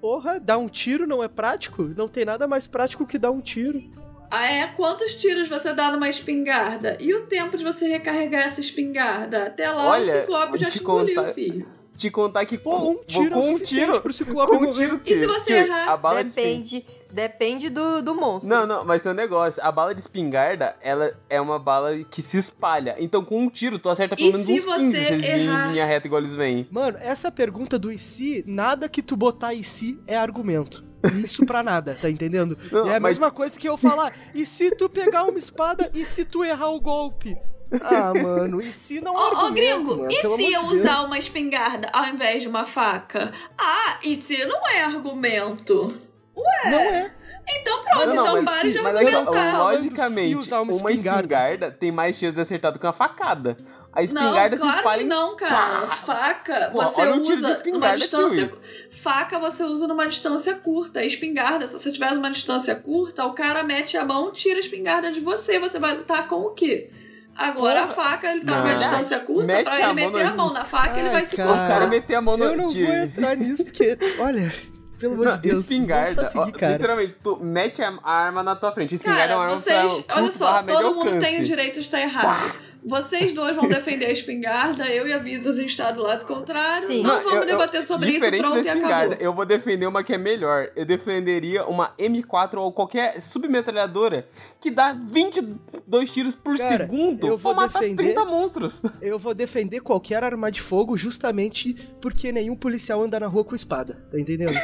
[0.00, 1.82] Porra, dar um tiro não é prático?
[1.96, 3.82] Não tem nada mais prático que dar um tiro.
[4.30, 4.66] Ah, é?
[4.68, 6.96] Quantos tiros você dá numa espingarda?
[7.00, 9.44] E o tempo de você recarregar essa espingarda?
[9.46, 11.68] Até lá Olha, o Ciclope já te engoliu, filho.
[11.96, 14.64] Te contar que Pô, um tiro com é o suficiente um tiro, pro Ciclope com
[14.64, 15.88] um tiro E se você errar?
[15.88, 16.80] A bala Depende.
[16.80, 18.48] De Depende do, do monstro.
[18.48, 19.62] Não, não, mas é um negócio.
[19.64, 22.96] A bala de espingarda, ela é uma bala que se espalha.
[22.98, 25.68] Então, com um tiro, tu acerta pelo menos uns 15 se eles errar...
[25.68, 26.68] em linha reta igual eles vêm.
[26.70, 30.87] Mano, essa pergunta do e se, nada que tu botar e se é argumento.
[31.22, 32.58] Isso pra nada, tá entendendo?
[32.72, 33.18] Não, é a mas...
[33.18, 36.70] mesma coisa que eu falar, e se tu pegar uma espada e se tu errar
[36.70, 37.36] o golpe?
[37.82, 41.06] Ah, mano, e se não é Ô, ô gringo, mano, e se eu usar Deus.
[41.06, 43.30] uma espingarda ao invés de uma faca?
[43.58, 45.94] Ah, e se não é argumento?
[46.34, 46.70] Ué.
[46.70, 47.12] Não é.
[47.50, 49.58] Então pronto, não, não, então pare de argumentar.
[49.58, 50.62] Logicamente, uma espingarda.
[50.62, 53.56] uma espingarda tem mais chance de acertar do que uma facada.
[53.92, 55.02] A espingarda não, claro se espalha.
[55.02, 55.86] Que não, cara.
[55.86, 55.96] Pá.
[55.96, 58.52] Faca, Pô, você usa numa distância.
[58.90, 61.04] Faca você usa numa distância curta.
[61.04, 65.10] Espingarda, se você tiver uma distância curta, o cara mete a mão, tira a espingarda
[65.10, 65.58] de você.
[65.58, 66.90] Você vai lutar com o quê?
[67.34, 67.92] Agora Porra.
[67.92, 68.64] a faca, ele tá não.
[68.64, 71.36] numa distância curta, Mete pra ele meter a mão na faca, Ai, ele vai se
[71.36, 71.52] cortar.
[71.52, 74.52] O cara meter a mão no Eu não vou entrar nisso, porque, olha,
[74.98, 75.60] pelo amor de Deus.
[75.60, 76.24] Espingarda.
[76.24, 78.96] Seguir, ó, literalmente, tu mete a arma na tua frente.
[78.96, 81.26] Espingarda cara, é uma arma vocês, pra, Olha só, todo mundo alcance.
[81.26, 82.24] tem o direito de estar errado.
[82.24, 82.56] Pá.
[82.84, 86.26] Vocês dois vão defender a espingarda, eu e a Visa a gente está do lado
[86.26, 86.86] contrário.
[86.86, 87.02] Sim.
[87.02, 89.16] Não, não vamos eu, debater sobre isso, pronto e acabou.
[89.18, 90.70] Eu vou defender uma que é melhor.
[90.74, 94.28] Eu defenderia uma M4 ou qualquer submetralhadora
[94.60, 98.82] que dá 22 tiros por Cara, segundo eu vou matar defender, 30 monstros.
[99.00, 103.54] Eu vou defender qualquer arma de fogo justamente porque nenhum policial anda na rua com
[103.54, 104.54] espada, tá entendendo?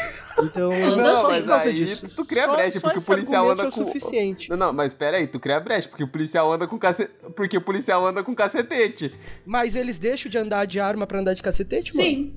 [0.42, 2.08] Então, não, só por causa disso.
[2.08, 3.84] Tu cria só, brecha, porque o policial anda é o com...
[3.84, 4.50] suficiente.
[4.50, 7.12] Não, não, mas pera aí, tu cria brecha, porque o policial anda com cacete...
[7.34, 9.14] Porque o policial anda com cacetete.
[9.44, 12.08] Mas eles deixam de andar de arma pra andar de cacetete, mano?
[12.08, 12.34] Sim.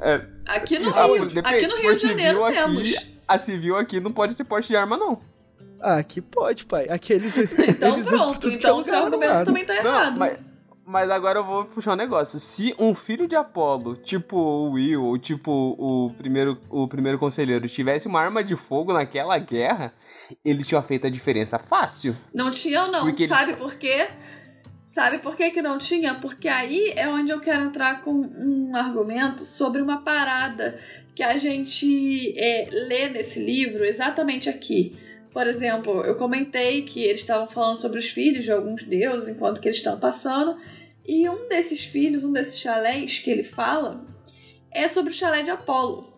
[0.00, 2.94] É, aqui no Rio, aqui no Rio de Janeiro aqui, temos.
[3.26, 5.20] A civil aqui não pode ter porte de arma, não.
[5.80, 6.86] Ah, aqui pode, pai.
[6.88, 7.36] Aqueles.
[7.58, 10.12] Então eles pronto, então o seu argumento também tá errado.
[10.12, 10.38] Não, mas,
[10.84, 12.40] mas agora eu vou puxar um negócio.
[12.40, 17.68] Se um filho de Apolo, tipo o Will, ou tipo o primeiro, o primeiro conselheiro,
[17.68, 19.92] tivesse uma arma de fogo naquela guerra,
[20.44, 22.16] ele tinha feito a diferença fácil.
[22.32, 23.04] Não tinha, não.
[23.04, 23.60] Porque Sabe ele...
[23.60, 24.08] por quê?
[24.88, 26.14] Sabe por que, que não tinha?
[26.14, 30.80] Porque aí é onde eu quero entrar com um argumento sobre uma parada
[31.14, 34.96] que a gente é, lê nesse livro exatamente aqui.
[35.30, 39.60] Por exemplo, eu comentei que eles estavam falando sobre os filhos de alguns deuses enquanto
[39.60, 40.58] que eles estão passando.
[41.06, 44.06] E um desses filhos, um desses chalés que ele fala,
[44.72, 46.14] é sobre o chalé de Apolo.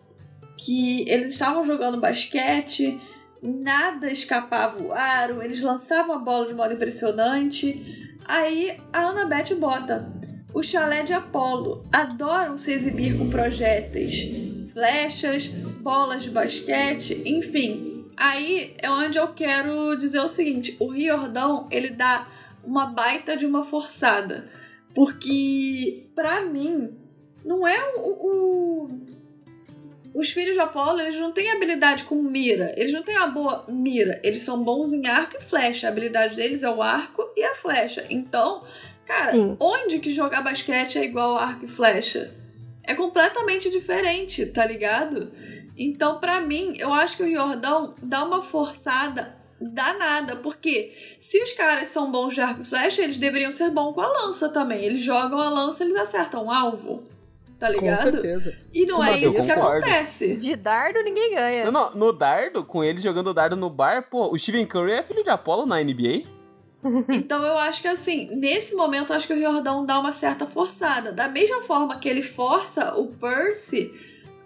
[0.57, 2.97] Que eles estavam jogando basquete,
[3.43, 8.10] nada escapava o aro, eles lançavam a bola de modo impressionante.
[8.31, 10.09] Aí a Annabeth bota.
[10.53, 14.25] O chalé de Apolo adoram se exibir com projéteis,
[14.71, 18.05] flechas, bolas de basquete, enfim.
[18.15, 22.25] Aí é onde eu quero dizer o seguinte: o Riordão ele dá
[22.63, 24.45] uma baita de uma forçada.
[24.95, 26.89] Porque, para mim,
[27.43, 28.89] não é o, o,
[30.13, 32.73] Os filhos de Apolo, eles não têm habilidade com mira.
[32.77, 34.19] Eles não têm a boa mira.
[34.23, 35.87] Eles são bons em arco e flecha.
[35.87, 38.05] A habilidade deles é o arco e a flecha.
[38.09, 38.63] Então,
[39.05, 39.55] cara, Sim.
[39.59, 42.35] onde que jogar basquete é igual arco e flecha?
[42.83, 45.31] É completamente diferente, tá ligado?
[45.77, 51.53] Então, pra mim, eu acho que o Jordão dá uma forçada danada, porque se os
[51.53, 54.83] caras são bons de arco e flecha, eles deveriam ser bons com a lança também.
[54.83, 57.07] Eles jogam a lança, eles acertam o alvo.
[57.61, 58.01] Tá Com ligado?
[58.01, 58.57] certeza.
[58.73, 60.35] E não Com é uma isso que acontece.
[60.35, 61.65] De dardo ninguém ganha.
[61.65, 65.03] Não, não, no dardo, com ele jogando dardo no bar, pô, o Stephen Curry é
[65.03, 66.23] filho de Apolo na NBA?
[67.09, 70.47] Então eu acho que assim, nesse momento eu acho que o Riordão dá uma certa
[70.47, 71.11] forçada.
[71.11, 73.93] Da mesma forma que ele força o Percy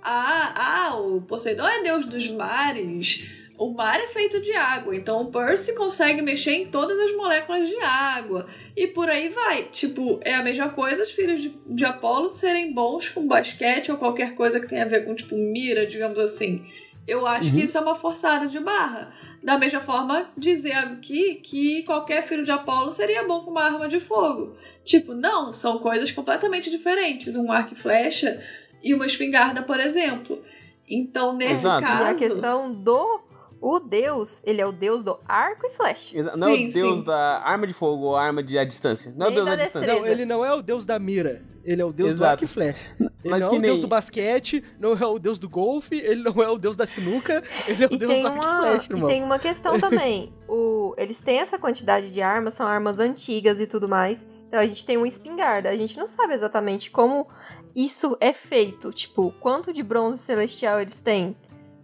[0.03, 0.89] a.
[0.89, 3.34] Ah, o Poseidon é deus dos mares.
[3.57, 7.69] O mar é feito de água, então o Percy consegue mexer em todas as moléculas
[7.69, 8.47] de água.
[8.75, 9.63] E por aí vai.
[9.71, 13.97] Tipo, é a mesma coisa os filhos de, de Apolo serem bons com basquete ou
[13.97, 16.65] qualquer coisa que tenha a ver com, tipo, mira, digamos assim.
[17.07, 19.13] Eu acho que isso é uma forçada de barra.
[19.43, 23.87] Da mesma forma, dizer aqui que qualquer filho de Apolo seria bom com uma arma
[23.87, 24.57] de fogo.
[24.83, 27.35] Tipo, não, são coisas completamente diferentes.
[27.35, 28.41] Um arco e flecha
[28.83, 30.43] e uma espingarda, por exemplo.
[30.87, 31.83] Então, nesse Exato.
[31.83, 32.11] E caso.
[32.11, 33.19] a questão do.
[33.67, 36.15] O deus, ele é o deus do arco e flecha.
[36.15, 37.05] Exa- Não é Sim, o deus sim.
[37.05, 39.11] da arma de fogo ou arma de à distância.
[39.17, 39.87] Não é o deus da da distância.
[39.87, 40.05] destreza.
[40.05, 41.41] Não, ele não é o deus da mira.
[41.63, 42.31] Ele é o deus do Exato.
[42.31, 42.91] arco e flecha.
[42.99, 45.49] Ele Mas não que é o deus nem- do basquete, não é o deus do
[45.49, 48.37] golfe, ele não é o deus da sinuca, ele é o E deus do arco
[48.37, 49.09] e uma, flecha, e irmão.
[49.09, 50.31] tem uma questão também.
[50.47, 54.27] O, eles têm essa quantidade de armas, são armas antigas e tudo mais.
[54.47, 55.69] Então a gente tem uma espingarda.
[55.69, 57.27] A gente não sabe exatamente como
[57.75, 58.91] isso é feito.
[58.93, 61.35] Tipo, quanto de bronze celestial eles têm.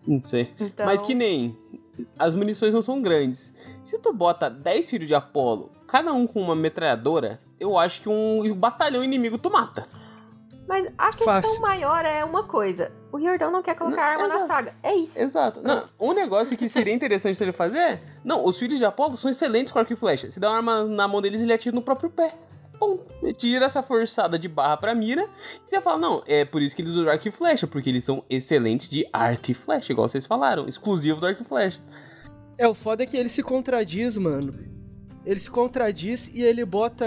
[0.06, 0.54] Não sei.
[0.60, 1.58] Então, Mas que nem.
[2.18, 3.80] As munições não são grandes.
[3.84, 8.10] Se tu bota 10 filhos de Apolo, cada um com uma metralhadora, eu acho que
[8.10, 9.88] um batalhão inimigo tu mata.
[10.68, 11.62] Mas a questão Fácil.
[11.62, 12.92] maior é uma coisa.
[13.12, 14.48] O Riordão não quer colocar arma na exato.
[14.48, 14.76] saga.
[14.82, 15.22] É isso.
[15.22, 15.62] Exato.
[15.62, 18.02] Não, um negócio que seria interessante ele fazer é.
[18.24, 20.32] Não, os filhos de Apolo são excelentes com arco e flecha.
[20.32, 22.34] Se dá uma arma na mão deles, ele atira no próprio pé.
[22.82, 22.98] Bom,
[23.38, 25.30] tira essa forçada de barra pra mira.
[25.64, 28.04] E você fala, não, é por isso que eles usam arco e flecha, porque eles
[28.04, 31.80] são excelentes de arco e flecha, igual vocês falaram, exclusivo do arco e flecha.
[32.58, 34.56] É, o foda é que ele se contradiz, mano.
[35.24, 37.06] Ele se contradiz e ele bota.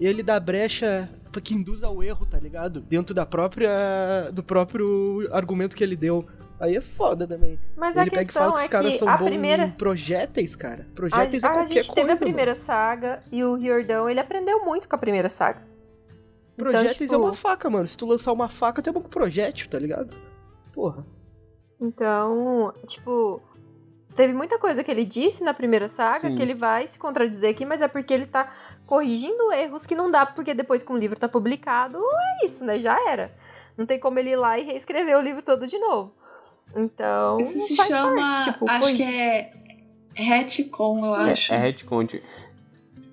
[0.00, 1.08] Ele dá brecha
[1.40, 2.80] que induz ao erro, tá ligado?
[2.80, 4.30] Dentro da própria.
[4.32, 6.26] do próprio argumento que ele deu.
[6.60, 7.58] Aí é foda também.
[7.76, 10.56] Mas ele a pega e fala que os é caras são a bons primeira- projéteis,
[10.56, 10.86] cara.
[10.90, 11.94] A, Projéteis é a qualquer gente coisa.
[11.94, 12.18] teve a mano.
[12.26, 15.60] primeira saga e o Riordão, ele aprendeu muito com a primeira saga.
[16.54, 17.86] Então, Projéteis tipo, é uma faca, mano.
[17.86, 20.16] Se tu lançar uma faca, tu é bom com projétil, tá ligado?
[20.72, 21.06] Porra.
[21.80, 23.40] Então, tipo,
[24.16, 26.34] teve muita coisa que ele disse na primeira saga Sim.
[26.34, 28.52] que ele vai se contradizer aqui, mas é porque ele tá
[28.84, 31.98] corrigindo erros que não dá, porque depois que um livro tá publicado,
[32.42, 32.80] é isso, né?
[32.80, 33.32] Já era.
[33.76, 36.12] Não tem como ele ir lá e reescrever o livro todo de novo.
[36.76, 38.14] Então, Isso se faz chama.
[38.16, 39.52] parte, tipo, acho que é.
[40.14, 41.52] Retcon, eu acho.
[41.52, 42.06] É, é retcon.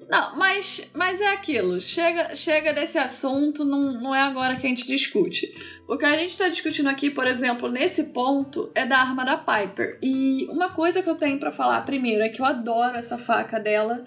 [0.09, 1.79] Não, mas, mas é aquilo.
[1.81, 5.51] Chega, chega desse assunto, não, não é agora que a gente discute.
[5.87, 9.37] O que a gente tá discutindo aqui, por exemplo, nesse ponto, é da arma da
[9.37, 9.97] Piper.
[10.01, 13.59] E uma coisa que eu tenho pra falar primeiro é que eu adoro essa faca
[13.59, 14.05] dela.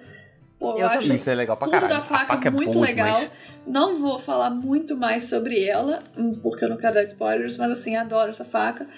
[0.58, 1.12] Pô, eu, Eu acho.
[1.12, 1.94] Isso é legal pra tudo caralho.
[1.94, 3.06] da faca, a faca é muito boa legal.
[3.06, 3.32] demais.
[3.66, 7.70] Não vou falar muito mais sobre ela, hum, porque eu não quero dar spoilers, mas
[7.72, 8.88] assim, adoro essa faca.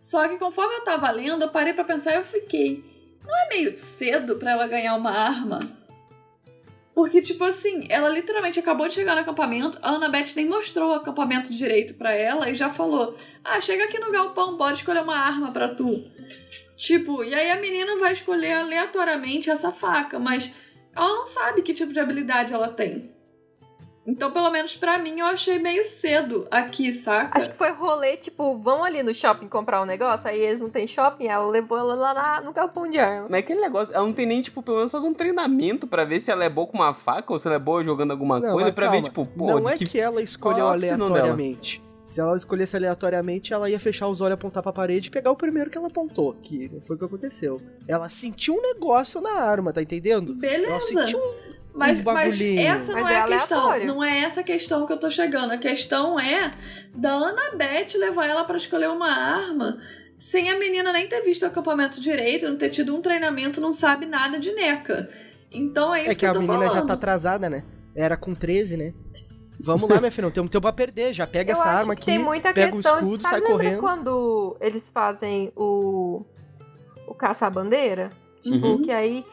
[0.00, 2.82] Só que conforme eu tava lendo, eu parei pra pensar e eu fiquei.
[3.22, 5.78] Não é meio cedo pra ela ganhar uma arma?
[6.94, 10.94] Porque, tipo assim, ela literalmente acabou de chegar no acampamento, a Annabeth nem mostrou o
[10.94, 15.16] acampamento direito pra ela e já falou: Ah, chega aqui no galpão, bora escolher uma
[15.16, 16.04] arma pra tu.
[16.76, 20.52] Tipo, e aí a menina vai escolher aleatoriamente essa faca, mas
[20.96, 23.14] ela não sabe que tipo de habilidade ela tem.
[24.10, 27.36] Então, pelo menos pra mim, eu achei meio cedo aqui, saca?
[27.36, 30.68] Acho que foi rolê, tipo, vão ali no shopping comprar um negócio, aí eles não
[30.68, 33.26] tem shopping, ela levou ela lá na- no galpão de arma.
[33.30, 36.04] Mas é aquele negócio, ela não tem nem, tipo, pelo menos fazer um treinamento pra
[36.04, 38.40] ver se ela é boa com uma faca ou se ela é boa jogando alguma
[38.40, 38.90] Não, coisa, calma.
[38.92, 39.98] ver, tipo, pô, não é que...
[40.00, 41.82] ela escolheu aleatoriamente.
[42.06, 45.36] Se ela escolhesse aleatoriamente, ela ia fechar os olhos, apontar pra parede e pegar o
[45.36, 47.62] primeiro que ela apontou, que foi o que aconteceu.
[47.86, 50.32] Ela sentiu um negócio na arma, tá entendendo?
[50.32, 50.80] Ela Beleza.
[50.80, 51.49] sentiu um...
[51.72, 53.84] Mas, um mas essa não Mas é, é a questão.
[53.86, 55.52] Não é essa a questão que eu tô chegando.
[55.52, 56.52] A questão é
[56.94, 59.78] da Annabeth levar ela pra escolher uma arma
[60.18, 63.72] sem a menina nem ter visto o acampamento direito, não ter tido um treinamento, não
[63.72, 65.08] sabe nada de NECA.
[65.50, 66.86] Então é isso É que a eu tô menina já falando.
[66.88, 67.64] tá atrasada, né?
[67.94, 68.92] Era com 13, né?
[69.58, 71.12] Vamos lá, minha filha, não tem tempo pra perder.
[71.12, 73.40] Já pega Eu essa arma que aqui, tem muita pega o questão escudo, de, sai
[73.40, 73.80] correndo.
[73.80, 76.24] quando eles fazem o
[77.06, 78.10] o caça-bandeira?
[78.40, 78.82] Tipo, Uhum.
[78.82, 79.24] que aí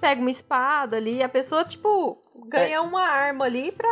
[0.00, 3.88] pega uma espada ali, a pessoa, tipo, ganha uma arma ali pra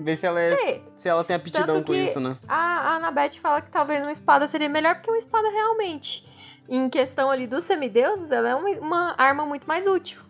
[0.00, 0.82] ver se ela, é, ter.
[0.96, 2.36] se ela tem aptidão Tanto com que- isso, né?
[2.46, 2.54] A,
[2.92, 6.26] a Anabeth fala que talvez uma espada seria melhor porque uma espada realmente,
[6.68, 10.20] em questão ali dos semideuses, ela é uma, uma arma muito mais útil.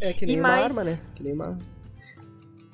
[0.00, 1.00] É que nem E uma mais- arma, né?
[1.14, 1.58] Que nem uma...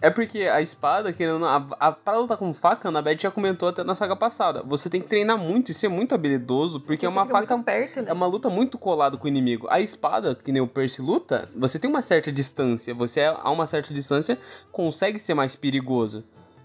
[0.04, 3.70] É porque a espada, querendo, a, a, pra lutar com faca, a Annabeth já comentou
[3.70, 4.62] até na saga passada.
[4.66, 7.58] Você tem que treinar muito e ser muito habilidoso, porque é Você uma faca.
[7.60, 8.10] perto, né?
[8.10, 9.66] É uma luta muito colado com o inimigo.
[9.70, 12.92] A espada, que nem o Percy luta, você tem uma certa distância.
[12.92, 14.38] Você, a uma certa distância,
[14.70, 16.22] consegue ser mais perigoso.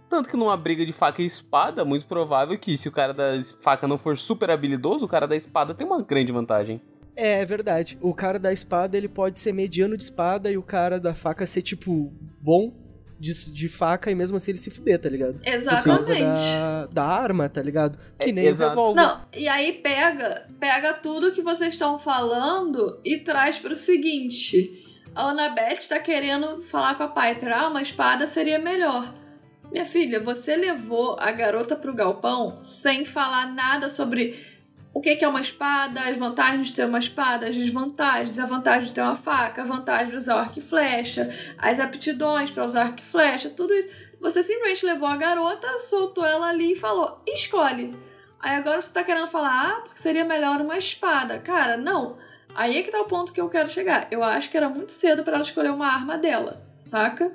[0.10, 3.42] Tanto que numa briga de faca e espada, muito provável que se o cara da
[3.62, 6.82] faca não for super habilidoso, o cara da espada tem uma grande vantagem.
[7.16, 7.98] É, é verdade.
[8.02, 11.46] O cara da espada, ele pode ser mediano de espada e o cara da faca
[11.46, 12.12] ser, tipo,
[12.42, 12.89] bom
[13.20, 15.34] de, de faca e mesmo assim ele se fuder, tá ligado?
[15.34, 16.24] Por causa Exatamente.
[16.24, 17.98] da, da arma, tá ligado?
[18.18, 18.70] Que É, nem o exato.
[18.70, 19.02] revólver.
[19.02, 24.86] Não, e aí pega, pega tudo que vocês estão falando e traz pro seguinte.
[25.16, 29.14] A Annabeth tá querendo falar com a Piper, ah, uma espada seria melhor.
[29.72, 34.40] Minha filha, você levou a garota pro galpão sem falar nada sobre
[35.00, 38.90] o que é uma espada, as vantagens de ter uma espada, as desvantagens, a vantagem
[38.90, 42.66] de ter uma faca, a vantagem de usar o arco e flecha, as aptidões pra
[42.66, 43.90] usar arco e flecha, tudo isso.
[44.20, 47.98] Você simplesmente levou a garota, soltou ela ali e falou: escolhe.
[48.42, 51.40] Aí agora você tá querendo falar, ah, porque seria melhor uma espada.
[51.40, 52.18] Cara, não.
[52.54, 54.08] Aí é que tá o ponto que eu quero chegar.
[54.12, 57.32] Eu acho que era muito cedo pra ela escolher uma arma dela, saca?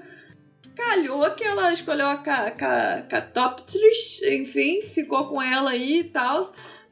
[0.76, 6.42] Calhou que ela escolheu a Ca- Ca- Catoptris, enfim, ficou com ela aí e tal.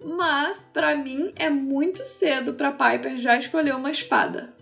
[0.04, 4.52] Mas, pra mim, é muito cedo pra Piper já escolher uma espada.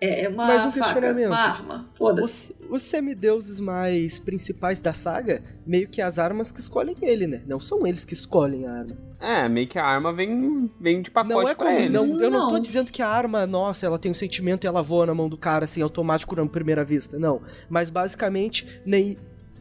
[0.00, 1.26] É uma Mais um faca, questionamento.
[1.26, 1.90] uma arma.
[1.96, 2.54] Foda-se.
[2.60, 7.42] Os, os semideuses mais principais da saga, meio que as armas que escolhem ele, né?
[7.48, 8.96] Não são eles que escolhem a arma.
[9.20, 11.78] É, meio que a arma vem, vem de pacote Não é pra como.
[11.80, 11.92] eles.
[11.92, 12.60] Não, eu não tô Não.
[12.60, 15.36] dizendo que a arma, nossa, ela tem um sentimento e ela voa na mão do
[15.36, 17.18] cara, assim, automático na primeira vista.
[17.18, 17.42] Não.
[17.68, 19.18] Mas basicamente, nem.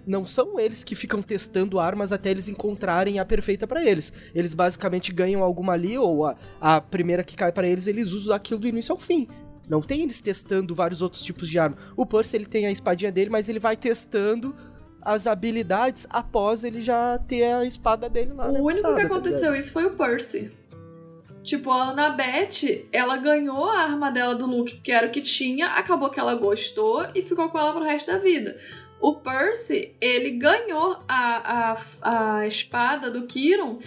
[0.07, 4.31] Não são eles que ficam testando armas até eles encontrarem a perfeita pra eles.
[4.33, 8.33] Eles basicamente ganham alguma ali, ou a, a primeira que cai pra eles, eles usam
[8.33, 9.27] aquilo do início ao fim.
[9.67, 11.75] Não tem eles testando vários outros tipos de arma.
[11.95, 14.55] O Percy, ele tem a espadinha dele, mas ele vai testando
[15.01, 18.47] as habilidades após ele já ter a espada dele lá.
[18.47, 20.53] O único que tá aconteceu isso foi o Percy.
[21.43, 25.67] Tipo, a Annabeth, ela ganhou a arma dela do Luke, que era o que tinha,
[25.67, 28.57] acabou que ela gostou e ficou com ela pro resto da vida.
[28.99, 33.79] O Percy, ele ganhou a, a, a espada do Kiron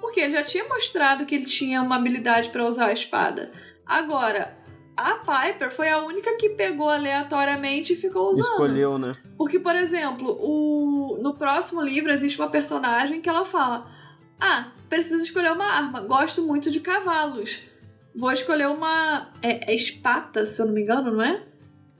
[0.00, 3.50] porque ele já tinha mostrado que ele tinha uma habilidade pra usar a espada.
[3.86, 4.56] Agora,
[4.96, 8.52] a Piper foi a única que pegou aleatoriamente e ficou usando.
[8.52, 9.14] Escolheu, né?
[9.36, 11.18] Porque, por exemplo, o...
[11.20, 13.90] no próximo livro existe uma personagem que ela fala:
[14.38, 16.00] Ah, preciso escolher uma arma.
[16.00, 17.62] Gosto muito de cavalos.
[18.14, 19.32] Vou escolher uma.
[19.42, 21.42] É, é espata, se eu não me engano, não é?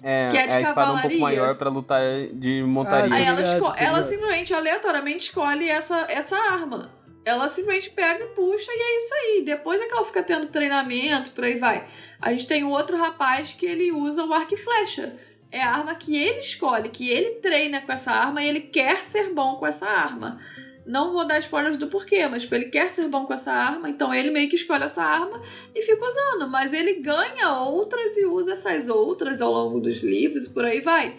[0.07, 2.03] É, Que é de a espada um pouco maior pra lutar
[2.35, 3.09] de montaria.
[3.09, 6.93] Tá Aí ela, ligado, esco- tá ela simplesmente, aleatoriamente, escolhe essa, essa arma.
[7.25, 9.43] Ela simplesmente pega e puxa e é isso aí.
[9.47, 11.87] Depois é que ela fica tendo treinamento, por aí vai.
[12.21, 15.17] A gente tem um outro rapaz que ele usa o arco e flecha.
[15.51, 19.05] É a arma que ele escolhe, que ele treina com essa arma e ele quer
[19.05, 20.39] ser bom com essa arma.
[20.87, 23.89] Não vou dar spoilers do porquê, mas tipo, ele quer ser bom com essa arma,
[23.89, 25.41] então ele meio que escolhe essa arma
[25.75, 26.51] e fica usando.
[26.51, 30.81] Mas ele ganha outras e usa essas outras ao longo dos livros e por aí
[30.81, 31.17] vai.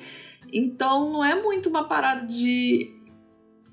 [0.54, 2.94] Então não é muito uma parada de.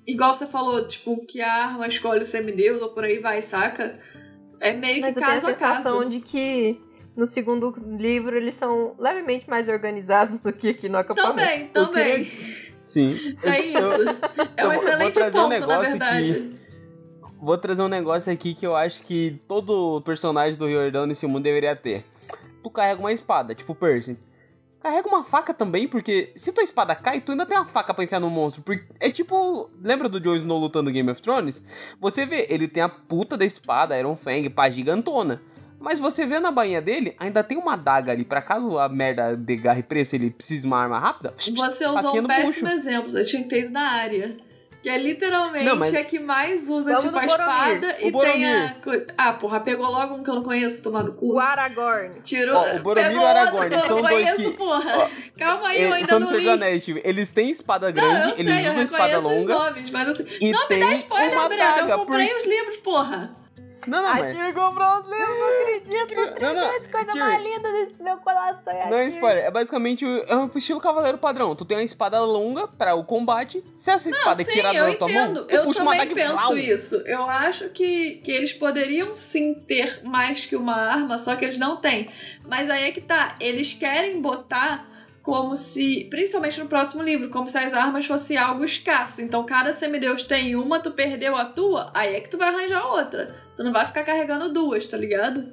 [0.07, 4.01] Igual você falou, tipo, que a arma escolhe o semideus ou por aí vai, saca?
[4.61, 6.11] É meio Mas que eu tenho a caso a sensação caso.
[6.11, 6.81] de que
[7.17, 11.73] no segundo livro eles são levemente mais organizados do que aqui no acampamento.
[11.73, 12.72] Também, também.
[12.93, 13.37] Sim.
[13.43, 13.79] É isso.
[14.57, 16.61] É um eu excelente trazer um ponto, na verdade.
[17.41, 21.43] Vou trazer um negócio aqui que eu acho que todo personagem do Riordão nesse mundo
[21.43, 22.05] deveria ter.
[22.63, 24.17] Tu carrega uma espada, tipo Percy.
[24.79, 28.05] carrega uma faca também, porque se tua espada cai, tu ainda tem uma faca pra
[28.05, 28.63] enfiar no monstro.
[28.63, 29.71] Porque é tipo.
[29.83, 31.65] Lembra do Jon Snow lutando Game of Thrones?
[31.99, 35.41] Você vê, ele tem a puta da espada Iron Fang, pá, gigantona.
[35.83, 39.37] Mas você vê na bainha dele, ainda tem uma daga ali, pra caso a merda
[39.37, 41.35] de garre preço ele precise de uma arma rápida.
[41.37, 42.75] Você usou um péssimo bucho.
[42.75, 43.19] exemplo.
[43.19, 44.37] Eu tinha que ter ido na área.
[44.83, 47.53] Que é literalmente Não, mas- a que mais usa, Vamos tipo, a Boromir.
[47.53, 48.77] espada O e tem a.
[49.17, 51.35] Ah, porra, pegou logo um que eu não conheço, tomar no cu.
[51.35, 52.21] O Aragorn.
[52.25, 52.57] Tirou.
[52.57, 54.57] Ó, o Boromir pegou e o Aragorn outro que eu são não dois conheço, que-
[54.59, 55.09] porra.
[55.39, 56.49] Calma aí, eu É, ainda são não li.
[56.49, 59.91] Anéis, tipo, eles têm espada Não, eu grande, eles sei, eu usam espada longa nomes,
[59.93, 60.27] mas assim.
[60.41, 61.89] e não me tem dá spoiler, uma Breno.
[61.91, 63.33] Eu comprei por- os livros, porra.
[63.87, 64.33] Não, não, A mas...
[64.37, 66.41] Tir comprou os livros, não acredito.
[66.41, 68.73] Não, não, Três coisas Tir, mais lindas desse meu coração.
[68.73, 71.55] é Não é spoiler, é basicamente o- é um estilo cavaleiro padrão.
[71.57, 73.65] Tu tem uma espada longa para o combate.
[73.77, 76.11] Se essa espada é Sim, tirada eu da tua mão, tu Eu puxa uma também
[76.11, 76.57] e penso plau.
[76.59, 76.97] isso.
[77.07, 81.59] Eu acho que, que eles poderiam sim ter mais que uma arma, só que eles
[81.59, 82.09] não têm.
[82.47, 83.37] Mas aí é que tá.
[83.41, 84.92] Eles querem botar
[85.23, 89.23] como se, principalmente no próximo livro, como se as armas fossem algo escasso.
[89.23, 92.85] Então, cada semideus tem uma, tu perdeu a tua, aí é que tu vai arranjar
[92.87, 93.35] outra.
[93.57, 95.53] Tu não vai ficar carregando duas, tá ligado?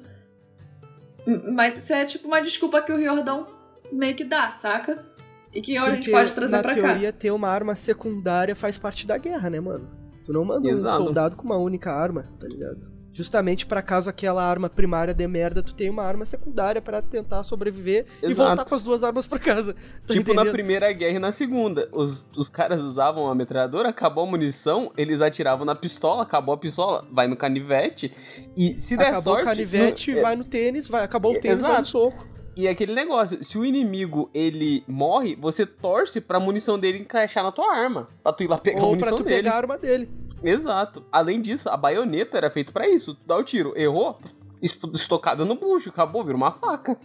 [1.53, 3.47] Mas isso é tipo uma desculpa que o Riordão
[3.91, 5.05] meio que dá, saca?
[5.53, 6.81] E que a gente pode trazer na pra cá.
[6.81, 9.89] teoria, ter uma arma secundária faz parte da guerra, né, mano?
[10.23, 11.01] Tu não manda Exato.
[11.01, 12.98] um soldado com uma única arma, tá ligado?
[13.19, 17.43] Justamente pra caso aquela arma primária dê merda, tu tem uma arma secundária pra tentar
[17.43, 18.47] sobreviver e Exato.
[18.47, 19.73] voltar com as duas armas pra casa.
[19.73, 20.51] Tá Tipo na entendendo?
[20.53, 21.89] primeira guerra e na segunda.
[21.91, 26.57] Os, os caras usavam a metralhadora, acabou a munição, eles atiravam na pistola, acabou a
[26.57, 28.13] pistola, vai no canivete.
[28.55, 29.41] E se der Acabou sorte.
[29.41, 31.81] o canivete, no- vai no tênis, vai, acabou o É, tênis, vai exato.
[31.81, 32.25] no soco.
[32.55, 37.43] E é aquele negócio, se o inimigo ele morre, você torce pra munição dele encaixar
[37.43, 38.07] na tua arma.
[38.23, 39.43] Pra tu ir lá pegar a Ou munição pra tu dele.
[39.43, 40.09] pegar a arma dele.
[40.43, 41.03] Exato.
[41.11, 43.15] Além disso, a baioneta era feita pra isso.
[43.15, 44.17] Tu dá o tiro, errou,
[44.61, 46.97] es- estocada no bucho, acabou, vira uma faca.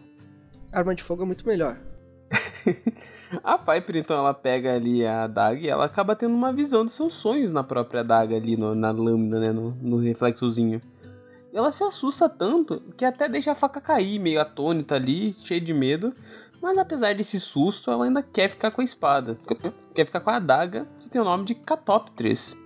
[0.72, 1.76] Arma de fogo é muito melhor.
[3.42, 6.94] A Piper, então, ela pega ali a adaga e ela acaba tendo uma visão dos
[6.94, 10.80] seus sonhos na própria adaga ali, no- na lâmina, né, no, no reflexozinho.
[11.52, 15.72] Ela se assusta tanto que até deixa a faca cair, meio atônita ali, cheia de
[15.74, 16.14] medo.
[16.62, 19.36] Mas apesar desse susto, ela ainda quer ficar com a espada.
[19.94, 22.56] Quer ficar com a adaga, que tem o nome de Catópteres.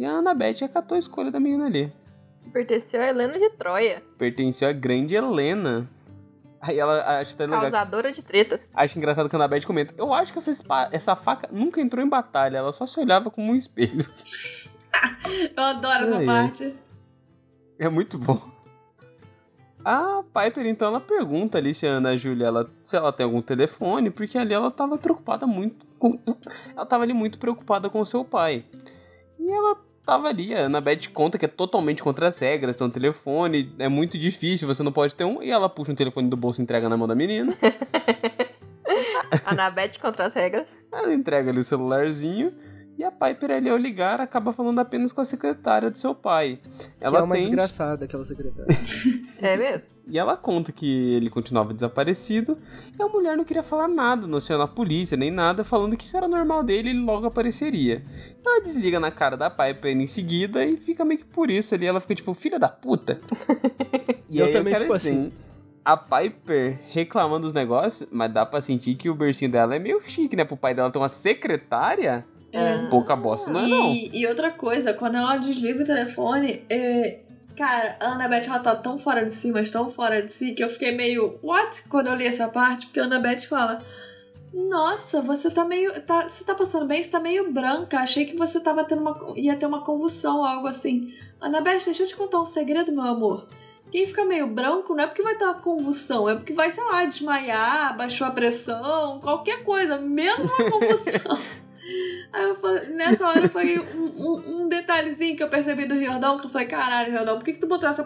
[0.00, 1.92] E a Annabeth acatou a escolha da menina ali.
[2.40, 4.02] Que pertenceu a Helena de Troia.
[4.16, 5.86] Pertenceu à grande Helena.
[6.58, 7.60] Aí ela acha até legal.
[7.60, 8.70] Causadora de tretas.
[8.72, 9.92] Acho engraçado que a Annabeth comenta.
[9.98, 13.52] Eu acho que essa, essa faca nunca entrou em batalha, ela só se olhava como
[13.52, 14.06] um espelho.
[15.54, 16.24] Eu adoro essa ai.
[16.24, 16.74] parte.
[17.78, 18.40] É muito bom.
[19.84, 23.42] A Piper, então, ela pergunta ali se a Ana Júlia, ela, se ela tem algum
[23.42, 26.18] telefone, porque ali ela tava preocupada muito com...
[26.74, 28.64] Ela tava ali muito preocupada com o seu pai.
[29.38, 32.90] E ela tava ali, a Annabeth conta que é totalmente contra as regras, tem um
[32.90, 36.36] telefone, é muito difícil, você não pode ter um, e ela puxa um telefone do
[36.36, 37.56] bolso e entrega na mão da menina.
[39.46, 40.76] Anabete contra as regras.
[40.90, 42.52] Ela entrega ali o celularzinho
[43.00, 46.60] e a Piper ali ao ligar acaba falando apenas com a secretária do seu pai.
[46.78, 48.76] que Ela é uma atende desgraçada, aquela secretária.
[49.40, 49.88] É mesmo?
[50.06, 52.58] e ela conta que ele continuava desaparecido
[52.98, 56.04] e a mulher não queria falar nada, não acionar a polícia nem nada, falando que
[56.04, 58.04] isso era normal dele e ele logo apareceria.
[58.44, 61.86] Ela desliga na cara da Piper em seguida e fica meio que por isso ali.
[61.86, 63.20] Ela fica tipo, filha da puta.
[64.34, 65.32] e Eu aí também quero fico dizer, assim.
[65.84, 70.02] A Piper reclamando dos negócios, mas dá pra sentir que o bercinho dela é meio
[70.06, 70.44] chique, né?
[70.44, 72.26] Pro pai dela ter uma secretária.
[72.52, 72.86] É.
[72.88, 73.94] Pouca bosta, não é não?
[73.94, 77.20] E, e outra coisa, quando ela desliga o telefone, é,
[77.56, 80.62] cara, a Annabeth ela tá tão fora de si, mas tão fora de si, que
[80.62, 81.82] eu fiquei meio, what?
[81.88, 83.78] Quando eu li essa parte, porque a Annabeth fala.
[84.52, 86.02] Nossa, você tá meio.
[86.02, 87.00] Tá, você tá passando bem?
[87.00, 88.00] Você tá meio branca.
[88.00, 89.32] Achei que você tava tendo uma.
[89.36, 91.14] ia ter uma convulsão ou algo assim.
[91.40, 93.46] Annabeth, deixa eu te contar um segredo, meu amor.
[93.90, 96.84] Quem fica meio branco não é porque vai ter uma convulsão, é porque vai, sei
[96.84, 101.38] lá, desmaiar, baixou a pressão, qualquer coisa, menos uma convulsão.
[102.32, 106.38] Aí eu falei, nessa hora foi um, um- um detalhezinho que eu percebi do Riordão,
[106.38, 108.04] que eu falei, caralho, Riordão, por que, que tu botou essa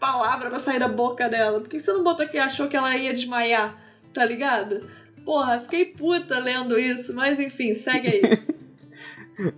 [0.00, 1.60] palavra pra sair da boca dela?
[1.60, 3.76] Por que, que você não botou que achou que ela ia desmaiar?
[4.12, 4.88] Tá ligado?
[5.24, 8.22] Porra, fiquei puta lendo isso, mas enfim, segue aí.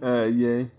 [0.00, 0.70] Ai, ai.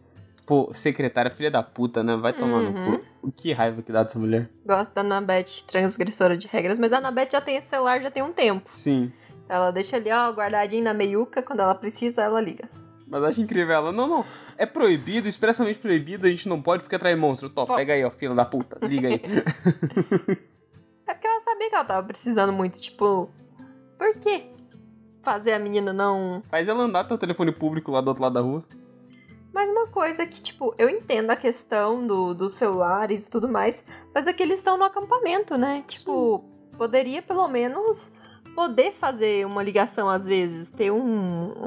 [0.45, 2.15] Pô, secretária filha da puta, né?
[2.15, 2.91] Vai tomar Uhum.
[2.91, 3.31] no cu.
[3.35, 4.47] Que raiva que dá dessa mulher.
[4.65, 8.21] Gosto da Anabete transgressora de regras, mas a Anabete já tem esse celular já tem
[8.23, 8.65] um tempo.
[8.71, 9.11] Sim.
[9.45, 12.69] Então ela deixa ali, ó, guardadinho na meiuca, quando ela precisa, ela liga.
[13.07, 13.91] Mas acho incrível ela.
[13.91, 14.25] Não, não.
[14.57, 17.49] É proibido, expressamente proibido, a gente não pode porque atrai monstro.
[17.49, 18.85] Top, pega aí, ó, filha da puta.
[18.85, 19.21] Liga aí.
[21.07, 23.29] É porque ela sabia que ela tava precisando muito, tipo,
[23.95, 24.49] por que
[25.21, 26.41] fazer a menina não.
[26.49, 28.63] Faz ela andar teu telefone público lá do outro lado da rua.
[29.53, 33.85] Mas uma coisa que, tipo, eu entendo a questão do, dos celulares e tudo mais,
[34.13, 35.83] mas é que eles estão no acampamento, né?
[35.87, 36.43] Tipo,
[36.77, 38.13] poderia pelo menos
[38.55, 41.01] poder fazer uma ligação às vezes, ter um,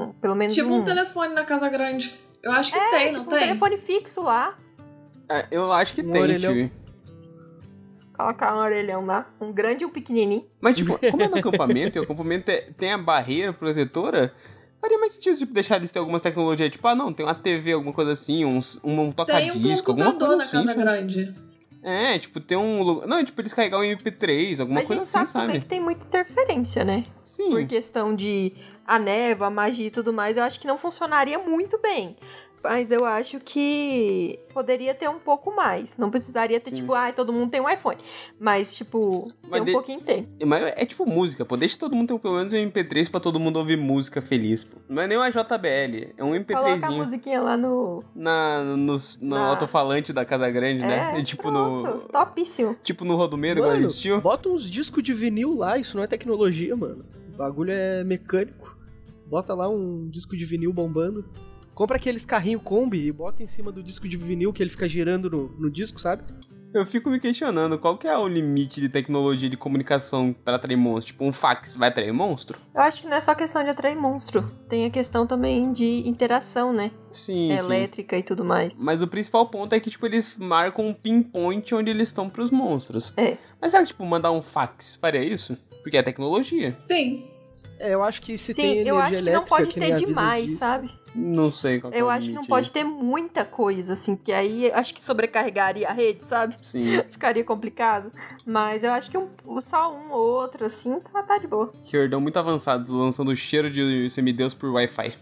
[0.09, 2.13] um- pelo menos Tipo um, um telefone na Casa Grande.
[2.43, 3.39] Eu acho que É, tem, tipo não um tem?
[3.47, 4.57] telefone fixo lá,
[5.29, 6.53] É, eu acho que Um tem, orelhão.
[6.53, 6.71] tio.
[8.17, 10.43] colocar um orelhão lá, um grande e um pequenininho.
[10.59, 14.33] Mas, tipo, como é no acampamento e o acampamento é- tem a barreira protetora,
[14.81, 17.71] faria mais sentido, tipo, deixar eles ter algumas tecnologias, tipo, ah, não, tem uma TV,
[17.73, 20.57] alguma coisa assim, um, um Tem um toca-disco, alguma computador coisa na assim.
[20.57, 20.81] Casa sabe?
[20.81, 21.48] Grande.
[21.81, 23.07] É, tipo, tem um lugar.
[23.07, 25.59] Não, tipo, eles carregar um MP3, alguma a coisa gente assim, sabe também sabe?
[25.61, 27.05] que tem muita interferência, né?
[27.23, 27.51] Sim.
[27.51, 28.53] Por questão de
[28.85, 32.17] a névoa, a magia e tudo mais, eu acho que não funcionaria muito bem.
[32.63, 35.97] Mas eu acho que poderia ter um pouco mais.
[35.97, 36.75] Não precisaria ter, Sim.
[36.77, 37.97] tipo, ah, todo mundo tem um iPhone.
[38.39, 40.27] Mas, tipo, Mas tem um de- pouquinho tem.
[40.45, 41.55] Mas é tipo música, pô.
[41.55, 44.77] Deixa todo mundo ter pelo menos um MP3 pra todo mundo ouvir música feliz, pô.
[44.89, 48.03] Não é nem uma JBL, é um Coloca a MP3zinho musiquinha lá no.
[48.13, 51.13] na, no, no Na- alto-falante da Casa Grande, né?
[51.15, 51.99] É, E tipo pronto, no.
[52.09, 52.75] Topíssimo.
[52.83, 54.19] Tipo no Rodomeiro, igual a Mano, gente assistiu.
[54.21, 57.05] bota uns discos de vinil lá, isso não é tecnologia, mano.
[57.33, 58.77] O bagulho é mecânico.
[59.27, 61.23] Bota lá um disco de vinil bombando.
[61.79, 64.85] Compra aqueles carrinho Kombi e bota em cima do disco de vinil que ele fica
[64.85, 66.23] girando no, no disco, sabe?
[66.73, 70.75] Eu fico me questionando qual que é o limite de tecnologia de comunicação pra atrair
[70.75, 71.13] monstro.
[71.13, 72.59] Tipo, um fax vai atrair monstro?
[72.75, 74.41] Eu acho que não é só questão de atrair monstro.
[74.67, 76.91] Tem a questão também de interação, né?
[77.13, 77.53] Sim, sim.
[77.53, 78.77] Elétrica e tudo mais.
[78.77, 82.51] Mas o principal ponto é que, tipo, eles marcam um pinpoint onde eles estão pros
[82.51, 83.13] monstros.
[83.15, 83.37] É.
[83.61, 85.57] Mas será que, tipo, mandar um fax faria isso?
[85.81, 86.75] Porque é tecnologia.
[86.75, 87.25] Sim.
[87.79, 89.93] É, eu acho que se Sim, tem energia eu acho que elétrica não pode ter
[89.93, 90.59] demais, disso.
[90.59, 90.91] sabe?
[91.15, 94.15] Não sei qual que é Eu o acho que não pode ter muita coisa, assim,
[94.15, 96.55] porque aí acho que sobrecarregaria a rede, sabe?
[96.61, 97.01] Sim.
[97.11, 98.11] Ficaria complicado.
[98.45, 99.29] Mas eu acho que um,
[99.61, 101.73] só um ou outro, assim, tá, tá de boa.
[101.83, 105.17] Riordão muito avançado, lançando o cheiro de semideus por Wi-Fi.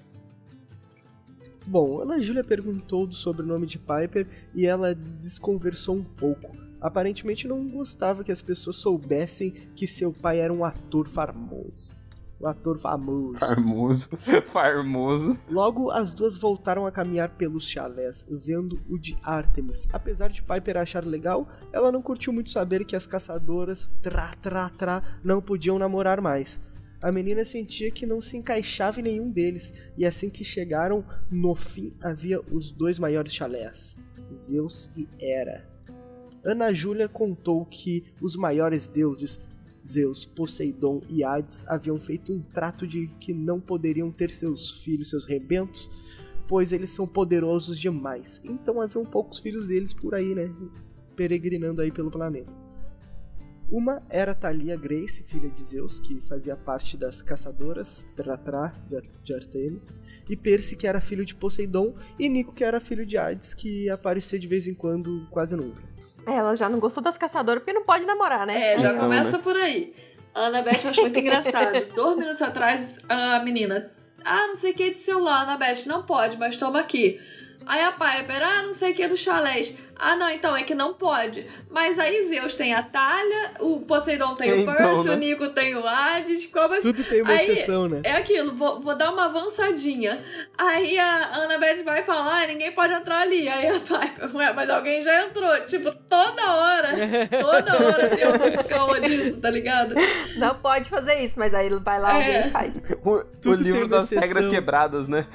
[1.66, 6.56] Bom, Ana Júlia perguntou do sobrenome de Piper e ela desconversou um pouco.
[6.80, 11.98] Aparentemente não gostava que as pessoas soubessem que seu pai era um ator famoso.
[12.40, 13.40] Um ator famoso.
[13.40, 14.10] Farmoso.
[14.54, 15.38] Farmoso.
[15.50, 19.88] Logo, as duas voltaram a caminhar pelos chalés, vendo o de Artemis.
[19.92, 24.70] Apesar de Piper achar legal, ela não curtiu muito saber que as caçadoras, trá, trá,
[24.70, 26.62] trá, não podiam namorar mais.
[27.02, 31.54] A menina sentia que não se encaixava em nenhum deles, e assim que chegaram, no
[31.54, 34.00] fim havia os dois maiores chalés,
[34.34, 35.68] Zeus e Hera.
[36.44, 39.48] Ana Júlia contou que os maiores deuses,
[39.88, 45.10] Zeus, Poseidon e Hades, haviam feito um trato de que não poderiam ter seus filhos,
[45.10, 45.90] seus rebentos,
[46.48, 48.42] pois eles são poderosos demais.
[48.44, 50.54] Então haviam poucos filhos deles por aí, né?
[51.16, 52.56] Peregrinando aí pelo planeta.
[53.70, 59.04] Uma era Thalia Grace, filha de Zeus, que fazia parte das caçadoras Tratra de Ar-
[59.22, 59.94] de Artemis,
[60.30, 63.84] e Perse, que era filho de Poseidon, e Nico, que era filho de Hades, que
[63.86, 65.97] ia aparecer de vez em quando, quase nunca.
[66.28, 68.74] Ela já não gostou das caçadoras porque não pode namorar, né?
[68.74, 69.94] É, já Não, começa por aí.
[70.36, 71.86] A Annabeth eu acho muito engraçado.
[71.96, 73.92] Dois minutos atrás, a menina.
[74.24, 75.86] Ah, não sei o que de celular, Annabeth.
[75.86, 77.20] Não pode, mas toma aqui.
[77.66, 79.74] Aí a Piper, ah, não sei o que do chalés.
[80.00, 81.48] Ah, não, então é que não pode.
[81.70, 85.14] Mas aí Zeus tem a Talha, o Poseidon tem o Então, Percy, né?
[85.14, 86.46] o Nico tem o Hades.
[86.48, 86.82] Como assim?
[86.94, 88.02] Tudo tem uma Aí, exceção, né?
[88.04, 90.22] É aquilo, vou, vou dar uma avançadinha.
[90.58, 93.48] Aí a Annabeth vai falar, ah, ninguém pode entrar ali.
[93.48, 95.60] Aí a Piper, ué, mas alguém já entrou.
[95.66, 96.90] Tipo, toda hora,
[97.42, 99.96] toda hora tem algum caô disso, tá ligado?
[100.38, 102.26] Não pode fazer isso, mas aí ele vai lá É.
[102.38, 102.76] alguém e faz.
[103.04, 104.28] O, o Tudo tem livro uma das exceção.
[104.28, 105.26] regras quebradas, né?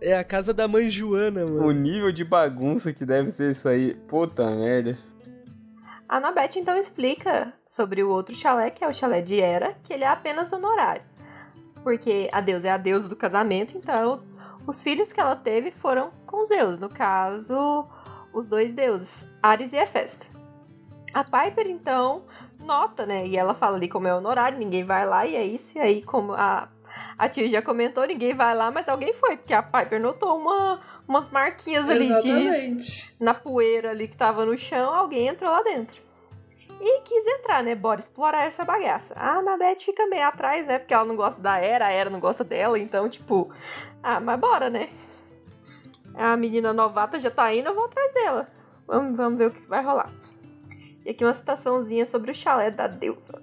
[0.00, 1.66] É a casa da mãe Joana, mano.
[1.66, 3.96] O nível de bagunça que deve ser isso aí.
[4.08, 4.98] Puta merda.
[6.08, 9.92] A Anabeth então explica sobre o outro chalé, que é o chalé de Hera, que
[9.92, 11.02] ele é apenas honorário.
[11.82, 14.22] Porque a deusa é a deusa do casamento, então
[14.66, 17.88] os filhos que ela teve foram com Zeus, no caso,
[18.32, 20.38] os dois deuses, Ares e Hefesto.
[21.12, 22.24] A Piper então
[22.60, 23.26] nota, né?
[23.26, 25.76] E ela fala ali como é honorário, ninguém vai lá, e é isso.
[25.76, 26.68] E aí, como a,
[27.18, 30.80] a tia já comentou, ninguém vai lá, mas alguém foi, porque a Piper notou uma,
[31.06, 33.16] umas marquinhas ali de, Exatamente.
[33.20, 36.00] na poeira ali que tava no chão, alguém entrou lá dentro.
[36.80, 37.76] E quis entrar, né?
[37.76, 39.14] Bora explorar essa bagaça.
[39.16, 40.80] A Anabeth fica meio atrás, né?
[40.80, 43.52] Porque ela não gosta da Era, a Era não gosta dela, então, tipo,
[44.02, 44.88] ah, mas bora, né?
[46.14, 48.48] A menina novata já tá indo, eu vou atrás dela.
[48.86, 50.12] Vamos, vamos ver o que vai rolar.
[51.04, 53.42] E aqui uma citaçãozinha sobre o chalé da deusa.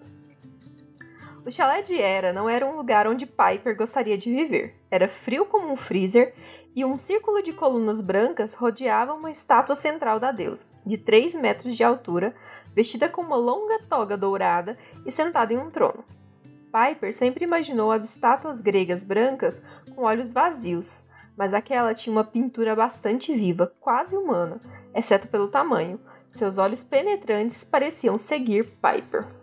[1.50, 4.76] O chalé de Hera não era um lugar onde Piper gostaria de viver.
[4.92, 6.36] Era frio como um freezer
[6.76, 11.76] e um círculo de colunas brancas rodeava uma estátua central da deusa, de 3 metros
[11.76, 12.36] de altura,
[12.76, 16.06] vestida com uma longa toga dourada e sentada em um trono.
[16.72, 19.64] Piper sempre imaginou as estátuas gregas brancas
[19.96, 24.62] com olhos vazios, mas aquela tinha uma pintura bastante viva, quase humana,
[24.94, 26.00] exceto pelo tamanho.
[26.30, 29.39] Seus olhos penetrantes pareciam seguir Piper.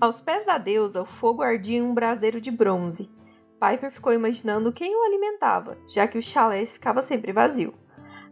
[0.00, 3.14] Aos pés da deusa, o fogo ardia em um braseiro de bronze.
[3.60, 7.74] Piper ficou imaginando quem o alimentava, já que o chalé ficava sempre vazio.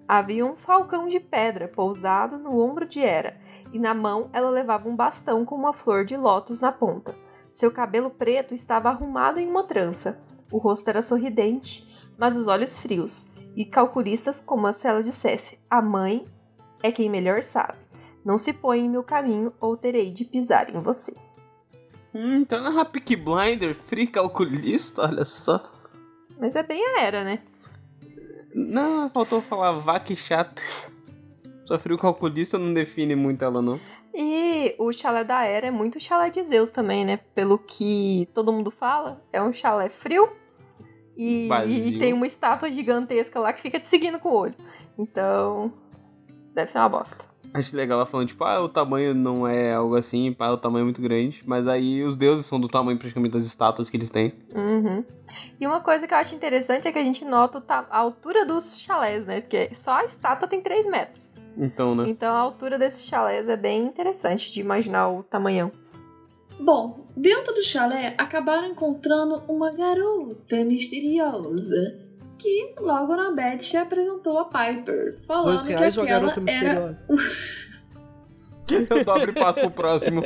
[0.08, 3.38] Havia um falcão de pedra pousado no ombro de Hera,
[3.70, 7.14] e na mão ela levava um bastão com uma flor de lótus na ponta.
[7.52, 10.18] Seu cabelo preto estava arrumado em uma trança.
[10.50, 11.86] O rosto era sorridente,
[12.16, 16.24] mas os olhos frios, e calculistas como se ela dissesse: A mãe
[16.82, 17.76] é quem melhor sabe.
[18.24, 21.27] Não se põe em meu caminho ou terei de pisar em você.
[22.18, 25.62] Hum, então não é uma Blinder, free calculista, olha só.
[26.36, 27.38] Mas é bem a era, né?
[28.52, 30.60] Não, faltou falar vaca chata.
[31.64, 33.78] Só frio calculista não define muito ela, não.
[34.12, 37.18] E o chalé da Era é muito chalé de Zeus também, né?
[37.36, 40.28] Pelo que todo mundo fala, é um chalé frio
[41.16, 44.54] e, e tem uma estátua gigantesca lá que fica te seguindo com o olho.
[44.98, 45.72] Então,
[46.52, 47.24] deve ser uma bosta.
[47.54, 50.82] Acho legal ela falando, tipo, ah, o tamanho não é algo assim, pá, o tamanho
[50.82, 51.42] é muito grande.
[51.46, 54.32] Mas aí os deuses são do tamanho praticamente das estátuas que eles têm.
[54.54, 55.04] Uhum.
[55.60, 58.80] E uma coisa que eu acho interessante é que a gente nota a altura dos
[58.80, 59.40] chalés, né?
[59.40, 61.34] Porque só a estátua tem 3 metros.
[61.56, 62.04] Então, né?
[62.08, 65.72] Então a altura desses chalés é bem interessante de imaginar o tamanhão.
[66.60, 72.07] Bom, dentro do chalé acabaram encontrando uma garota misteriosa
[72.38, 76.50] que logo na Beth apresentou a Piper, falando Dois reais que ou a aquela garota
[76.50, 77.06] era misteriosa?
[78.70, 80.22] Eu dobro e passo pro próximo.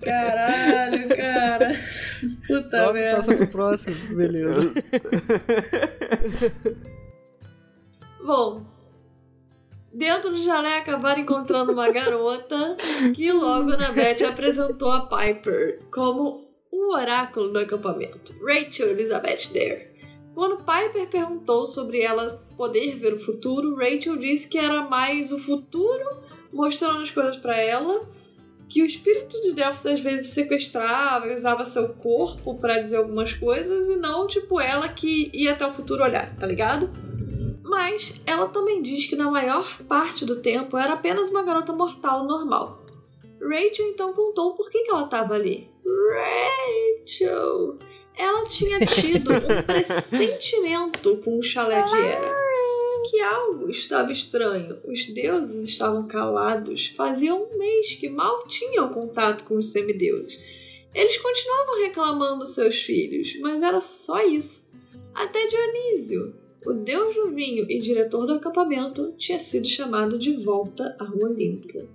[0.00, 1.74] Caralho, cara.
[2.46, 3.16] Puta Dobra e merda.
[3.16, 4.16] passa pro próximo.
[4.16, 4.74] Beleza.
[8.24, 8.64] Bom,
[9.92, 12.76] dentro do chalé acabaram encontrando uma garota
[13.14, 19.89] que logo na Beth apresentou a Piper como o oráculo do acampamento, Rachel Elizabeth Dare.
[20.34, 25.38] Quando Piper perguntou sobre ela poder ver o futuro, Rachel disse que era mais o
[25.38, 26.04] futuro
[26.52, 28.08] mostrando as coisas pra ela,
[28.68, 33.34] que o espírito de Delphos às vezes sequestrava e usava seu corpo pra dizer algumas
[33.34, 36.90] coisas e não tipo ela que ia até o futuro olhar, tá ligado?
[37.64, 42.24] Mas ela também diz que na maior parte do tempo era apenas uma garota mortal
[42.24, 42.84] normal.
[43.40, 45.68] Rachel então contou por que, que ela estava ali.
[47.04, 47.78] Rachel!
[48.16, 52.40] Ela tinha tido um pressentimento com o chalé de Hera.
[53.10, 54.78] Que algo estava estranho.
[54.84, 56.92] Os deuses estavam calados.
[56.96, 60.38] Fazia um mês que mal tinham contato com os semideuses.
[60.94, 64.70] Eles continuavam reclamando seus filhos, mas era só isso.
[65.14, 66.34] Até Dionísio,
[66.66, 71.88] o deus do vinho e diretor do acampamento, tinha sido chamado de volta ao Olimpo.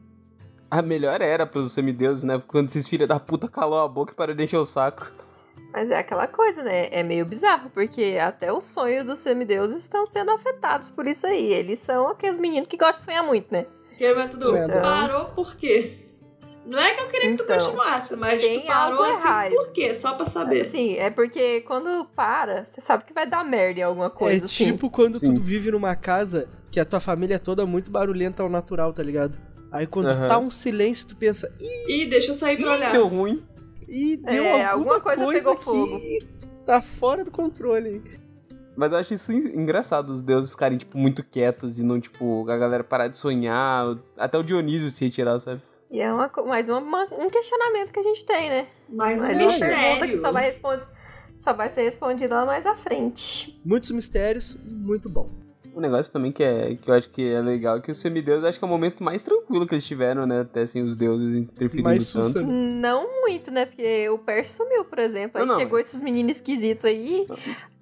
[0.72, 2.42] A melhor era pros semideuses, né?
[2.48, 5.12] Quando esses filhos da puta calou a boca e parou de encher o saco.
[5.76, 6.88] Mas é aquela coisa, né?
[6.90, 11.52] É meio bizarro, porque até os sonhos dos semideuses estão sendo afetados por isso aí.
[11.52, 13.66] Eles são aqueles meninos que gostam de sonhar muito, né?
[13.98, 14.82] Que é tudo Sonhador.
[14.82, 15.92] parou por quê?
[16.66, 19.50] Não é que eu queria que tu Então, continuasse, mas tu parou assim errado.
[19.52, 19.94] por quê?
[19.94, 20.62] Só pra saber.
[20.62, 24.46] Assim, é porque quando para, você sabe que vai dar merda em alguma coisa, é
[24.46, 24.68] assim.
[24.72, 25.34] tipo quando Sim.
[25.34, 29.04] tu vive numa casa que a tua família é toda muito barulhenta ao natural, tá
[29.04, 29.38] ligado?
[29.72, 30.28] Aí quando Aham.
[30.28, 32.92] tá um silêncio, tu pensa, ih, Ih, deixa eu sair pra olhar.
[32.94, 33.44] Deu ruim.
[33.88, 36.00] Ih, deu É, alguma, alguma coisa pegou fogo.
[36.00, 36.20] que
[36.66, 38.02] tá fora do controle.
[38.76, 42.50] Mas eu acho isso en- engraçado, os deuses ficarem, tipo, muito quietos e não, tipo,
[42.50, 45.62] a galera parar de sonhar, até o Dionísio se retirar, sabe?
[45.90, 48.68] E é uma, mais uma- uma- um questionamento que a gente tem, né?
[48.90, 50.08] Mais um pergunta mistério.
[50.10, 50.84] que só vai, responder,
[51.38, 53.58] só vai ser respondida lá mais à frente.
[53.64, 55.30] Muitos mistérios, muito bom.
[55.76, 58.46] Um negócio também que, é, que eu acho que é legal é que os semideuses
[58.46, 60.40] acho que é o momento mais tranquilo que eles tiveram, né?
[60.40, 62.26] Até assim, os deuses interferindo Mais tanto.
[62.28, 62.42] sussa.
[62.42, 63.66] Não muito, né?
[63.66, 65.42] Porque o Percy sumiu, por exemplo.
[65.42, 65.60] Aí Não, não.
[65.60, 67.28] chegou esses meninos esquisitos aí,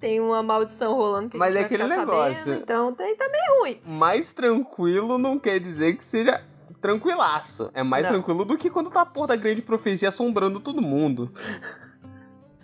[0.00, 2.36] tem uma maldição rolando que a Mas gente é vai aquele negócio.
[2.44, 3.80] Sabendo, então tem, tá meio ruim.
[3.86, 6.42] Mais tranquilo não quer dizer que seja
[6.80, 7.70] tranquilaço.
[7.74, 8.10] É mais Não.
[8.14, 11.32] tranquilo do que quando tá a porra da grande profecia assombrando todo mundo.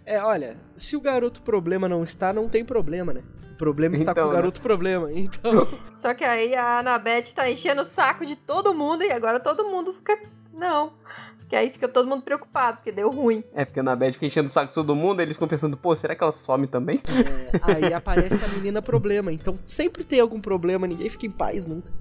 [0.05, 3.23] É, olha, se o garoto problema não está, não tem problema, né?
[3.61, 4.37] O problema está Então, com o né?
[4.39, 5.13] garoto problema.
[5.13, 9.39] Então, Só que aí a Anabeth tá enchendo o saco de todo mundo e agora
[9.39, 10.19] todo mundo fica.
[10.55, 10.95] Não.
[11.39, 13.45] Porque aí fica todo mundo preocupado, porque deu ruim.
[13.53, 15.95] É, porque na Beth fica enchendo o saco de todo mundo, eles ficam pensando, pô,
[15.95, 17.01] será que ela some também?
[17.09, 19.33] é, aí aparece a menina problema.
[19.33, 21.93] Então sempre tem algum problema, ninguém fica em paz nunca.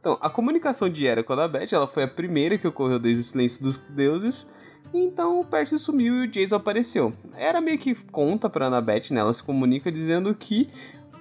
[0.00, 3.20] Então, a comunicação de Hera com a Beth, ela foi a primeira que ocorreu desde
[3.20, 4.46] o silêncio dos deuses.
[4.94, 7.12] Então o Percy sumiu e o Jason apareceu.
[7.36, 9.20] Era meio que conta pra Annabeth, né?
[9.20, 10.70] Ela se comunica dizendo que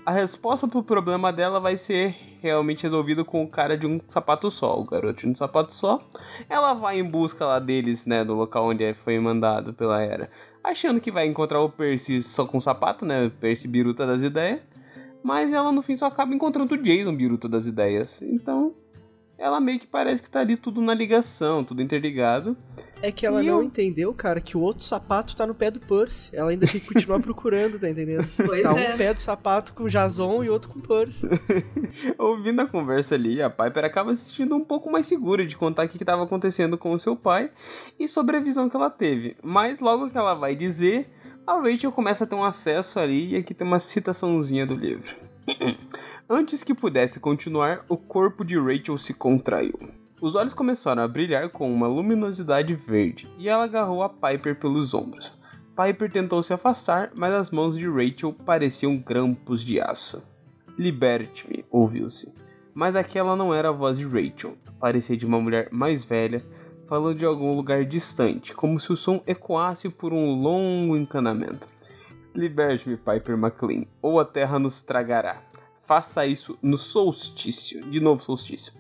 [0.06, 4.52] a resposta pro problema dela vai ser realmente resolvido com o cara de um sapato
[4.52, 6.06] só, o garoto de um sapato só.
[6.48, 10.30] Ela vai em busca lá deles, né, do local onde foi mandado pela Hera,
[10.62, 14.60] achando que vai encontrar o Percy só com o sapato, né, Percy biruta das ideias.
[15.24, 18.22] Mas ela no fim só acaba encontrando o Jason biruta das ideias.
[18.22, 18.76] Então,
[19.44, 22.56] ela meio que parece que tá ali tudo na ligação, tudo interligado.
[23.02, 25.70] É que ela E não eu- entendeu, cara, que o outro sapato tá no pé
[25.70, 26.32] do Percy.
[26.34, 28.28] Ela ainda tem que continuar procurando, tá entendendo?
[28.38, 28.94] Pois tá é.
[28.94, 31.28] um pé do sapato com Jason e outro com Percy.
[32.18, 35.86] Ouvindo a conversa ali, a Piper acaba se sentindo um pouco mais segura de contar
[35.86, 37.52] o que estava acontecendo com o seu pai
[38.00, 39.36] e sobre a visão que ela teve.
[39.44, 41.10] Mas logo que ela vai dizer,
[41.46, 45.16] a Rachel começa a ter um acesso ali e aqui tem uma citaçãozinha do livro.
[46.30, 49.74] Antes que pudesse continuar, o corpo de Rachel se contraiu.
[50.22, 54.94] Os olhos começaram a brilhar com uma luminosidade verde e ela agarrou a Piper pelos
[54.94, 55.38] ombros.
[55.76, 60.26] Piper tentou se afastar, mas as mãos de Rachel pareciam grampos de aço.
[60.78, 62.34] Liberte-me, ouviu-se.
[62.74, 64.58] Mas aquela não era a voz de Rachel.
[64.80, 66.46] Parecia de uma mulher mais velha,
[66.86, 71.68] falando de algum lugar distante, como se o som ecoasse por um longo encanamento.
[72.36, 75.44] Liberte-me, Piper McLean, ou a terra nos tragará.
[75.84, 77.84] Faça isso no solstício.
[77.90, 78.74] De novo, solstício.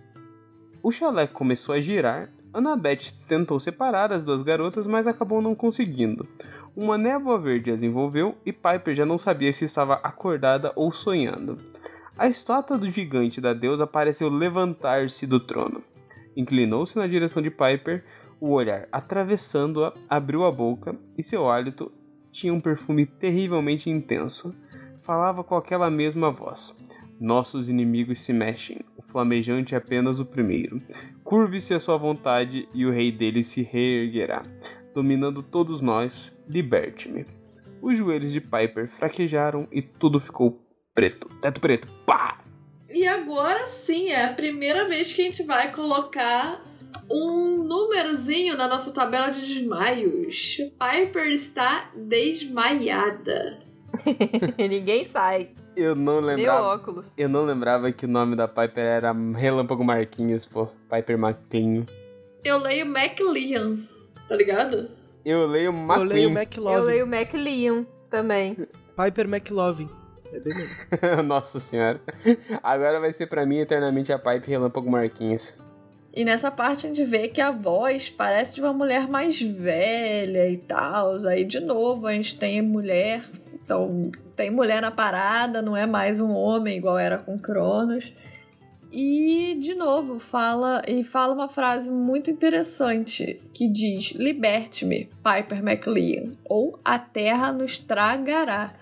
[0.82, 2.32] O chalé começou a girar.
[2.54, 6.28] Annabeth tentou separar as duas garotas, mas acabou não conseguindo.
[6.76, 11.58] Uma névoa verde as envolveu e Piper já não sabia se estava acordada ou sonhando.
[12.18, 15.84] A estátua do gigante da deusa pareceu levantar-se do trono.
[16.36, 18.04] Inclinou-se na direção de Piper,
[18.40, 21.92] o olhar atravessando-a, abriu a boca e seu hálito
[22.34, 24.58] tinha um perfume terrivelmente intenso.
[25.02, 26.78] Falava com aquela mesma voz.
[27.20, 30.82] Nossos inimigos se mexem, o flamejante é apenas o primeiro.
[31.24, 34.44] Curve-se a sua vontade e o rei dele se reerguerá.
[34.94, 37.26] Dominando todos nós, liberte-me.
[37.82, 41.30] Os joelhos de Piper fraquejaram e tudo ficou preto.
[41.42, 41.88] Teto preto.
[42.06, 42.40] Pá!
[42.90, 46.62] E agora sim, é a primeira vez que a gente vai colocar
[47.10, 50.58] um númerozinho na nossa tabela de desmaios.
[50.58, 53.60] Piper está desmaiada.
[54.58, 55.52] Ninguém sai.
[55.76, 56.68] Eu não lembrava.
[56.68, 57.12] óculos.
[57.18, 60.68] Eu não lembrava que o nome da Piper era Relâmpago Marquinhos, pô.
[60.90, 61.86] Piper McLean.
[62.44, 63.80] Eu leio McLean,
[64.28, 64.90] tá ligado?
[65.26, 66.30] Eu leio Eu leio.
[66.30, 66.76] McLovin.
[66.78, 68.56] Eu leio McLean também.
[68.96, 69.90] Piper McLovin.
[70.32, 70.54] É bem.
[71.26, 72.02] Nossa senhora.
[72.62, 75.58] Agora vai ser pra mim eternamente a Piper Relâmpago Marquinhos.
[76.14, 80.48] E nessa parte a gente vê que a voz parece de uma mulher mais velha
[80.48, 81.16] e tal.
[81.26, 83.24] Aí de novo a gente tem mulher.
[83.52, 88.14] Então tem mulher na parada, não é mais um homem igual era com Cronos.
[88.92, 96.30] E de novo fala e fala uma frase muito interessante que diz: "Liberte-me, Piper McLean,
[96.46, 98.76] ou a terra nos tragará".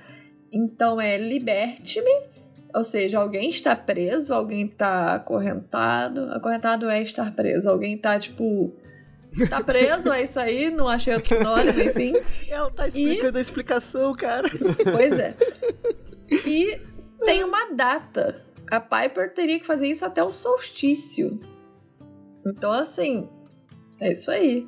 [0.51, 2.11] Então é liberte-me
[2.73, 6.31] ou seja, alguém está preso, alguém está acorrentado.
[6.31, 7.69] Acorrentado é estar preso.
[7.69, 8.73] Alguém tá, tipo.
[9.49, 12.13] Tá preso, é isso aí, não achei outro sinônimo, enfim.
[12.49, 14.49] Ela tá explicando a explicação, cara.
[14.83, 15.35] Pois é.
[16.45, 16.79] E
[17.25, 18.43] tem uma data.
[18.69, 21.39] A Piper teria que fazer isso até o solstício.
[22.45, 23.29] Então, assim.
[23.99, 24.67] É isso aí.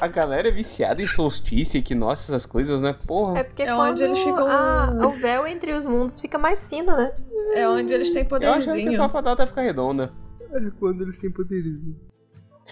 [0.00, 2.94] A galera é viciada em solstício, equinócio, essas coisas, né?
[3.06, 3.38] Porra.
[3.38, 6.66] É porque É quando onde eles ficam- a- o véu entre os mundos fica mais
[6.66, 7.12] fino, né?
[7.54, 8.96] É onde eles têm Eu achava que poderzinho.
[8.96, 10.12] só pra data ficar redonda.
[10.52, 11.96] É quando eles têm poderzinho.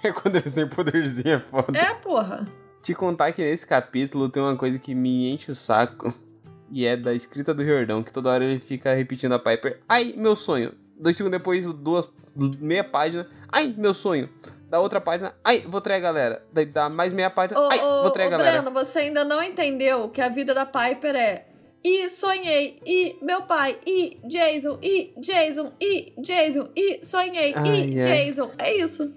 [0.02, 1.78] É quando eles têm poderzinho, é foda.
[1.78, 2.46] É, porra.
[2.82, 6.12] Te contar que nesse capítulo tem uma coisa que me enche o saco.
[6.70, 9.80] E é da escrita do Jordão, que toda hora ele fica repetindo a Piper.
[9.88, 10.72] Ai, meu sonho.
[10.98, 12.08] Dois segundos depois, duas,
[12.60, 13.26] meia página.
[13.50, 14.28] Ai, meu sonho.
[14.74, 15.32] Da outra página.
[15.44, 16.44] Ai, vou trair a galera.
[16.52, 17.60] Daí dá mais meia página.
[17.60, 18.60] Ô, Ai, ô, vou trair a galera.
[18.60, 21.46] Breno, você ainda não entendeu que a vida da Piper é.
[21.84, 28.00] E sonhei, e meu pai, e Jason, e Jason, e Jason, e sonhei, Ai, e
[28.00, 28.24] ai.
[28.26, 28.50] Jason.
[28.58, 29.14] É isso.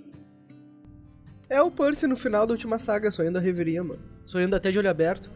[1.50, 4.04] É o Percy no final da última saga, sonhando a reveria, mano.
[4.28, 5.32] Sonhando até de olho aberto.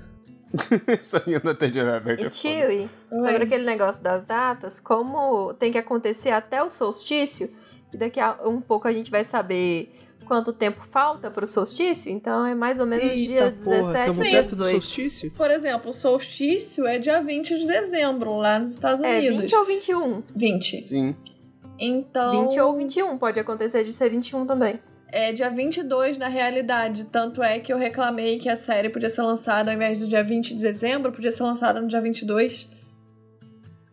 [1.01, 2.21] Sonhando até de olho aberto.
[2.21, 2.31] E é.
[2.31, 7.49] Chewie, sobre aquele negócio das datas, como tem que acontecer até o solstício,
[7.91, 9.97] e daqui a um pouco a gente vai saber
[10.31, 14.23] quanto tempo falta pro solstício, então é mais ou menos dia Eita porra, 17 tamo
[14.23, 14.31] Sim.
[14.31, 14.71] perto do 18.
[14.71, 15.31] solstício?
[15.31, 19.39] Por exemplo, o solstício é dia 20 de dezembro, lá nos Estados É, Unidos.
[19.41, 20.23] 20 ou 21.
[20.33, 20.85] 20.
[20.87, 21.15] Sim.
[21.77, 22.47] Então.
[22.47, 24.79] 20 ou 21, pode acontecer de ser 21 também.
[25.09, 27.03] É dia 22 na realidade.
[27.11, 30.23] Tanto é que eu reclamei que a série podia ser lançada ao invés do dia
[30.23, 32.69] 20 de dezembro, podia ser lançada no dia 22.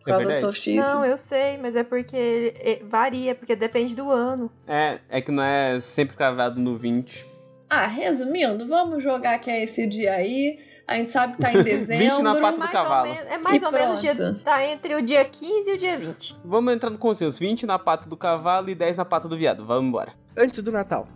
[0.03, 0.41] Por É causa do verdade.
[0.41, 0.81] solstício.
[0.81, 4.49] Não, eu sei, mas é porque é, varia, porque depende do ano.
[4.67, 7.27] É, é que não é sempre cravado no 20.
[7.69, 10.59] Ah, resumindo, vamos jogar que é esse dia aí.
[10.87, 12.23] A gente sabe que tá em 20 dezembro.
[12.23, 13.07] na pata do mais cavalo.
[13.09, 14.39] Ou menos, é mais E ou menos dia, pronto.
[14.39, 16.37] tá entre o dia 15 e o dia 20.
[16.43, 17.37] Vamos entrar no consenso.
[17.39, 19.63] 20 na pata do cavalo e 10 na pata do viado.
[19.67, 20.13] Vamos embora.
[20.35, 21.07] Antes do Natal.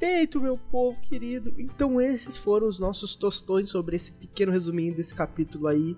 [0.04, 1.56] Perfeito, meu povo querido.
[1.58, 5.96] Então esses foram os nossos tostões sobre esse pequeno resuminho desse capítulo aí.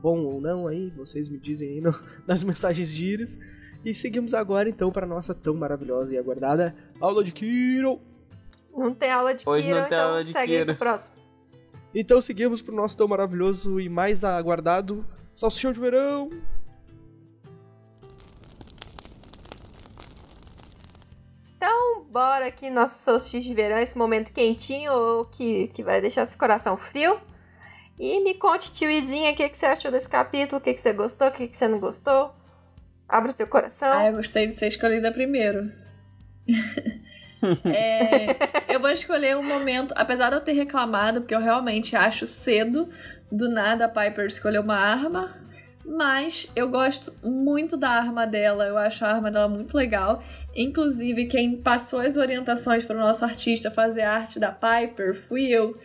[0.00, 1.92] Bom ou não aí, vocês me dizem aí no,
[2.24, 3.36] nas mensagens de íris.
[3.84, 8.00] E seguimos agora então para nossa tão maravilhosa e aguardada aula de Kiro.
[8.72, 10.66] Não tem aula de Hoje Kiro, não tem então aula de segue Kiro.
[10.66, 11.16] pro próximo.
[11.92, 15.04] Então seguimos pro nosso tão maravilhoso e mais aguardado
[15.34, 16.30] Salsichão de Verão.
[22.14, 26.76] Bora aqui nosso solstício de verão, esse momento quentinho que, que vai deixar esse coração
[26.76, 27.18] frio.
[27.98, 30.92] E me conte, tioizinha, o que, que você achou desse capítulo, o que, que você
[30.92, 32.32] gostou, o que, que você não gostou.
[33.08, 33.98] Abra o seu coração.
[33.98, 35.70] Ah, eu gostei de ser escolhida primeiro.
[37.66, 42.24] É, eu vou escolher um momento, apesar de eu ter reclamado, porque eu realmente acho
[42.24, 42.88] cedo,
[43.30, 45.36] do nada a Piper escolheu uma arma,
[45.84, 50.22] mas eu gosto muito da arma dela, eu acho a arma dela muito legal.
[50.56, 55.46] Inclusive, quem passou as orientações para o nosso artista fazer a arte da Piper fui
[55.46, 55.76] eu.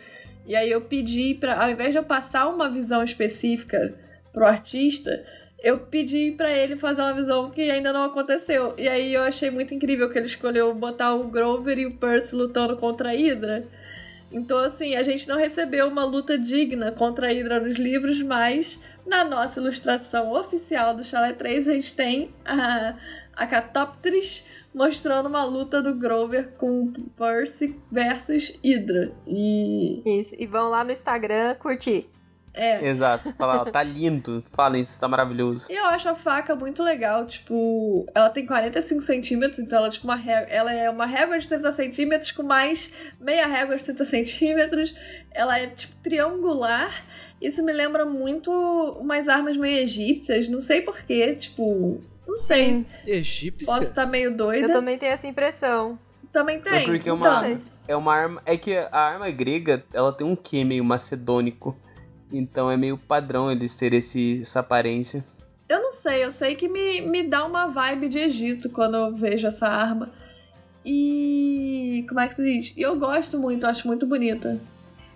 [0.46, 3.94] E aí eu pedi para, ao invés de eu passar uma visão específica
[4.32, 5.24] pro artista,
[5.62, 8.74] eu pedi pra ele fazer uma visão que ainda não aconteceu.
[8.78, 12.34] E aí eu achei muito incrível que ele escolheu botar o Grover e o Percy
[12.34, 13.64] lutando contra a Hydra.
[14.32, 18.78] Então, assim, a gente não recebeu uma luta digna contra a Hydra nos livros, mas
[19.04, 22.94] na nossa ilustração oficial do Chalé 3 a gente tem a,
[23.34, 24.44] a Catoptris
[24.74, 29.12] mostrando uma luta do Grover com Percy versus Hydra.
[29.26, 32.08] E Isso, e vão lá no Instagram curtir.
[32.54, 33.32] é, Exato.
[33.34, 34.44] Fala, ó, tá lindo.
[34.52, 35.70] Falem, isso tá maravilhoso.
[35.70, 39.90] E eu acho a faca muito legal, tipo, ela tem 45 centímetros, então ela, é
[39.90, 43.84] tipo, uma ré- ela é uma régua de 30 centímetros com mais meia régua de
[43.84, 44.94] 30 centímetros.
[45.32, 47.04] Ela é, tipo, triangular.
[47.40, 48.50] Isso me lembra muito
[49.00, 52.86] umas armas meio egípcias, não sei porquê, tipo, não sei.
[53.06, 53.66] Egípcia.
[53.66, 54.66] Posso estar meio doida.
[54.66, 55.98] Eu também tenho essa impressão.
[56.32, 56.72] Também tem.
[56.72, 57.58] É porque é então, uma, sei.
[57.88, 58.42] é uma arma.
[58.46, 61.76] É que a arma grega, ela tem um quê meio macedônico.
[62.32, 65.24] Então é meio padrão eles terem esse, essa aparência.
[65.68, 69.14] Eu não sei, eu sei que me, me dá uma vibe de Egito quando eu
[69.14, 70.10] vejo essa arma.
[70.84, 72.04] E.
[72.08, 72.72] Como é que se diz?
[72.76, 74.60] E eu gosto muito, acho muito bonita.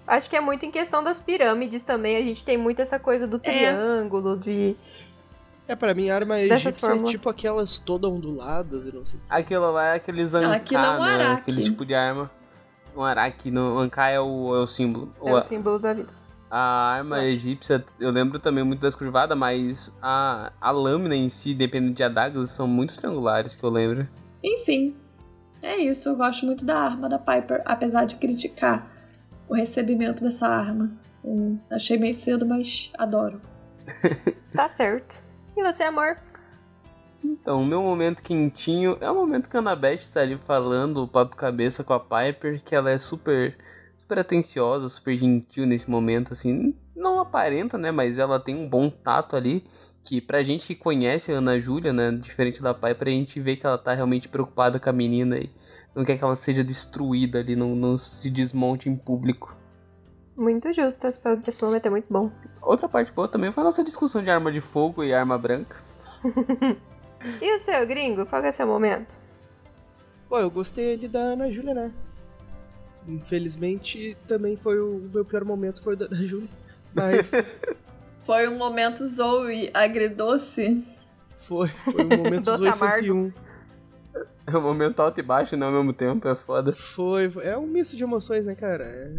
[0.07, 2.17] Acho que é muito em questão das pirâmides também.
[2.17, 4.77] A gente tem muito essa coisa do triângulo, de.
[5.67, 9.23] É, pra mim, a arma egípcia é tipo aquelas toda onduladas e não sei o
[9.23, 9.33] que.
[9.33, 11.11] Aquilo lá é aqueles aquilo é um né?
[11.15, 11.51] araque.
[11.51, 12.31] Aquele tipo de arma.
[12.97, 15.13] Um araque, no, o ancá é o, é o símbolo.
[15.25, 16.09] É O- o símbolo da vida.
[16.51, 21.53] A arma egípcia, eu lembro também muito das curvadas, mas a, a lâmina em si,
[21.55, 24.07] dependendo de adagas, são muito triangulares, que eu lembro.
[24.43, 24.95] Enfim,
[25.61, 26.09] é isso.
[26.11, 28.87] Eu gosto muito da arma da Piper, apesar de criticar
[29.49, 30.93] o recebimento dessa arma.
[31.25, 33.41] Hum, achei meio cedo, mas adoro.
[34.55, 35.24] Tá certo.
[35.57, 36.19] E você, amor?
[37.23, 41.37] Então, o meu momento quentinho é o momento que a Annabeth tá ali falando papo
[41.37, 43.57] cabeça com a Piper, que ela é super,
[43.97, 46.75] super atenciosa, super gentil nesse momento, assim.
[46.95, 47.91] Não aparenta, né?
[47.91, 49.65] Mas ela tem um bom tato ali.
[50.05, 52.11] Que pra gente que conhece a Ana Júlia, né?
[52.13, 55.51] Diferente da Piper, a gente vê que ela tá realmente preocupada com a menina e
[55.95, 59.57] não quer que ela seja destruída ali, não, não se desmonte em público.
[60.37, 61.07] Muito justo.
[61.07, 62.31] Esse esse momento é muito bom.
[62.61, 65.77] Outra parte boa também foi a nossa discussão de arma de fogo e arma branca.
[67.41, 68.27] E o seu, gringo?
[68.27, 69.09] Qual que é o seu momento?
[70.29, 71.91] Pô, eu gostei ali da Ana Júlia, né?
[73.09, 76.49] Infelizmente, também foi o meu pior momento, foi o da Ana Júlia.
[76.93, 77.33] Mas
[78.25, 80.83] Foi um momento Zoe agridoce.
[81.35, 83.05] foi, foi um momento Doce Zoe amargo.
[83.05, 83.33] 101.
[84.47, 85.65] É um momento alto e baixo, né?
[85.65, 86.73] Ao mesmo tempo, é foda.
[86.73, 88.85] Foi, foi- é um misto de emoções, né, cara?
[88.85, 89.15] É,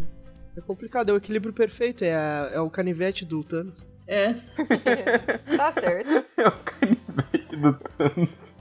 [0.56, 3.86] é complicado, é o equilíbrio perfeito, é, a- é o canivete do Thanos.
[4.06, 4.34] É.
[5.56, 6.08] Tá certo.
[6.36, 8.56] É o canivete do Thanos.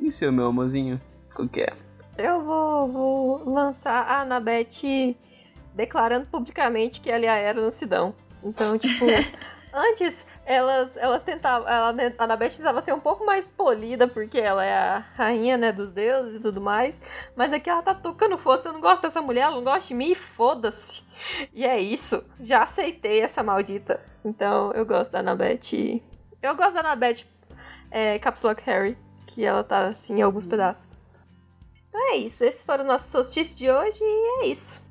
[0.00, 1.00] E o seu, meu amorzinho?
[1.34, 1.72] Qual que é?
[2.18, 5.16] Eu vou, vou lançar a Anabeth
[5.74, 8.14] declarando publicamente que ela e a Era não se dão.
[8.42, 9.04] Então, tipo,
[9.76, 11.68] antes elas, elas tentavam.
[11.68, 15.72] Ela, a Anabeth tentava ser um pouco mais polida, porque ela é a rainha, né,
[15.72, 17.00] dos deuses e tudo mais.
[17.36, 18.68] Mas aqui ela tá tocando foda-se.
[18.68, 21.02] Eu não gosto dessa mulher, ela não gosta de mim, foda-se.
[21.52, 22.24] E é isso.
[22.40, 24.00] Já aceitei essa maldita.
[24.24, 26.02] Então, eu gosto da Anabeth.
[26.42, 27.24] Eu gosto da Anabeth
[27.90, 28.96] é, Caps Lock Harry,
[29.26, 30.96] que ela tá assim em alguns pedaços.
[31.88, 32.44] Então é isso.
[32.44, 34.85] Esses foram os nossos solstícios de hoje e é isso.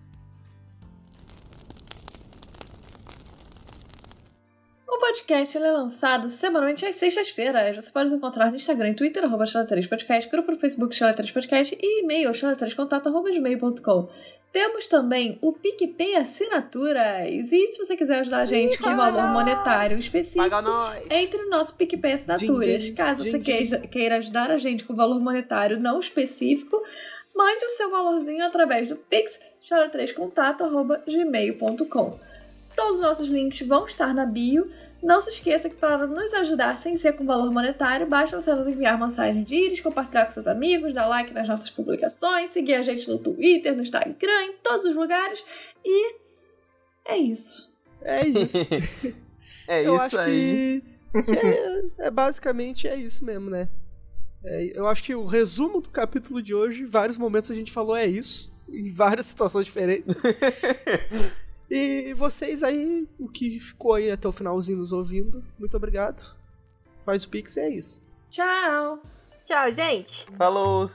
[4.96, 7.76] O podcast é lançado semanalmente às sextas-feiras.
[7.76, 9.44] Você pode nos encontrar no Instagram e Twitter, arroba
[9.90, 14.08] Podcast, grupo no Facebook Chala3 Podcast e e-mail chala3contato, arroba gmail.com.
[14.54, 17.28] Temos também o PicPay Assinaturas.
[17.28, 20.56] E se você quiser ajudar a gente com um valor monetário específico,
[21.12, 22.66] entre no nosso PicPay Assinaturas.
[22.66, 26.82] Din, din, Caso din, você queira, queira ajudar a gente com valor monetário não específico,
[27.36, 32.24] mande o seu valorzinho através do Pix chora3contato.gmail.com.
[32.76, 34.70] Todos os nossos links vão estar na bio.
[35.04, 38.68] Não se esqueça que para nos ajudar sem ser com valor monetário, basta você nos
[38.68, 42.82] enviar mensagem de íris, compartilhar com seus amigos, dar like nas nossas publicações, seguir a
[42.82, 45.44] gente no Twitter, no Instagram, em todos os lugares.
[45.84, 46.16] E
[47.06, 47.76] é isso.
[48.02, 48.58] É isso.
[49.68, 50.84] É eu isso acho aí.
[51.12, 53.68] que, que é, é basicamente é isso mesmo, né?
[54.44, 57.72] É, eu acho que o resumo do capítulo de hoje, em vários momentos a gente
[57.72, 60.22] falou é isso, em várias situações diferentes.
[61.70, 66.36] E vocês aí, o que ficou aí até o finalzinho nos ouvindo, muito obrigado.
[67.02, 68.04] Faz o pix e é isso.
[68.30, 69.00] Tchau!
[69.46, 70.26] Tchau, gente!
[70.38, 70.88] Falou!